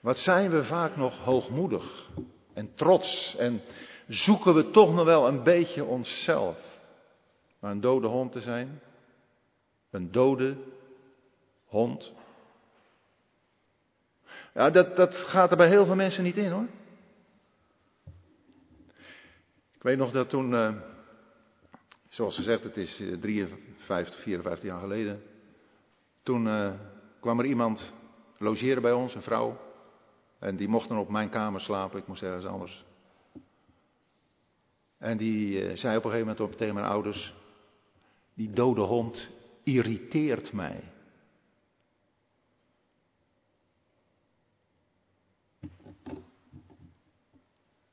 Wat 0.00 0.16
zijn 0.16 0.50
we 0.50 0.64
vaak 0.64 0.96
nog 0.96 1.18
hoogmoedig 1.18 2.08
en 2.54 2.74
trots 2.74 3.34
en 3.38 3.62
zoeken 4.06 4.54
we 4.54 4.70
toch 4.70 4.94
nog 4.94 5.04
wel 5.04 5.26
een 5.26 5.42
beetje 5.42 5.84
onszelf. 5.84 6.58
Maar 7.60 7.70
een 7.70 7.80
dode 7.80 8.06
hond 8.06 8.32
te 8.32 8.40
zijn, 8.40 8.80
een 9.90 10.12
dode 10.12 10.56
hond 11.66 12.12
Ja, 14.54 14.70
dat, 14.70 14.96
dat 14.96 15.14
gaat 15.14 15.50
er 15.50 15.56
bij 15.56 15.68
heel 15.68 15.84
veel 15.84 15.94
mensen 15.94 16.24
niet 16.24 16.36
in 16.36 16.50
hoor. 16.50 16.66
Ik 19.78 19.84
weet 19.84 19.98
nog 19.98 20.10
dat 20.10 20.28
toen, 20.28 20.52
uh, 20.52 20.74
zoals 22.08 22.36
gezegd, 22.36 22.62
het 22.62 22.76
is 22.76 23.02
53, 23.20 24.22
54 24.22 24.62
jaar 24.62 24.80
geleden. 24.80 25.22
Toen 26.22 26.46
uh, 26.46 26.72
kwam 27.20 27.38
er 27.38 27.44
iemand 27.44 27.94
logeren 28.38 28.82
bij 28.82 28.92
ons, 28.92 29.14
een 29.14 29.22
vrouw. 29.22 29.60
En 30.38 30.56
die 30.56 30.68
mocht 30.68 30.88
dan 30.88 30.98
op 30.98 31.08
mijn 31.08 31.30
kamer 31.30 31.60
slapen, 31.60 31.98
ik 31.98 32.06
moest 32.06 32.22
ergens 32.22 32.44
anders. 32.44 32.84
En 34.98 35.16
die 35.16 35.76
zei 35.76 35.96
op 35.96 36.04
een 36.04 36.10
gegeven 36.10 36.34
moment 36.36 36.58
tegen 36.58 36.74
mijn 36.74 36.86
ouders: 36.86 37.34
Die 38.34 38.50
dode 38.50 38.80
hond 38.80 39.28
irriteert 39.62 40.52
mij. 40.52 40.92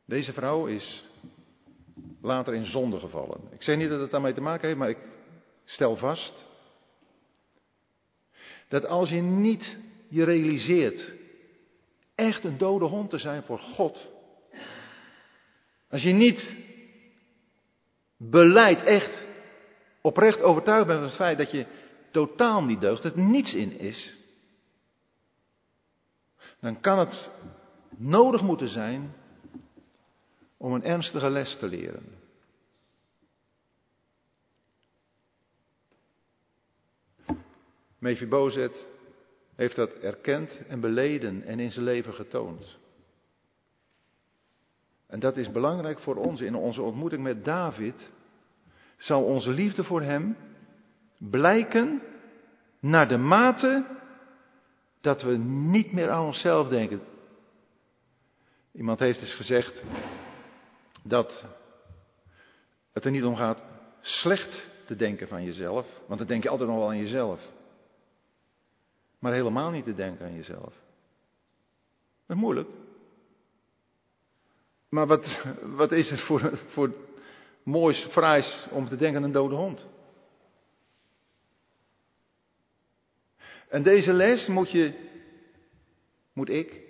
Deze 0.05 0.33
vrouw 0.33 0.65
is 0.65 1.13
later 2.25 2.53
in 2.53 2.65
zonde 2.65 2.99
gevallen. 2.99 3.41
Ik 3.51 3.61
zeg 3.61 3.77
niet 3.77 3.89
dat 3.89 3.99
het 3.99 4.11
daarmee 4.11 4.33
te 4.33 4.41
maken 4.41 4.67
heeft, 4.67 4.79
maar 4.79 4.89
ik 4.89 4.99
stel 5.65 5.95
vast 5.95 6.45
dat 8.67 8.85
als 8.85 9.09
je 9.09 9.21
niet 9.21 9.77
je 10.09 10.23
realiseert 10.23 11.13
echt 12.15 12.43
een 12.43 12.57
dode 12.57 12.85
hond 12.85 13.09
te 13.09 13.17
zijn 13.17 13.43
voor 13.43 13.59
God, 13.59 14.11
als 15.89 16.03
je 16.03 16.11
niet 16.11 16.55
beleid 18.17 18.83
echt 18.83 19.23
oprecht 20.01 20.41
overtuigd 20.41 20.87
bent 20.87 20.99
van 20.99 21.07
het 21.07 21.17
feit 21.17 21.37
dat 21.37 21.51
je 21.51 21.65
totaal 22.11 22.63
niet 22.63 22.81
deugt, 22.81 23.03
dat 23.03 23.13
er 23.13 23.19
niets 23.19 23.53
in 23.53 23.79
is, 23.79 24.17
dan 26.59 26.79
kan 26.79 26.99
het 26.99 27.29
nodig 27.97 28.41
moeten 28.41 28.69
zijn 28.69 29.13
om 30.65 30.73
een 30.73 30.83
ernstige 30.83 31.29
les 31.29 31.57
te 31.57 31.67
leren. 31.67 32.03
Mephibozet 37.97 38.85
heeft 39.55 39.75
dat 39.75 39.93
erkend 39.93 40.65
en 40.67 40.79
beleden 40.79 41.43
en 41.43 41.59
in 41.59 41.71
zijn 41.71 41.85
leven 41.85 42.13
getoond. 42.13 42.77
En 45.07 45.19
dat 45.19 45.37
is 45.37 45.51
belangrijk 45.51 45.99
voor 45.99 46.15
ons 46.15 46.41
in 46.41 46.55
onze 46.55 46.81
ontmoeting 46.81 47.23
met 47.23 47.45
David. 47.45 48.11
Zal 48.97 49.23
onze 49.23 49.49
liefde 49.49 49.83
voor 49.83 50.01
hem 50.01 50.37
blijken 51.17 52.01
naar 52.79 53.07
de 53.07 53.17
mate 53.17 53.85
dat 55.01 55.21
we 55.21 55.37
niet 55.37 55.91
meer 55.91 56.09
aan 56.09 56.25
onszelf 56.25 56.67
denken. 56.67 57.01
Iemand 58.71 58.99
heeft 58.99 59.21
eens 59.21 59.35
gezegd 59.35 59.83
dat 61.07 61.45
het 62.93 63.05
er 63.05 63.11
niet 63.11 63.23
om 63.23 63.35
gaat 63.35 63.63
slecht 64.01 64.67
te 64.85 64.95
denken 64.95 65.27
van 65.27 65.43
jezelf, 65.43 65.87
want 66.07 66.19
dan 66.19 66.27
denk 66.27 66.43
je 66.43 66.49
altijd 66.49 66.69
nog 66.69 66.77
wel 66.77 66.87
aan 66.87 66.97
jezelf. 66.97 67.49
Maar 69.19 69.33
helemaal 69.33 69.71
niet 69.71 69.83
te 69.83 69.95
denken 69.95 70.25
aan 70.25 70.35
jezelf. 70.35 70.73
Dat 72.25 72.35
is 72.35 72.41
moeilijk. 72.41 72.69
Maar 74.89 75.07
wat, 75.07 75.43
wat 75.75 75.91
is 75.91 76.11
er 76.11 76.17
voor, 76.17 76.57
voor 76.73 76.95
moois, 77.63 78.07
fraais 78.11 78.67
om 78.71 78.87
te 78.87 78.95
denken 78.95 79.17
aan 79.17 79.23
een 79.23 79.31
dode 79.31 79.55
hond? 79.55 79.87
En 83.69 83.83
deze 83.83 84.13
les 84.13 84.47
moet 84.47 84.71
je, 84.71 85.09
moet 86.33 86.49
ik, 86.49 86.81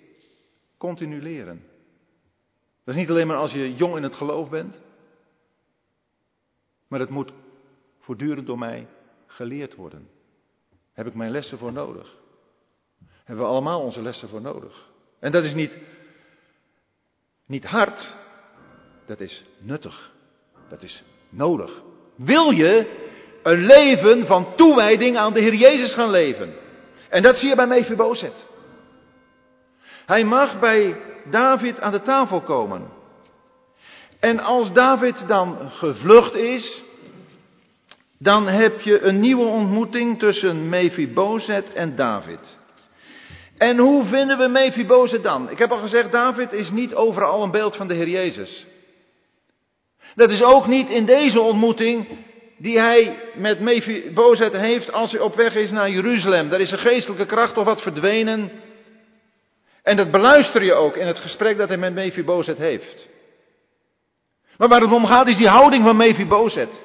continu 0.76 1.22
leren. 1.22 1.75
Dat 2.86 2.94
is 2.94 3.00
niet 3.00 3.10
alleen 3.10 3.26
maar 3.26 3.36
als 3.36 3.52
je 3.52 3.74
jong 3.74 3.96
in 3.96 4.02
het 4.02 4.14
geloof 4.14 4.50
bent, 4.50 4.76
maar 6.88 7.00
het 7.00 7.10
moet 7.10 7.32
voortdurend 8.00 8.46
door 8.46 8.58
mij 8.58 8.86
geleerd 9.26 9.74
worden. 9.74 10.08
Heb 10.92 11.06
ik 11.06 11.14
mijn 11.14 11.30
lessen 11.30 11.58
voor 11.58 11.72
nodig. 11.72 12.16
Hebben 13.24 13.44
we 13.44 13.50
allemaal 13.50 13.80
onze 13.80 14.02
lessen 14.02 14.28
voor 14.28 14.40
nodig. 14.40 14.88
En 15.20 15.32
dat 15.32 15.44
is 15.44 15.54
niet, 15.54 15.78
niet 17.46 17.64
hard, 17.64 18.14
dat 19.06 19.20
is 19.20 19.44
nuttig. 19.58 20.12
Dat 20.68 20.82
is 20.82 21.02
nodig. 21.28 21.82
Wil 22.16 22.50
je 22.50 23.04
een 23.42 23.64
leven 23.64 24.26
van 24.26 24.56
toewijding 24.56 25.16
aan 25.16 25.32
de 25.32 25.40
Heer 25.40 25.54
Jezus 25.54 25.94
gaan 25.94 26.10
leven? 26.10 26.54
En 27.08 27.22
dat 27.22 27.36
zie 27.36 27.48
je 27.48 27.56
bij 27.56 27.66
Mephibozet. 27.66 28.48
Hij 30.06 30.24
mag 30.24 30.58
bij 30.58 30.96
David 31.30 31.80
aan 31.80 31.92
de 31.92 32.02
tafel 32.02 32.40
komen. 32.40 32.88
En 34.20 34.40
als 34.40 34.72
David 34.72 35.28
dan 35.28 35.70
gevlucht 35.70 36.34
is, 36.34 36.82
dan 38.18 38.46
heb 38.46 38.80
je 38.80 39.00
een 39.00 39.20
nieuwe 39.20 39.44
ontmoeting 39.44 40.18
tussen 40.18 40.68
Mephibozet 40.68 41.72
en 41.72 41.96
David. 41.96 42.58
En 43.58 43.78
hoe 43.78 44.04
vinden 44.04 44.38
we 44.38 44.48
Mephibozet 44.48 45.22
dan? 45.22 45.50
Ik 45.50 45.58
heb 45.58 45.70
al 45.70 45.78
gezegd, 45.78 46.12
David 46.12 46.52
is 46.52 46.70
niet 46.70 46.94
overal 46.94 47.42
een 47.42 47.50
beeld 47.50 47.76
van 47.76 47.88
de 47.88 47.94
Heer 47.94 48.08
Jezus. 48.08 48.66
Dat 50.14 50.30
is 50.30 50.42
ook 50.42 50.66
niet 50.66 50.88
in 50.88 51.06
deze 51.06 51.40
ontmoeting 51.40 52.08
die 52.58 52.78
hij 52.78 53.18
met 53.34 53.60
Mephibozet 53.60 54.52
heeft 54.52 54.92
als 54.92 55.12
hij 55.12 55.20
op 55.20 55.34
weg 55.34 55.54
is 55.54 55.70
naar 55.70 55.90
Jeruzalem. 55.90 56.48
Daar 56.48 56.60
is 56.60 56.70
een 56.70 56.78
geestelijke 56.78 57.26
kracht 57.26 57.56
of 57.56 57.64
wat 57.64 57.82
verdwenen. 57.82 58.50
En 59.86 59.96
dat 59.96 60.10
beluister 60.10 60.62
je 60.62 60.74
ook 60.74 60.96
in 60.96 61.06
het 61.06 61.18
gesprek 61.18 61.56
dat 61.56 61.68
hij 61.68 61.76
met 61.76 61.94
Mephibozet 61.94 62.58
heeft. 62.58 63.08
Maar 64.56 64.68
waar 64.68 64.80
het 64.80 64.92
om 64.92 65.06
gaat 65.06 65.26
is 65.26 65.36
die 65.36 65.48
houding 65.48 65.84
van 65.84 65.96
Mephibozet. 65.96 66.84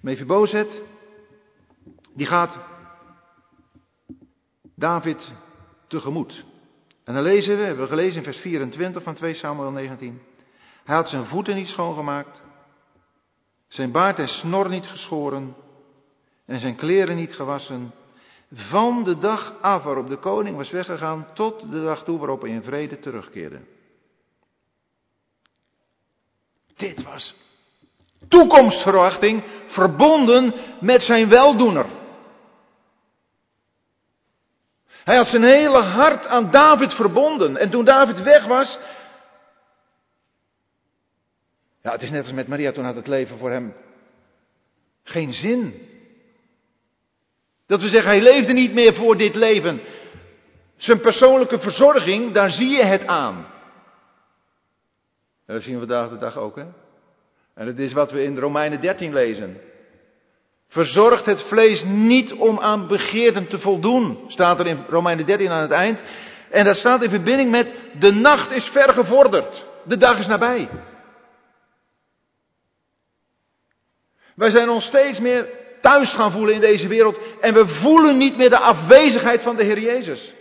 Mephibozet, 0.00 0.82
die 2.14 2.26
gaat 2.26 2.58
David 4.76 5.32
tegemoet. 5.88 6.44
En 7.04 7.14
dan 7.14 7.22
lezen 7.22 7.56
we, 7.56 7.62
hebben 7.62 7.84
we 7.84 7.90
gelezen 7.90 8.16
in 8.16 8.24
vers 8.24 8.38
24 8.38 9.02
van 9.02 9.14
2 9.14 9.34
Samuel 9.34 9.70
19. 9.70 10.22
Hij 10.84 10.96
had 10.96 11.08
zijn 11.08 11.26
voeten 11.26 11.54
niet 11.54 11.68
schoongemaakt, 11.68 12.42
zijn 13.68 13.92
baard 13.92 14.18
en 14.18 14.28
snor 14.28 14.68
niet 14.68 14.86
geschoren 14.86 15.56
en 16.46 16.60
zijn 16.60 16.76
kleren 16.76 17.16
niet 17.16 17.34
gewassen. 17.34 17.92
Van 18.54 19.04
de 19.04 19.18
dag 19.18 19.54
af 19.60 19.82
waarop 19.82 20.08
de 20.08 20.18
koning 20.18 20.56
was 20.56 20.70
weggegaan 20.70 21.26
tot 21.34 21.60
de 21.70 21.82
dag 21.82 22.04
toe 22.04 22.18
waarop 22.18 22.40
hij 22.40 22.50
in 22.50 22.62
vrede 22.62 22.98
terugkeerde. 22.98 23.60
Dit 26.76 27.02
was 27.02 27.34
toekomstverwachting 28.28 29.42
verbonden 29.66 30.54
met 30.80 31.02
zijn 31.02 31.28
weldoener. 31.28 31.86
Hij 35.04 35.16
had 35.16 35.26
zijn 35.26 35.44
hele 35.44 35.82
hart 35.82 36.26
aan 36.26 36.50
David 36.50 36.92
verbonden. 36.92 37.56
En 37.56 37.70
toen 37.70 37.84
David 37.84 38.22
weg 38.22 38.46
was. 38.46 38.78
Ja, 41.82 41.92
het 41.92 42.02
is 42.02 42.10
net 42.10 42.22
als 42.22 42.32
met 42.32 42.48
Maria, 42.48 42.72
toen 42.72 42.84
had 42.84 42.94
het 42.94 43.06
leven 43.06 43.38
voor 43.38 43.50
hem 43.50 43.74
geen 45.02 45.32
zin. 45.32 45.88
Dat 47.66 47.80
we 47.80 47.88
zeggen, 47.88 48.10
hij 48.10 48.22
leefde 48.22 48.52
niet 48.52 48.74
meer 48.74 48.94
voor 48.94 49.16
dit 49.16 49.34
leven. 49.34 49.80
Zijn 50.76 51.00
persoonlijke 51.00 51.58
verzorging, 51.58 52.32
daar 52.32 52.50
zie 52.50 52.70
je 52.70 52.84
het 52.84 53.06
aan. 53.06 53.46
En 55.46 55.54
dat 55.54 55.62
zien 55.62 55.72
we 55.72 55.78
vandaag 55.78 56.08
de 56.08 56.18
dag 56.18 56.36
ook, 56.36 56.56
hè? 56.56 56.64
En 57.54 57.66
dat 57.66 57.78
is 57.78 57.92
wat 57.92 58.10
we 58.10 58.22
in 58.22 58.38
Romeinen 58.38 58.80
13 58.80 59.12
lezen. 59.12 59.60
Verzorgt 60.68 61.26
het 61.26 61.42
vlees 61.42 61.84
niet 61.84 62.32
om 62.32 62.58
aan 62.58 62.86
begeerten 62.86 63.46
te 63.48 63.58
voldoen, 63.58 64.18
staat 64.28 64.58
er 64.58 64.66
in 64.66 64.84
Romeinen 64.88 65.26
13 65.26 65.50
aan 65.50 65.62
het 65.62 65.70
eind. 65.70 66.02
En 66.50 66.64
dat 66.64 66.76
staat 66.76 67.02
in 67.02 67.10
verbinding 67.10 67.50
met 67.50 67.74
de 67.98 68.10
nacht 68.12 68.50
is 68.50 68.64
ver 68.64 68.92
gevorderd, 68.92 69.64
de 69.84 69.96
dag 69.96 70.18
is 70.18 70.26
nabij. 70.26 70.68
Wij 74.34 74.50
zijn 74.50 74.68
ons 74.68 74.84
steeds 74.84 75.18
meer 75.18 75.48
thuis 75.84 76.14
gaan 76.14 76.32
voelen 76.32 76.54
in 76.54 76.60
deze 76.60 76.88
wereld 76.88 77.18
en 77.40 77.54
we 77.54 77.68
voelen 77.68 78.16
niet 78.16 78.36
meer 78.36 78.50
de 78.50 78.58
afwezigheid 78.58 79.42
van 79.42 79.56
de 79.56 79.64
Heer 79.64 79.80
Jezus. 79.80 80.34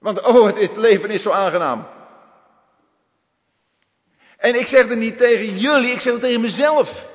Want 0.00 0.22
oh, 0.22 0.56
het 0.56 0.76
leven 0.76 1.10
is 1.10 1.22
zo 1.22 1.30
aangenaam. 1.30 1.86
En 4.36 4.54
ik 4.54 4.66
zeg 4.66 4.88
het 4.88 4.98
niet 4.98 5.18
tegen 5.18 5.58
jullie, 5.58 5.92
ik 5.92 6.00
zeg 6.00 6.12
het 6.12 6.22
tegen 6.22 6.40
mezelf. 6.40 7.06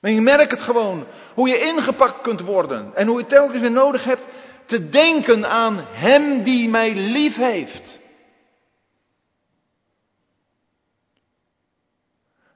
Maar 0.00 0.10
je 0.10 0.20
merkt 0.20 0.50
het 0.50 0.60
gewoon. 0.60 1.06
Hoe 1.34 1.48
je 1.48 1.60
ingepakt 1.60 2.20
kunt 2.20 2.40
worden. 2.40 2.90
En 2.94 3.06
hoe 3.06 3.20
je 3.20 3.26
telkens 3.26 3.60
weer 3.60 3.70
nodig 3.70 4.04
hebt 4.04 4.24
te 4.66 4.88
denken 4.88 5.48
aan 5.48 5.86
Hem 5.90 6.42
die 6.42 6.68
mij 6.68 6.94
lief 6.94 7.36
heeft. 7.36 7.99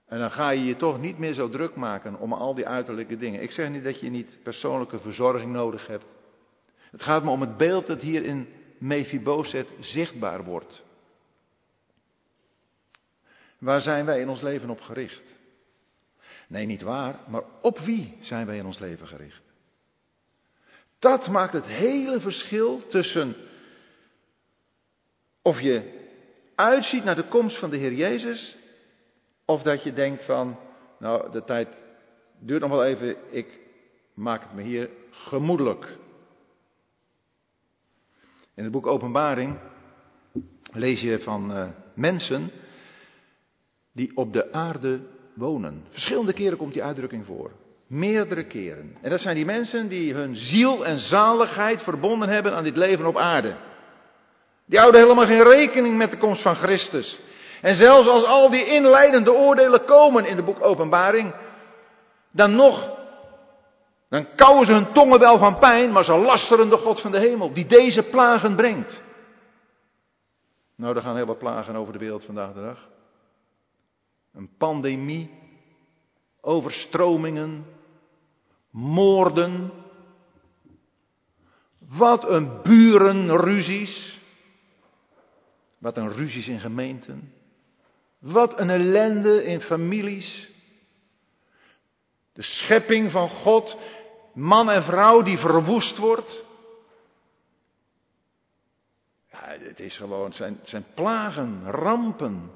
En 0.06 0.18
dan 0.18 0.30
ga 0.30 0.50
je 0.50 0.64
je 0.64 0.76
toch 0.76 1.00
niet 1.00 1.18
meer 1.18 1.32
zo 1.32 1.48
druk 1.48 1.74
maken 1.74 2.18
om 2.18 2.32
al 2.32 2.54
die 2.54 2.66
uiterlijke 2.66 3.16
dingen. 3.16 3.42
Ik 3.42 3.50
zeg 3.50 3.68
niet 3.68 3.84
dat 3.84 4.00
je 4.00 4.10
niet 4.10 4.38
persoonlijke 4.42 4.98
verzorging 4.98 5.52
nodig 5.52 5.86
hebt. 5.86 6.16
Het 6.90 7.02
gaat 7.02 7.24
me 7.24 7.30
om 7.30 7.40
het 7.40 7.56
beeld 7.56 7.86
dat 7.86 8.00
hier 8.00 8.24
in 8.24 8.48
Mephibosheth 8.78 9.68
zichtbaar 9.80 10.44
wordt. 10.44 10.84
Waar 13.58 13.80
zijn 13.80 14.04
wij 14.04 14.20
in 14.20 14.28
ons 14.28 14.40
leven 14.40 14.70
op 14.70 14.80
gericht? 14.80 15.32
Nee, 16.48 16.66
niet 16.66 16.82
waar, 16.82 17.18
maar 17.28 17.42
op 17.62 17.78
wie 17.78 18.16
zijn 18.20 18.46
wij 18.46 18.56
in 18.56 18.66
ons 18.66 18.78
leven 18.78 19.06
gericht? 19.06 19.42
Dat 20.98 21.28
maakt 21.28 21.52
het 21.52 21.66
hele 21.66 22.20
verschil 22.20 22.86
tussen 22.86 23.36
of 25.42 25.60
je 25.60 26.02
uitziet 26.54 27.04
naar 27.04 27.14
de 27.14 27.28
komst 27.28 27.58
van 27.58 27.70
de 27.70 27.76
Heer 27.76 27.92
Jezus, 27.92 28.56
of 29.44 29.62
dat 29.62 29.82
je 29.82 29.92
denkt 29.92 30.24
van, 30.24 30.56
nou, 30.98 31.30
de 31.30 31.44
tijd 31.44 31.68
duurt 32.40 32.60
nog 32.60 32.70
wel 32.70 32.84
even, 32.84 33.16
ik 33.30 33.58
maak 34.14 34.42
het 34.42 34.54
me 34.54 34.62
hier 34.62 34.90
gemoedelijk. 35.10 35.96
In 38.54 38.62
het 38.62 38.72
boek 38.72 38.86
Openbaring 38.86 39.58
lees 40.72 41.00
je 41.00 41.18
van 41.18 41.56
uh, 41.56 41.66
mensen 41.94 42.50
die 43.92 44.16
op 44.16 44.32
de 44.32 44.52
aarde 44.52 45.00
wonen. 45.34 45.84
Verschillende 45.90 46.32
keren 46.32 46.58
komt 46.58 46.72
die 46.72 46.82
uitdrukking 46.82 47.26
voor. 47.26 47.50
Meerdere 47.86 48.46
keren. 48.46 48.96
En 49.02 49.10
dat 49.10 49.20
zijn 49.20 49.34
die 49.34 49.44
mensen 49.44 49.88
die 49.88 50.14
hun 50.14 50.36
ziel 50.36 50.86
en 50.86 50.98
zaligheid 50.98 51.82
verbonden 51.82 52.28
hebben 52.28 52.54
aan 52.54 52.64
dit 52.64 52.76
leven 52.76 53.06
op 53.06 53.16
aarde. 53.16 53.56
Die 54.66 54.78
houden 54.78 55.00
helemaal 55.00 55.26
geen 55.26 55.42
rekening 55.42 55.96
met 55.96 56.10
de 56.10 56.16
komst 56.16 56.42
van 56.42 56.54
Christus. 56.54 57.20
En 57.64 57.74
zelfs 57.74 58.08
als 58.08 58.24
al 58.24 58.50
die 58.50 58.66
inleidende 58.66 59.32
oordelen 59.32 59.84
komen 59.84 60.26
in 60.26 60.36
de 60.36 60.42
boek 60.42 60.62
Openbaring, 60.62 61.34
dan 62.30 62.54
nog, 62.54 62.96
dan 64.08 64.26
kauwen 64.36 64.66
ze 64.66 64.72
hun 64.72 64.92
tongen 64.92 65.18
wel 65.18 65.38
van 65.38 65.58
pijn, 65.58 65.92
maar 65.92 66.04
ze 66.04 66.12
lasteren 66.12 66.68
de 66.68 66.76
God 66.76 67.00
van 67.00 67.10
de 67.10 67.18
hemel, 67.18 67.52
die 67.52 67.66
deze 67.66 68.02
plagen 68.02 68.56
brengt. 68.56 69.02
Nou, 70.76 70.96
er 70.96 71.02
gaan 71.02 71.16
heel 71.16 71.26
wat 71.26 71.38
plagen 71.38 71.76
over 71.76 71.92
de 71.92 71.98
wereld 71.98 72.24
vandaag 72.24 72.52
de 72.52 72.60
dag. 72.60 72.88
Een 74.32 74.50
pandemie, 74.58 75.30
overstromingen, 76.40 77.66
moorden. 78.70 79.70
Wat 81.78 82.28
een 82.28 82.62
burenruzies. 82.62 84.20
Wat 85.78 85.96
een 85.96 86.12
ruzies 86.12 86.48
in 86.48 86.60
gemeenten. 86.60 87.33
Wat 88.24 88.58
een 88.60 88.70
ellende 88.70 89.44
in 89.44 89.60
families. 89.60 90.50
De 92.32 92.42
schepping 92.42 93.10
van 93.10 93.28
God, 93.28 93.76
man 94.34 94.70
en 94.70 94.82
vrouw 94.82 95.22
die 95.22 95.38
verwoest 95.38 95.96
wordt. 95.96 96.44
Ja, 99.30 99.56
het 99.58 99.80
is 99.80 99.96
gewoon, 99.96 100.32
zijn, 100.32 100.60
zijn 100.62 100.84
plagen, 100.94 101.70
rampen. 101.70 102.50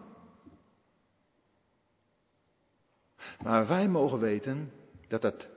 Maar 3.43 3.66
wij 3.66 3.89
mogen 3.89 4.19
weten 4.19 4.73
dat 5.09 5.23
het 5.23 5.49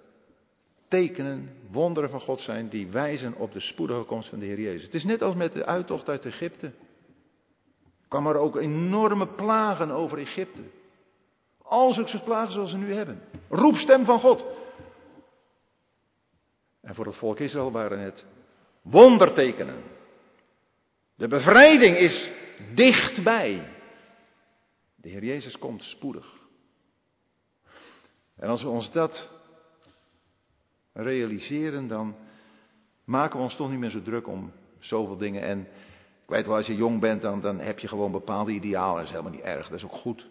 tekenen, 0.87 1.49
wonderen 1.69 2.09
van 2.09 2.21
God 2.21 2.39
zijn 2.39 2.69
die 2.69 2.87
wijzen 2.87 3.35
op 3.35 3.51
de 3.51 3.59
spoedige 3.59 4.03
komst 4.03 4.29
van 4.29 4.39
de 4.39 4.45
Heer 4.45 4.59
Jezus. 4.59 4.83
Het 4.83 4.93
is 4.93 5.03
net 5.03 5.21
als 5.21 5.35
met 5.35 5.53
de 5.53 5.65
uittocht 5.65 6.09
uit 6.09 6.25
Egypte 6.25 6.71
kwam 8.11 8.27
er 8.27 8.37
ook 8.37 8.55
enorme 8.55 9.27
plagen 9.27 9.91
over 9.91 10.17
Egypte. 10.17 10.61
Al 11.61 11.93
zulke 11.93 12.23
plagen 12.23 12.53
zoals 12.53 12.69
ze 12.69 12.77
nu 12.77 12.93
hebben. 12.93 13.21
Roepstem 13.49 14.05
van 14.05 14.19
God. 14.19 14.45
En 16.81 16.95
voor 16.95 17.05
het 17.05 17.17
volk 17.17 17.39
Israël 17.39 17.71
waren 17.71 17.99
het 17.99 18.25
wondertekenen. 18.81 19.83
De 21.15 21.27
bevrijding 21.27 21.97
is 21.97 22.31
dichtbij. 22.75 23.67
De 24.95 25.09
Heer 25.09 25.23
Jezus 25.23 25.57
komt 25.57 25.83
spoedig. 25.83 26.25
En 28.35 28.49
als 28.49 28.63
we 28.63 28.69
ons 28.69 28.91
dat 28.91 29.29
realiseren, 30.93 31.87
dan 31.87 32.15
maken 33.03 33.37
we 33.37 33.43
ons 33.43 33.55
toch 33.55 33.69
niet 33.69 33.79
meer 33.79 33.89
zo 33.89 34.01
druk 34.01 34.27
om 34.27 34.51
zoveel 34.79 35.17
dingen. 35.17 35.41
En 35.41 35.67
weet 36.31 36.45
wel, 36.45 36.55
als 36.55 36.67
je 36.67 36.75
jong 36.75 36.99
bent, 36.99 37.21
dan, 37.21 37.41
dan 37.41 37.59
heb 37.59 37.79
je 37.79 37.87
gewoon 37.87 38.11
bepaalde 38.11 38.51
idealen. 38.51 38.95
Dat 38.95 39.03
is 39.03 39.09
helemaal 39.09 39.31
niet 39.31 39.41
erg, 39.41 39.67
dat 39.67 39.77
is 39.77 39.83
ook 39.83 39.91
goed. 39.91 40.27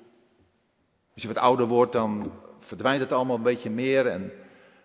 Als 1.15 1.23
je 1.23 1.29
wat 1.29 1.37
ouder 1.37 1.67
wordt, 1.67 1.93
dan 1.93 2.33
verdwijnt 2.59 3.01
het 3.01 3.13
allemaal 3.13 3.37
een 3.37 3.43
beetje 3.43 3.71
meer. 3.71 4.07
En 4.07 4.33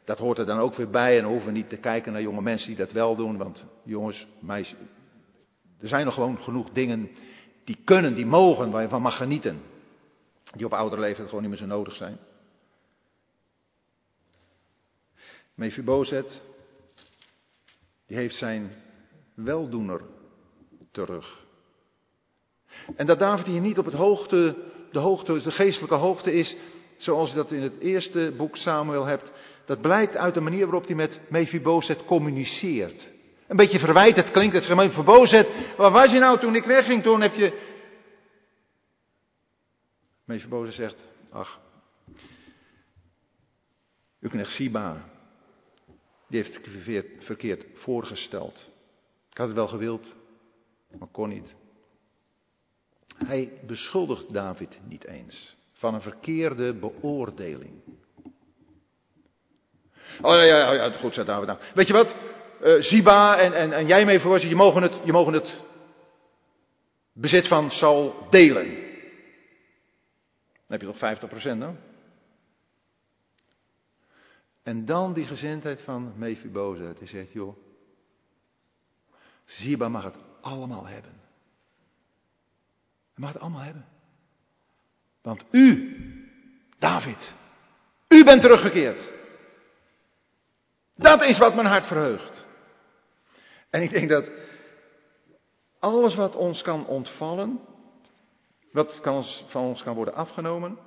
dat 0.06 0.18
hoort 0.18 0.38
er 0.38 0.46
dan 0.46 0.60
ook 0.60 0.76
weer 0.76 0.90
bij. 0.90 1.18
En 1.18 1.26
hoeven 1.26 1.48
we 1.48 1.58
niet 1.58 1.70
te 1.70 1.78
kijken 1.78 2.12
naar 2.12 2.22
jonge 2.22 2.42
mensen 2.42 2.68
die 2.68 2.78
dat 2.78 2.92
wel 2.92 3.16
doen. 3.16 3.38
Want 3.38 3.66
jongens, 3.84 4.28
meisjes, 4.40 4.80
er 5.80 5.88
zijn 5.88 6.06
nog 6.06 6.14
gewoon 6.14 6.40
genoeg 6.40 6.70
dingen 6.70 7.10
die 7.64 7.78
kunnen, 7.84 8.16
die 8.16 8.26
mogen, 8.26 8.72
waar 8.72 8.82
je 8.82 8.88
van 8.88 9.02
mag 9.02 9.18
genieten. 9.18 9.62
Die 10.56 10.66
op 10.66 10.74
oudere 10.74 11.02
leeftijd 11.02 11.28
gewoon 11.28 11.42
niet 11.42 11.52
meer 11.52 11.60
zo 11.60 11.66
nodig 11.66 11.96
zijn. 11.96 12.18
Mephibozet, 15.56 16.42
die 18.08 18.18
heeft 18.18 18.36
zijn 18.36 18.72
weldoener 19.34 20.02
terug. 20.96 21.46
En 22.96 23.06
dat 23.06 23.20
David 23.20 23.46
hier 23.46 23.62
niet 23.62 23.78
op 23.78 23.86
het 23.86 23.94
hoogte, 23.94 24.56
de 24.92 25.00
hoogte, 25.00 25.42
de 25.42 25.52
geestelijke 25.52 25.96
hoogte 25.96 26.34
is, 26.34 26.58
zoals 26.98 27.30
je 27.30 27.36
dat 27.36 27.52
in 27.52 27.62
het 27.62 27.80
eerste 27.80 28.34
boek 28.38 28.56
Samuel 28.56 29.06
hebt, 29.06 29.32
dat 29.66 29.82
blijkt 29.82 30.16
uit 30.16 30.34
de 30.34 30.42
manier 30.42 30.66
waarop 30.66 30.86
hij 30.86 30.96
met 30.96 31.22
Mephibozet 31.30 32.06
communiceert. 32.06 33.10
Een 33.48 33.56
beetje 33.56 33.80
verwijtend 33.80 34.32
klinkt 34.32 34.56
het. 34.56 34.76
Mephibozet, 34.76 35.48
waar 35.78 35.92
was 35.92 36.12
je 36.12 36.20
nou 36.20 36.40
toen 36.40 36.56
ik 36.56 36.66
wegging? 36.66 37.04
Toen 37.04 37.22
heb 37.22 37.34
je... 37.34 37.74
Mephibozet 40.26 40.74
zegt, 40.74 40.96
ach, 41.32 41.60
uw 44.22 44.30
knecht 44.30 44.52
Siba, 44.52 45.10
die 46.28 46.42
heeft 46.42 46.60
het 46.86 47.08
verkeerd 47.20 47.66
voorgesteld. 47.74 48.70
Ik 49.32 49.38
had 49.38 49.48
het 49.48 49.56
wel 49.56 49.68
gewild, 49.68 50.16
maar 51.00 51.08
kon 51.12 51.30
niet. 51.30 51.56
Hij 53.26 53.52
beschuldigt 53.68 54.34
David 54.34 54.80
niet 54.88 55.06
eens 55.06 55.56
van 55.72 55.94
een 55.94 56.02
verkeerde 56.02 56.74
beoordeling. 56.74 57.74
Oh 60.22 60.34
ja, 60.34 60.42
ja, 60.42 60.74
ja 60.74 60.90
goed, 60.92 61.14
zei 61.14 61.26
David. 61.26 61.48
Nou, 61.48 61.60
weet 61.74 61.88
je 61.88 61.94
wat? 61.94 62.16
Uh, 62.62 62.82
Ziba 62.82 63.38
en, 63.38 63.54
en, 63.54 63.72
en 63.72 63.88
jij 63.88 64.06
mee 64.06 64.20
voor 64.20 64.40
je 64.40 64.56
mogen, 64.56 64.82
het, 64.82 65.00
je 65.04 65.12
mogen 65.12 65.34
het 65.34 65.64
bezit 67.14 67.48
van 67.48 67.70
Saul 67.70 68.28
delen. 68.30 68.66
Dan 70.68 70.78
heb 70.78 70.82
je 70.82 70.88
nog 70.88 71.56
50% 71.56 71.60
dan. 71.60 71.78
En 74.64 74.86
dan 74.86 75.14
die 75.14 75.26
gezindheid 75.26 75.82
van 75.82 76.14
Mephibozet. 76.16 77.00
Hij 77.00 77.08
zegt, 77.08 77.32
joh, 77.32 77.58
Ziba 79.46 79.90
mag 79.90 80.04
het 80.04 80.16
allemaal 80.46 80.86
hebben. 80.86 81.12
Hij 83.14 83.24
mag 83.24 83.34
het 83.34 83.42
allemaal 83.42 83.62
hebben. 83.62 83.86
Want 85.22 85.44
u, 85.52 85.96
David, 86.80 87.36
u 88.08 88.24
bent 88.24 88.42
teruggekeerd. 88.42 89.14
Dat 90.96 91.22
is 91.22 91.38
wat 91.38 91.56
mijn 91.56 91.68
hart 91.68 91.86
verheugt. 91.86 92.48
En 93.70 93.82
ik 93.82 93.90
denk 93.90 94.10
dat 94.10 94.30
alles 95.80 96.16
wat 96.16 96.36
ons 96.36 96.62
kan 96.62 96.86
ontvallen, 96.86 97.60
wat 98.72 99.00
kan 99.02 99.24
van 99.48 99.64
ons 99.64 99.84
kan 99.84 99.96
worden 99.96 100.14
afgenomen, 100.14 100.78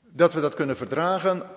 dat 0.00 0.32
we 0.32 0.40
dat 0.40 0.54
kunnen 0.54 0.76
verdragen. 0.76 1.50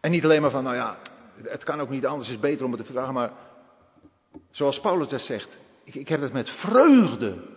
En 0.00 0.10
niet 0.10 0.24
alleen 0.24 0.42
maar 0.42 0.50
van, 0.50 0.64
nou 0.64 0.76
ja, 0.76 0.98
het 1.42 1.64
kan 1.64 1.80
ook 1.80 1.88
niet 1.88 2.06
anders, 2.06 2.28
het 2.28 2.36
is 2.36 2.42
beter 2.42 2.64
om 2.64 2.70
het 2.70 2.80
te 2.80 2.86
verdragen, 2.86 3.14
maar 3.14 3.32
zoals 4.50 4.80
Paulus 4.80 5.08
dat 5.08 5.20
zegt, 5.20 5.58
ik, 5.84 5.94
ik 5.94 6.08
heb 6.08 6.20
het 6.20 6.32
met 6.32 6.48
vreugde. 6.50 7.52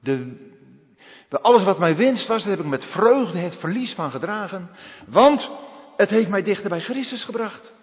De, 0.00 0.54
alles 1.40 1.64
wat 1.64 1.78
mijn 1.78 1.96
winst 1.96 2.26
was, 2.26 2.42
dat 2.42 2.50
heb 2.56 2.64
ik 2.64 2.70
met 2.70 2.84
vreugde 2.84 3.38
het 3.38 3.56
verlies 3.56 3.94
van 3.94 4.10
gedragen, 4.10 4.70
want 5.06 5.50
het 5.96 6.10
heeft 6.10 6.28
mij 6.28 6.42
dichter 6.42 6.68
bij 6.68 6.80
Christus 6.80 7.24
gebracht. 7.24 7.74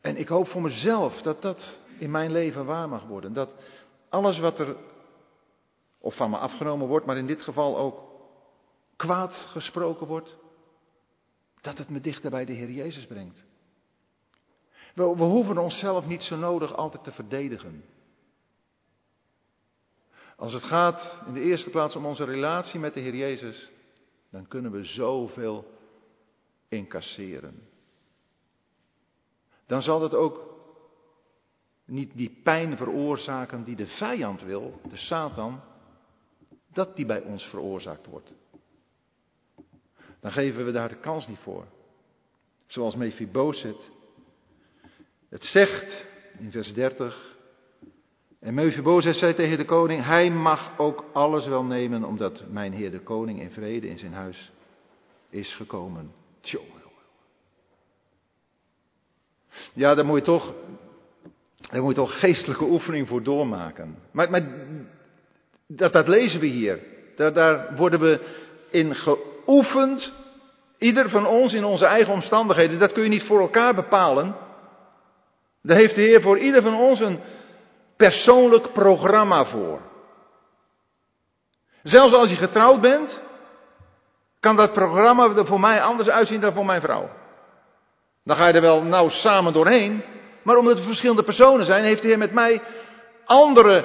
En 0.00 0.16
ik 0.16 0.28
hoop 0.28 0.48
voor 0.48 0.62
mezelf 0.62 1.22
dat 1.22 1.42
dat 1.42 1.80
in 1.98 2.10
mijn 2.10 2.32
leven 2.32 2.64
waar 2.64 2.88
mag 2.88 3.04
worden. 3.04 3.32
Dat 3.32 3.54
alles 4.08 4.38
wat 4.38 4.58
er 4.58 4.76
of 5.98 6.16
van 6.16 6.30
me 6.30 6.36
afgenomen 6.36 6.86
wordt, 6.86 7.06
maar 7.06 7.16
in 7.16 7.26
dit 7.26 7.42
geval 7.42 7.78
ook 7.78 8.00
kwaad 8.96 9.32
gesproken 9.32 10.06
wordt, 10.06 10.36
dat 11.60 11.78
het 11.78 11.88
me 11.88 12.00
dichter 12.00 12.30
bij 12.30 12.44
de 12.44 12.52
Heer 12.52 12.70
Jezus 12.70 13.06
brengt. 13.06 13.44
We, 14.96 15.16
we 15.16 15.22
hoeven 15.22 15.58
onszelf 15.58 16.06
niet 16.06 16.22
zo 16.22 16.36
nodig 16.36 16.74
altijd 16.74 17.04
te 17.04 17.12
verdedigen. 17.12 17.84
Als 20.36 20.52
het 20.52 20.62
gaat 20.62 21.22
in 21.26 21.32
de 21.32 21.40
eerste 21.40 21.70
plaats 21.70 21.96
om 21.96 22.06
onze 22.06 22.24
relatie 22.24 22.80
met 22.80 22.94
de 22.94 23.00
Heer 23.00 23.14
Jezus, 23.14 23.70
dan 24.30 24.48
kunnen 24.48 24.72
we 24.72 24.84
zoveel 24.84 25.64
incasseren. 26.68 27.68
Dan 29.66 29.82
zal 29.82 30.02
het 30.02 30.14
ook 30.14 30.54
niet 31.84 32.16
die 32.16 32.40
pijn 32.42 32.76
veroorzaken 32.76 33.64
die 33.64 33.76
de 33.76 33.86
vijand 33.86 34.42
wil, 34.42 34.80
de 34.88 34.96
Satan, 34.96 35.60
dat 36.72 36.96
die 36.96 37.06
bij 37.06 37.20
ons 37.20 37.44
veroorzaakt 37.44 38.06
wordt. 38.06 38.34
Dan 40.20 40.32
geven 40.32 40.64
we 40.64 40.72
daar 40.72 40.88
de 40.88 41.00
kans 41.00 41.26
niet 41.26 41.38
voor. 41.38 41.66
Zoals 42.66 42.94
Mephibozet 42.94 43.90
het 45.28 45.44
zegt 45.44 46.06
in 46.38 46.50
vers 46.50 46.74
30. 46.74 47.34
En 48.40 48.54
Mephibozet 48.54 49.16
zei 49.16 49.34
tegen 49.34 49.58
de 49.58 49.64
koning, 49.64 50.04
hij 50.04 50.30
mag 50.30 50.78
ook 50.78 51.04
alles 51.12 51.46
wel 51.46 51.64
nemen, 51.64 52.04
omdat 52.04 52.44
mijn 52.50 52.72
heer 52.72 52.90
de 52.90 53.00
koning 53.00 53.40
in 53.40 53.50
vrede 53.50 53.88
in 53.88 53.98
zijn 53.98 54.12
huis 54.12 54.50
is 55.30 55.54
gekomen. 55.54 56.12
Tjonge. 56.40 56.76
Ja, 59.72 59.94
daar 59.94 60.04
moet 60.04 60.18
je 60.18 60.24
toch, 60.24 60.54
daar 61.70 61.82
moet 61.82 61.94
je 61.94 62.00
toch 62.00 62.18
geestelijke 62.18 62.64
oefening 62.64 63.08
voor 63.08 63.22
doormaken. 63.22 63.96
Maar, 64.10 64.30
maar 64.30 64.42
dat, 65.66 65.92
dat 65.92 66.08
lezen 66.08 66.40
we 66.40 66.46
hier. 66.46 66.78
Daar 67.16 67.76
worden 67.76 68.00
we 68.00 68.20
in 68.70 68.94
geoefend. 68.94 70.12
Ieder 70.78 71.10
van 71.10 71.26
ons 71.26 71.52
in 71.52 71.64
onze 71.64 71.84
eigen 71.84 72.12
omstandigheden. 72.12 72.78
Dat 72.78 72.92
kun 72.92 73.02
je 73.02 73.08
niet 73.08 73.26
voor 73.26 73.40
elkaar 73.40 73.74
bepalen. 73.74 74.34
Daar 75.66 75.76
heeft 75.76 75.94
de 75.94 76.00
Heer 76.00 76.20
voor 76.22 76.38
ieder 76.38 76.62
van 76.62 76.74
ons 76.74 77.00
een 77.00 77.20
persoonlijk 77.96 78.72
programma 78.72 79.44
voor. 79.44 79.80
Zelfs 81.82 82.14
als 82.14 82.30
je 82.30 82.36
getrouwd 82.36 82.80
bent, 82.80 83.22
kan 84.40 84.56
dat 84.56 84.72
programma 84.72 85.36
er 85.36 85.46
voor 85.46 85.60
mij 85.60 85.82
anders 85.82 86.08
uitzien 86.08 86.40
dan 86.40 86.52
voor 86.52 86.64
mijn 86.64 86.80
vrouw. 86.80 87.10
Dan 88.24 88.36
ga 88.36 88.46
je 88.46 88.52
er 88.52 88.60
wel 88.60 88.82
nauw 88.82 89.08
samen 89.08 89.52
doorheen. 89.52 90.04
Maar 90.42 90.56
omdat 90.56 90.78
we 90.78 90.84
verschillende 90.84 91.22
personen 91.22 91.66
zijn, 91.66 91.84
heeft 91.84 92.02
de 92.02 92.08
Heer 92.08 92.18
met 92.18 92.32
mij 92.32 92.62
andere 93.24 93.84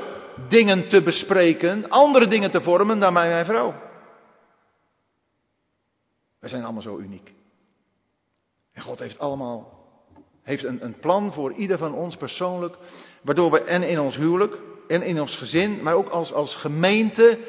dingen 0.49 0.89
te 0.89 1.01
bespreken, 1.01 1.89
andere 1.89 2.27
dingen 2.27 2.51
te 2.51 2.61
vormen 2.61 2.99
dan 2.99 3.13
bij 3.13 3.29
mijn 3.29 3.45
vrouw. 3.45 3.73
We 6.39 6.47
zijn 6.47 6.63
allemaal 6.63 6.81
zo 6.81 6.97
uniek. 6.97 7.33
En 8.73 8.81
God 8.81 8.99
heeft 8.99 9.19
allemaal 9.19 9.80
heeft 10.43 10.63
een, 10.63 10.85
een 10.85 10.99
plan 10.99 11.33
voor 11.33 11.53
ieder 11.53 11.77
van 11.77 11.93
ons 11.93 12.15
persoonlijk, 12.15 12.77
waardoor 13.21 13.51
we 13.51 13.63
en 13.63 13.83
in 13.83 13.99
ons 13.99 14.15
huwelijk 14.15 14.57
en 14.87 15.01
in 15.01 15.21
ons 15.21 15.37
gezin, 15.37 15.83
maar 15.83 15.93
ook 15.93 16.09
als, 16.09 16.33
als 16.33 16.55
gemeente 16.55 17.39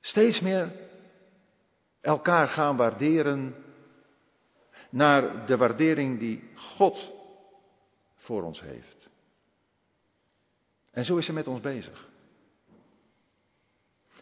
steeds 0.00 0.40
meer 0.40 0.72
elkaar 2.00 2.48
gaan 2.48 2.76
waarderen 2.76 3.54
naar 4.90 5.46
de 5.46 5.56
waardering 5.56 6.18
die 6.18 6.50
God 6.54 7.12
voor 8.14 8.42
ons 8.42 8.60
heeft. 8.60 9.10
En 10.90 11.04
zo 11.04 11.16
is 11.16 11.26
hij 11.26 11.34
met 11.34 11.46
ons 11.46 11.60
bezig. 11.60 12.08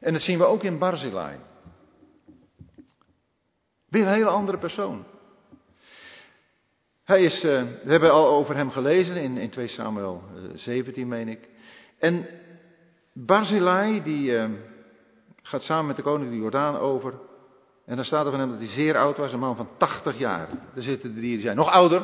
En 0.00 0.12
dat 0.12 0.22
zien 0.22 0.38
we 0.38 0.44
ook 0.44 0.62
in 0.62 0.78
Barzilai. 0.78 1.38
Weer 3.88 4.06
een 4.06 4.12
hele 4.12 4.28
andere 4.28 4.58
persoon. 4.58 5.04
Hij 7.08 7.22
is, 7.22 7.44
uh, 7.44 7.62
we 7.84 7.90
hebben 7.90 8.12
al 8.12 8.28
over 8.28 8.56
hem 8.56 8.70
gelezen 8.70 9.16
in, 9.16 9.36
in 9.36 9.50
2 9.50 9.68
Samuel 9.68 10.22
17, 10.54 11.02
eh, 11.02 11.08
meen 11.08 11.28
ik. 11.28 11.48
En 11.98 12.26
Barzilai, 13.12 14.02
die 14.02 14.30
uh, 14.30 14.44
gaat 15.42 15.62
samen 15.62 15.86
met 15.86 15.96
de 15.96 16.02
koning 16.02 16.30
de 16.30 16.36
Jordaan 16.36 16.76
over. 16.76 17.14
En 17.86 17.96
dan 17.96 18.04
staat 18.04 18.24
er 18.24 18.30
van 18.30 18.40
hem 18.40 18.50
dat 18.50 18.58
hij 18.58 18.68
zeer 18.68 18.96
oud 18.96 19.16
was, 19.16 19.32
een 19.32 19.38
man 19.38 19.56
van 19.56 19.68
80 19.76 20.18
jaar. 20.18 20.48
Er 20.74 20.82
zitten 20.82 21.14
de 21.14 21.20
die 21.20 21.40
zijn 21.40 21.56
nog 21.56 21.70
ouder. 21.70 22.02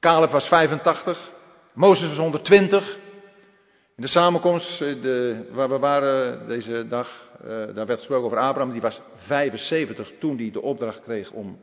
Caleb 0.00 0.30
was 0.30 0.48
85. 0.48 1.32
Mozes 1.74 2.08
was 2.08 2.18
120. 2.18 2.98
In 3.96 4.02
de 4.02 4.08
samenkomst 4.08 4.78
de, 4.78 5.48
waar 5.52 5.68
we 5.68 5.78
waren 5.78 6.48
deze 6.48 6.86
dag, 6.88 7.08
daar 7.46 7.86
werd 7.86 7.98
gesproken 7.98 8.26
over 8.26 8.38
Abraham. 8.38 8.72
Die 8.72 8.80
was 8.80 9.00
75 9.16 10.10
toen 10.18 10.36
hij 10.36 10.50
de 10.50 10.62
opdracht 10.62 11.02
kreeg 11.02 11.30
om 11.30 11.58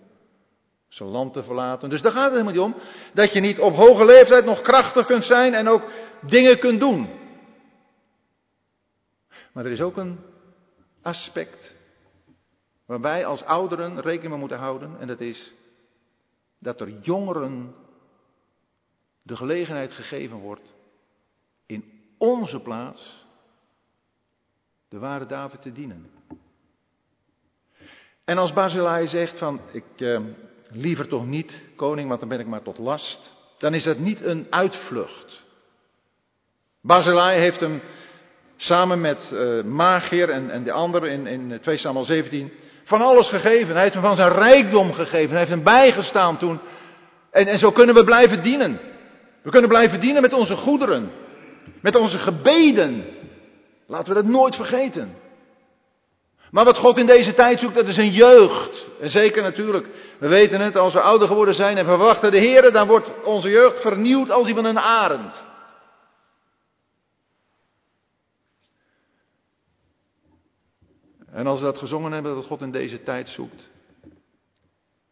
zijn 0.92 1.10
land 1.10 1.34
te 1.34 1.44
verlaten. 1.44 1.90
Dus 1.90 2.02
daar 2.02 2.12
gaat 2.12 2.32
het 2.32 2.32
helemaal 2.32 2.54
niet 2.54 2.76
om. 2.76 2.82
Dat 3.14 3.34
je 3.34 3.40
niet 3.40 3.60
op 3.60 3.76
hoge 3.76 4.06
leeftijd 4.06 4.46
nog 4.46 4.62
krachtig 4.62 5.06
kunt 5.06 5.24
zijn 5.24 5.54
en 5.54 5.68
ook 5.68 5.84
dingen 6.22 6.60
kunt 6.60 6.80
doen. 6.80 7.10
Maar 9.54 9.66
er 9.66 9.72
is 9.72 9.82
ook 9.82 9.98
een 9.98 10.20
aspect 11.02 11.76
waar 12.86 13.02
wij 13.02 13.26
als 13.26 13.44
ouderen 13.44 14.02
rekening 14.02 14.30
mee 14.30 14.40
moeten 14.40 14.58
houden. 14.58 15.00
En 15.00 15.08
dat 15.08 15.20
is 15.20 15.54
dat 16.60 16.82
er 16.82 17.00
jongeren 17.02 17.76
de 19.24 19.36
gelegenheid 19.36 19.92
gegeven 19.92 20.38
wordt 20.38 20.74
in 21.66 21.84
onze 22.18 22.60
plaats 22.60 23.26
de 24.90 25.00
ware 25.00 25.26
David 25.26 25.62
te 25.62 25.72
dienen. 25.72 26.10
En 28.24 28.38
als 28.38 28.54
Basilai 28.54 29.08
zegt 29.08 29.38
van 29.38 29.62
ik, 29.72 29.86
eh, 29.98 30.20
liever 30.72 31.08
toch 31.08 31.26
niet, 31.26 31.62
koning, 31.76 32.08
want 32.08 32.20
dan 32.20 32.30
ben 32.30 32.40
ik 32.40 32.48
maar 32.48 32.62
tot 32.62 32.78
last. 32.78 33.34
Dan 33.58 33.74
is 33.74 33.84
dat 33.84 33.98
niet 33.98 34.22
een 34.22 34.48
uitvlucht. 34.50 35.44
Barzillai 36.82 37.40
heeft 37.40 37.60
hem 37.60 37.82
samen 38.58 39.02
met 39.02 39.32
uh, 39.34 39.64
Magier 39.64 40.30
en, 40.30 40.50
en 40.50 40.64
de 40.64 40.72
anderen 40.72 41.10
in, 41.10 41.28
in 41.28 41.60
2 41.60 41.78
Samuel 41.78 42.06
17 42.06 42.52
van 42.84 43.02
alles 43.02 43.30
gegeven. 43.30 43.74
Hij 43.74 43.82
heeft 43.82 43.94
hem 43.94 44.04
van 44.04 44.16
zijn 44.16 44.34
rijkdom 44.34 44.94
gegeven. 44.94 45.30
Hij 45.30 45.38
heeft 45.38 45.50
hem 45.52 45.64
bijgestaan 45.64 46.38
toen. 46.38 46.60
En, 47.32 47.48
en 47.48 47.58
zo 47.58 47.72
kunnen 47.72 47.96
we 47.96 48.04
blijven 48.04 48.44
dienen. 48.44 48.80
We 49.42 49.50
kunnen 49.50 49.70
blijven 49.70 50.00
dienen 50.00 50.22
met 50.22 50.34
onze 50.34 50.56
goederen. 50.56 51.12
Met 51.82 51.96
onze 51.96 52.18
gebeden. 52.18 53.06
Laten 53.88 54.14
we 54.14 54.22
dat 54.22 54.32
nooit 54.32 54.56
vergeten. 54.56 55.16
Maar 56.52 56.66
wat 56.66 56.78
God 56.78 56.98
in 56.98 57.06
deze 57.06 57.34
tijd 57.34 57.60
zoekt, 57.60 57.76
dat 57.76 57.88
is 57.88 57.98
een 57.98 58.12
jeugd. 58.12 58.88
En 59.00 59.10
zeker 59.10 59.42
natuurlijk, 59.42 59.88
we 60.20 60.28
weten 60.28 60.62
het, 60.62 60.76
als 60.76 60.94
we 60.94 61.02
ouder 61.02 61.28
geworden 61.28 61.54
zijn 61.54 61.78
en 61.78 61.86
verwachten 61.86 62.32
de 62.32 62.38
Heer, 62.38 62.72
dan 62.72 62.88
wordt 62.88 63.24
onze 63.24 63.50
jeugd 63.50 63.82
vernieuwd 63.82 64.30
als 64.30 64.46
die 64.46 64.56
van 64.56 64.66
een 64.66 64.80
arend. 64.80 65.50
En 71.32 71.48
als 71.48 71.60
we 71.60 71.66
dat 71.66 71.78
gezongen 71.78 72.12
hebben, 72.12 72.36
dat 72.36 72.46
God 72.46 72.62
in 72.62 72.72
deze 72.72 73.04
tijd 73.04 73.30
zoekt, 73.30 73.70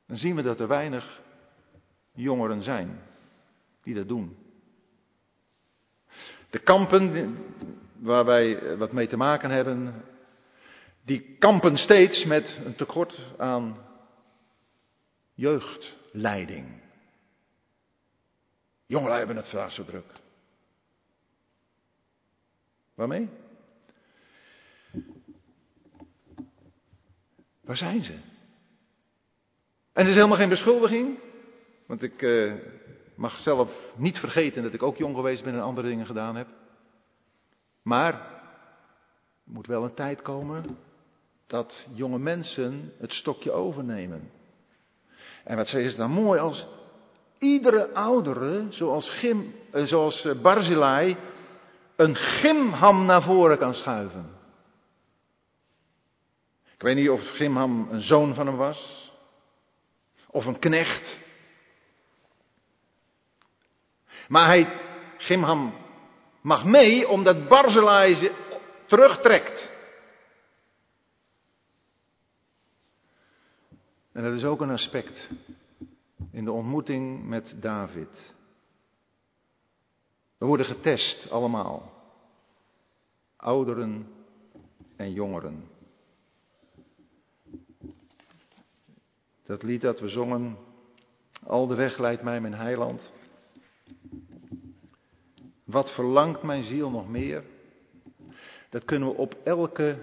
dan 0.07 0.17
zien 0.17 0.35
we 0.35 0.41
dat 0.41 0.59
er 0.59 0.67
weinig 0.67 1.19
jongeren 2.13 2.61
zijn 2.61 3.01
die 3.83 3.95
dat 3.95 4.07
doen. 4.07 4.37
De 6.49 6.59
kampen 6.59 7.37
waar 7.99 8.25
wij 8.25 8.77
wat 8.77 8.91
mee 8.91 9.07
te 9.07 9.17
maken 9.17 9.49
hebben, 9.49 10.03
die 11.09 11.35
kampen 11.39 11.77
steeds 11.77 12.25
met 12.25 12.61
een 12.65 12.75
tekort 12.75 13.19
aan 13.37 13.77
jeugdleiding. 15.33 16.81
Jongeren 18.85 19.17
hebben 19.17 19.35
het 19.35 19.49
vandaag 19.49 19.71
zo 19.71 19.83
druk. 19.83 20.11
Waarmee? 22.93 23.29
Waar 27.61 27.77
zijn 27.77 28.03
ze? 28.03 28.13
En 28.13 30.05
het 30.05 30.07
is 30.07 30.15
helemaal 30.15 30.37
geen 30.37 30.49
beschuldiging, 30.49 31.19
want 31.85 32.03
ik 32.03 32.21
uh, 32.21 32.53
mag 33.15 33.39
zelf 33.39 33.71
niet 33.95 34.17
vergeten 34.17 34.63
dat 34.63 34.73
ik 34.73 34.83
ook 34.83 34.97
jong 34.97 35.15
geweest 35.15 35.43
ben 35.43 35.53
en 35.53 35.61
andere 35.61 35.87
dingen 35.87 36.05
gedaan 36.05 36.35
heb. 36.35 36.47
Maar 37.81 38.13
er 38.13 39.53
moet 39.55 39.67
wel 39.67 39.83
een 39.83 39.93
tijd 39.93 40.21
komen 40.21 40.87
dat 41.49 41.87
jonge 41.93 42.19
mensen 42.19 42.93
het 42.99 43.13
stokje 43.13 43.51
overnemen. 43.51 44.31
En 45.43 45.55
wat 45.55 45.73
is 45.73 45.95
dan 45.95 46.11
mooi 46.11 46.39
als 46.39 46.67
iedere 47.39 47.93
oudere, 47.93 48.65
zoals, 48.69 49.09
Gim, 49.09 49.55
eh, 49.71 49.83
zoals 49.83 50.25
eh, 50.25 50.41
Barzilai, 50.41 51.17
een 51.95 52.15
gimham 52.15 53.05
naar 53.05 53.23
voren 53.23 53.57
kan 53.57 53.73
schuiven. 53.73 54.37
Ik 56.73 56.81
weet 56.81 56.95
niet 56.95 57.09
of 57.09 57.21
Gimham 57.29 57.87
een 57.91 58.01
zoon 58.01 58.33
van 58.33 58.47
hem 58.47 58.55
was, 58.55 59.11
of 60.27 60.45
een 60.45 60.59
knecht. 60.59 61.19
Maar 64.27 64.45
hij, 64.45 64.71
Gimham, 65.17 65.73
mag 66.41 66.65
mee 66.65 67.07
omdat 67.07 67.47
Barzilai 67.47 68.31
terugtrekt. 68.85 69.78
En 74.19 74.25
dat 74.25 74.33
is 74.33 74.43
ook 74.43 74.61
een 74.61 74.69
aspect 74.69 75.31
in 76.31 76.45
de 76.45 76.51
ontmoeting 76.51 77.27
met 77.27 77.55
David. 77.59 78.33
We 80.37 80.45
worden 80.45 80.65
getest 80.65 81.29
allemaal. 81.29 81.93
Ouderen 83.35 84.07
en 84.95 85.11
jongeren. 85.11 85.63
Dat 89.45 89.63
lied 89.63 89.81
dat 89.81 89.99
we 89.99 90.09
zongen, 90.09 90.57
al 91.43 91.67
de 91.67 91.75
weg 91.75 91.97
leidt 91.97 92.23
mij 92.23 92.41
mijn 92.41 92.53
heiland. 92.53 93.11
Wat 95.63 95.93
verlangt 95.93 96.43
mijn 96.43 96.63
ziel 96.63 96.89
nog 96.89 97.09
meer? 97.09 97.43
Dat 98.69 98.85
kunnen 98.85 99.09
we 99.09 99.15
op 99.15 99.37
elke, 99.43 99.97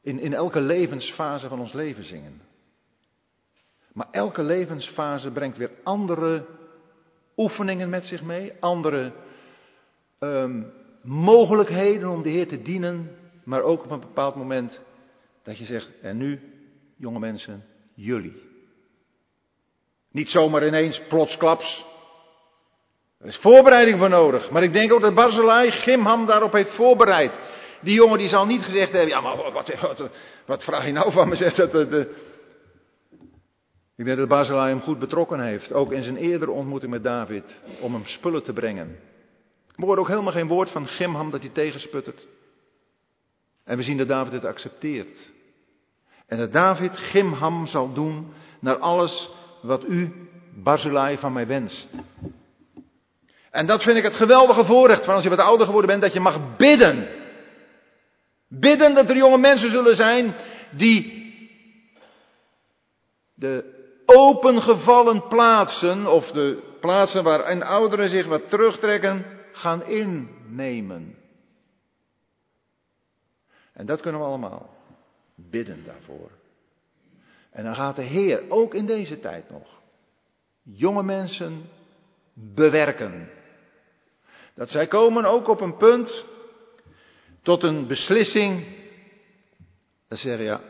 in, 0.00 0.18
in 0.18 0.34
elke 0.34 0.60
levensfase 0.60 1.48
van 1.48 1.60
ons 1.60 1.72
leven 1.72 2.04
zingen. 2.04 2.45
Maar 3.96 4.08
elke 4.10 4.42
levensfase 4.42 5.30
brengt 5.30 5.56
weer 5.56 5.70
andere 5.82 6.44
oefeningen 7.36 7.88
met 7.88 8.04
zich 8.04 8.22
mee, 8.22 8.52
andere 8.60 9.12
um, 10.20 10.72
mogelijkheden 11.02 12.08
om 12.08 12.22
de 12.22 12.28
Heer 12.28 12.48
te 12.48 12.62
dienen, 12.62 13.10
maar 13.44 13.62
ook 13.62 13.84
op 13.84 13.90
een 13.90 14.00
bepaald 14.00 14.34
moment 14.34 14.80
dat 15.42 15.58
je 15.58 15.64
zegt, 15.64 15.88
en 16.02 16.16
nu, 16.16 16.40
jonge 16.96 17.18
mensen, 17.18 17.64
jullie. 17.94 18.42
Niet 20.10 20.28
zomaar 20.28 20.66
ineens 20.66 21.02
plotsklaps. 21.08 21.84
Er 23.18 23.26
is 23.26 23.36
voorbereiding 23.36 23.98
voor 23.98 24.08
nodig. 24.08 24.50
Maar 24.50 24.62
ik 24.62 24.72
denk 24.72 24.92
ook 24.92 25.00
dat 25.00 25.14
Barzilai 25.14 25.70
Gimham 25.70 26.26
daarop 26.26 26.52
heeft 26.52 26.74
voorbereid. 26.74 27.32
Die 27.80 27.94
jongen 27.94 28.18
die 28.18 28.28
zal 28.28 28.46
niet 28.46 28.62
gezegd 28.62 28.92
hebben, 28.92 29.08
ja 29.08 29.20
maar 29.20 29.52
wat, 29.52 29.80
wat, 29.80 30.10
wat 30.46 30.64
vraag 30.64 30.86
je 30.86 30.92
nou 30.92 31.12
van 31.12 31.28
me? 31.28 31.36
Zegt 31.36 31.56
dat, 31.56 31.72
de, 31.72 32.34
ik 33.96 34.04
denk 34.04 34.16
dat 34.16 34.28
Barzilai 34.28 34.68
hem 34.68 34.80
goed 34.80 34.98
betrokken 34.98 35.40
heeft. 35.40 35.72
Ook 35.72 35.92
in 35.92 36.02
zijn 36.02 36.16
eerdere 36.16 36.50
ontmoeting 36.50 36.92
met 36.92 37.02
David. 37.02 37.60
Om 37.80 37.92
hem 37.92 38.04
spullen 38.04 38.42
te 38.42 38.52
brengen. 38.52 38.98
We 39.76 39.84
horen 39.84 40.00
ook 40.00 40.08
helemaal 40.08 40.32
geen 40.32 40.48
woord 40.48 40.70
van 40.70 40.86
Gimham 40.86 41.30
dat 41.30 41.40
hij 41.40 41.50
tegensputtert. 41.50 42.26
En 43.64 43.76
we 43.76 43.82
zien 43.82 43.96
dat 43.96 44.08
David 44.08 44.32
het 44.32 44.44
accepteert. 44.44 45.32
En 46.26 46.38
dat 46.38 46.52
David 46.52 46.96
Gimham 46.96 47.66
zal 47.66 47.92
doen 47.92 48.32
naar 48.60 48.76
alles 48.76 49.30
wat 49.62 49.84
u, 49.88 50.12
Barzilai, 50.54 51.18
van 51.18 51.32
mij 51.32 51.46
wenst. 51.46 51.88
En 53.50 53.66
dat 53.66 53.82
vind 53.82 53.96
ik 53.96 54.02
het 54.02 54.14
geweldige 54.14 54.64
voorrecht 54.64 55.04
van 55.04 55.14
als 55.14 55.22
je 55.22 55.28
wat 55.28 55.38
ouder 55.38 55.66
geworden 55.66 55.90
bent, 55.90 56.02
dat 56.02 56.12
je 56.12 56.20
mag 56.20 56.56
bidden. 56.56 57.08
Bidden 58.48 58.94
dat 58.94 59.10
er 59.10 59.16
jonge 59.16 59.38
mensen 59.38 59.70
zullen 59.70 59.96
zijn 59.96 60.34
die 60.70 61.24
de 63.34 63.75
opengevallen 64.06 65.28
plaatsen, 65.28 66.06
of 66.06 66.30
de 66.30 66.76
plaatsen 66.80 67.24
waarin 67.24 67.62
ouderen 67.62 68.10
zich 68.10 68.26
wat 68.26 68.48
terugtrekken, 68.48 69.26
gaan 69.52 69.84
innemen. 69.84 71.16
En 73.72 73.86
dat 73.86 74.00
kunnen 74.00 74.20
we 74.20 74.26
allemaal. 74.26 74.74
Bidden 75.34 75.84
daarvoor. 75.84 76.30
En 77.50 77.64
dan 77.64 77.74
gaat 77.74 77.96
de 77.96 78.02
Heer, 78.02 78.50
ook 78.50 78.74
in 78.74 78.86
deze 78.86 79.20
tijd 79.20 79.50
nog, 79.50 79.68
jonge 80.62 81.02
mensen 81.02 81.68
bewerken. 82.32 83.30
Dat 84.54 84.70
zij 84.70 84.86
komen 84.86 85.24
ook 85.24 85.48
op 85.48 85.60
een 85.60 85.76
punt 85.76 86.24
tot 87.42 87.62
een 87.62 87.86
beslissing. 87.86 88.66
Dan 90.08 90.18
zeggen 90.18 90.44
ja, 90.44 90.60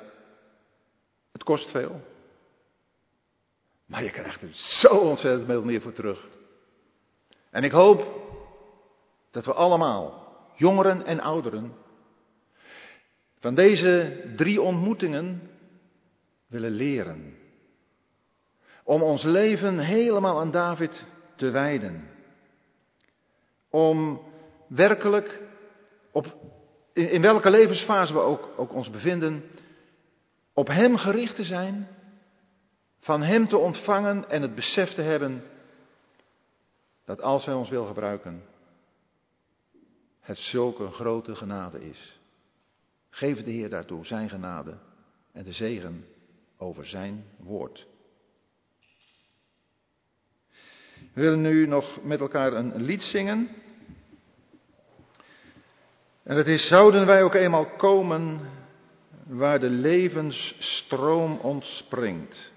het 1.33 1.45
kost 1.45 1.71
veel. 1.71 2.01
Maar 3.87 4.03
je 4.03 4.11
krijgt 4.11 4.43
er 4.43 4.55
zo 4.55 4.89
ontzettend 4.89 5.47
veel 5.47 5.65
meer 5.65 5.81
voor 5.81 5.93
terug. 5.93 6.27
En 7.51 7.65
ik 7.65 7.73
hoop 7.73 8.25
dat 9.31 9.45
we 9.45 9.53
allemaal, 9.53 10.27
jongeren 10.55 11.05
en 11.05 11.21
ouderen, 11.21 11.73
van 13.39 13.55
deze 13.55 14.23
drie 14.37 14.61
ontmoetingen 14.61 15.51
willen 16.47 16.71
leren. 16.71 17.37
Om 18.85 19.03
ons 19.03 19.23
leven 19.23 19.79
helemaal 19.79 20.41
aan 20.41 20.51
David 20.51 21.07
te 21.37 21.51
wijden. 21.51 22.11
Om 23.71 24.21
werkelijk, 24.69 25.43
op, 26.13 26.37
in, 26.93 27.11
in 27.11 27.23
welke 27.23 27.51
levensfase 27.51 28.13
we 28.13 28.19
ook, 28.19 28.49
ook 28.57 28.73
ons 28.73 28.91
bevinden, 28.91 29.45
op 30.55 30.67
Hem 30.67 30.97
gericht 30.97 31.37
te 31.37 31.45
zijn, 31.45 31.89
van 33.07 33.23
Hem 33.23 33.49
te 33.49 33.57
ontvangen 33.57 34.28
en 34.28 34.43
het 34.43 34.55
besef 34.55 34.95
te 34.95 35.03
hebben 35.03 35.43
dat 37.05 37.20
als 37.20 37.45
Hij 37.45 37.55
ons 37.55 37.69
wil 37.69 37.85
gebruiken, 37.85 38.43
het 40.20 40.39
zulke 40.39 40.91
grote 40.91 41.35
genade 41.35 41.89
is. 41.89 42.19
Geef 43.11 43.43
de 43.43 43.51
Heer 43.51 43.70
daartoe 43.70 44.07
zijn 44.07 44.28
genade 44.28 44.78
en 45.33 45.45
de 45.45 45.53
zegen 45.53 46.07
over 46.57 46.87
zijn 46.87 47.24
woord. 47.37 47.87
We 51.12 51.20
willen 51.20 51.41
nu 51.41 51.66
nog 51.66 52.03
met 52.03 52.20
elkaar 52.20 52.53
een 52.53 52.83
lied 52.83 53.03
zingen. 53.03 53.49
En 56.23 56.37
het 56.37 56.47
is, 56.47 56.69
zouden 56.69 57.07
wij 57.07 57.23
ook 57.23 57.35
eenmaal 57.35 57.66
komen 57.77 58.41
waar 59.27 59.61
de 59.61 59.70
levensstroom 59.70 61.39
ontspringt. 61.39 62.55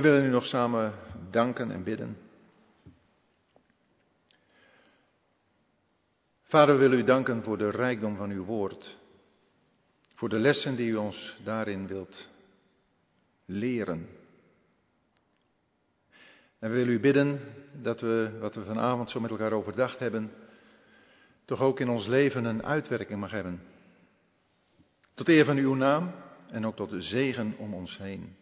Wij 0.00 0.10
willen 0.10 0.26
u 0.26 0.30
nog 0.30 0.46
samen 0.46 0.94
danken 1.30 1.70
en 1.70 1.84
bidden. 1.84 2.16
Vader, 6.42 6.74
we 6.74 6.80
willen 6.80 6.98
u 6.98 7.02
danken 7.02 7.42
voor 7.42 7.58
de 7.58 7.70
rijkdom 7.70 8.16
van 8.16 8.30
uw 8.30 8.44
woord. 8.44 8.98
Voor 10.14 10.28
de 10.28 10.38
lessen 10.38 10.76
die 10.76 10.90
u 10.90 10.96
ons 10.96 11.36
daarin 11.44 11.86
wilt 11.86 12.28
leren. 13.44 14.08
En 16.58 16.70
we 16.70 16.76
willen 16.76 16.92
u 16.92 17.00
bidden 17.00 17.40
dat 17.82 18.00
we, 18.00 18.36
wat 18.40 18.54
we 18.54 18.64
vanavond 18.64 19.10
zo 19.10 19.20
met 19.20 19.30
elkaar 19.30 19.52
overdacht 19.52 19.98
hebben, 19.98 20.30
toch 21.44 21.60
ook 21.60 21.80
in 21.80 21.88
ons 21.88 22.06
leven 22.06 22.44
een 22.44 22.64
uitwerking 22.64 23.20
mag 23.20 23.30
hebben. 23.30 23.62
Tot 25.14 25.28
eer 25.28 25.44
van 25.44 25.56
uw 25.56 25.74
naam 25.74 26.12
en 26.50 26.66
ook 26.66 26.76
tot 26.76 26.90
de 26.90 27.00
zegen 27.00 27.54
om 27.58 27.74
ons 27.74 27.98
heen. 27.98 28.38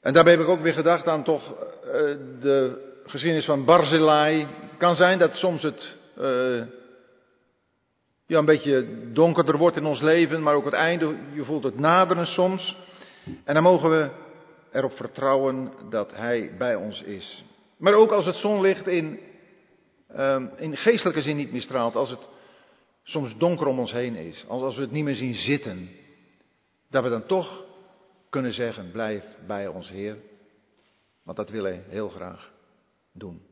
En 0.00 0.12
daarbij 0.12 0.32
heb 0.32 0.42
ik 0.42 0.48
ook 0.48 0.60
weer 0.60 0.72
gedacht 0.72 1.06
aan 1.06 1.24
toch 1.24 1.52
uh, 1.52 1.92
de 2.40 2.86
geschiedenis 3.06 3.44
van 3.44 3.64
Barzillai. 3.64 4.40
Het 4.40 4.78
kan 4.78 4.94
zijn 4.94 5.18
dat 5.18 5.34
soms 5.34 5.62
het 5.62 5.96
uh, 6.18 6.62
ja, 8.28 8.38
een 8.38 8.44
beetje 8.44 8.86
donkerder 9.12 9.56
wordt 9.56 9.76
in 9.76 9.84
ons 9.84 10.00
leven, 10.00 10.42
maar 10.42 10.54
ook 10.54 10.64
het 10.64 10.74
einde, 10.74 11.16
je 11.32 11.44
voelt 11.44 11.64
het 11.64 11.78
naderen 11.78 12.26
soms. 12.26 12.76
En 13.44 13.54
dan 13.54 13.62
mogen 13.62 13.90
we 13.90 14.10
erop 14.72 14.92
vertrouwen 14.92 15.72
dat 15.90 16.12
Hij 16.14 16.56
bij 16.58 16.74
ons 16.74 17.02
is. 17.02 17.44
Maar 17.76 17.94
ook 17.94 18.10
als 18.10 18.26
het 18.26 18.34
zonlicht 18.34 18.86
in, 18.86 19.20
uh, 20.16 20.42
in 20.56 20.76
geestelijke 20.76 21.22
zin 21.22 21.36
niet 21.36 21.52
meer 21.52 21.60
straalt, 21.60 21.96
als 21.96 22.10
het 22.10 22.28
soms 23.02 23.36
donker 23.36 23.66
om 23.66 23.78
ons 23.78 23.92
heen 23.92 24.14
is, 24.14 24.44
als, 24.48 24.62
als 24.62 24.76
we 24.76 24.82
het 24.82 24.90
niet 24.90 25.04
meer 25.04 25.14
zien 25.14 25.34
zitten, 25.34 25.88
dat 26.90 27.02
we 27.02 27.08
dan 27.08 27.26
toch 27.26 27.64
kunnen 28.30 28.52
zeggen, 28.52 28.90
blijf 28.90 29.24
bij 29.46 29.66
ons 29.66 29.90
Heer, 29.90 30.16
want 31.22 31.36
dat 31.36 31.50
wil 31.50 31.64
Hij 31.64 31.84
heel 31.88 32.08
graag 32.08 32.52
doen. 33.12 33.47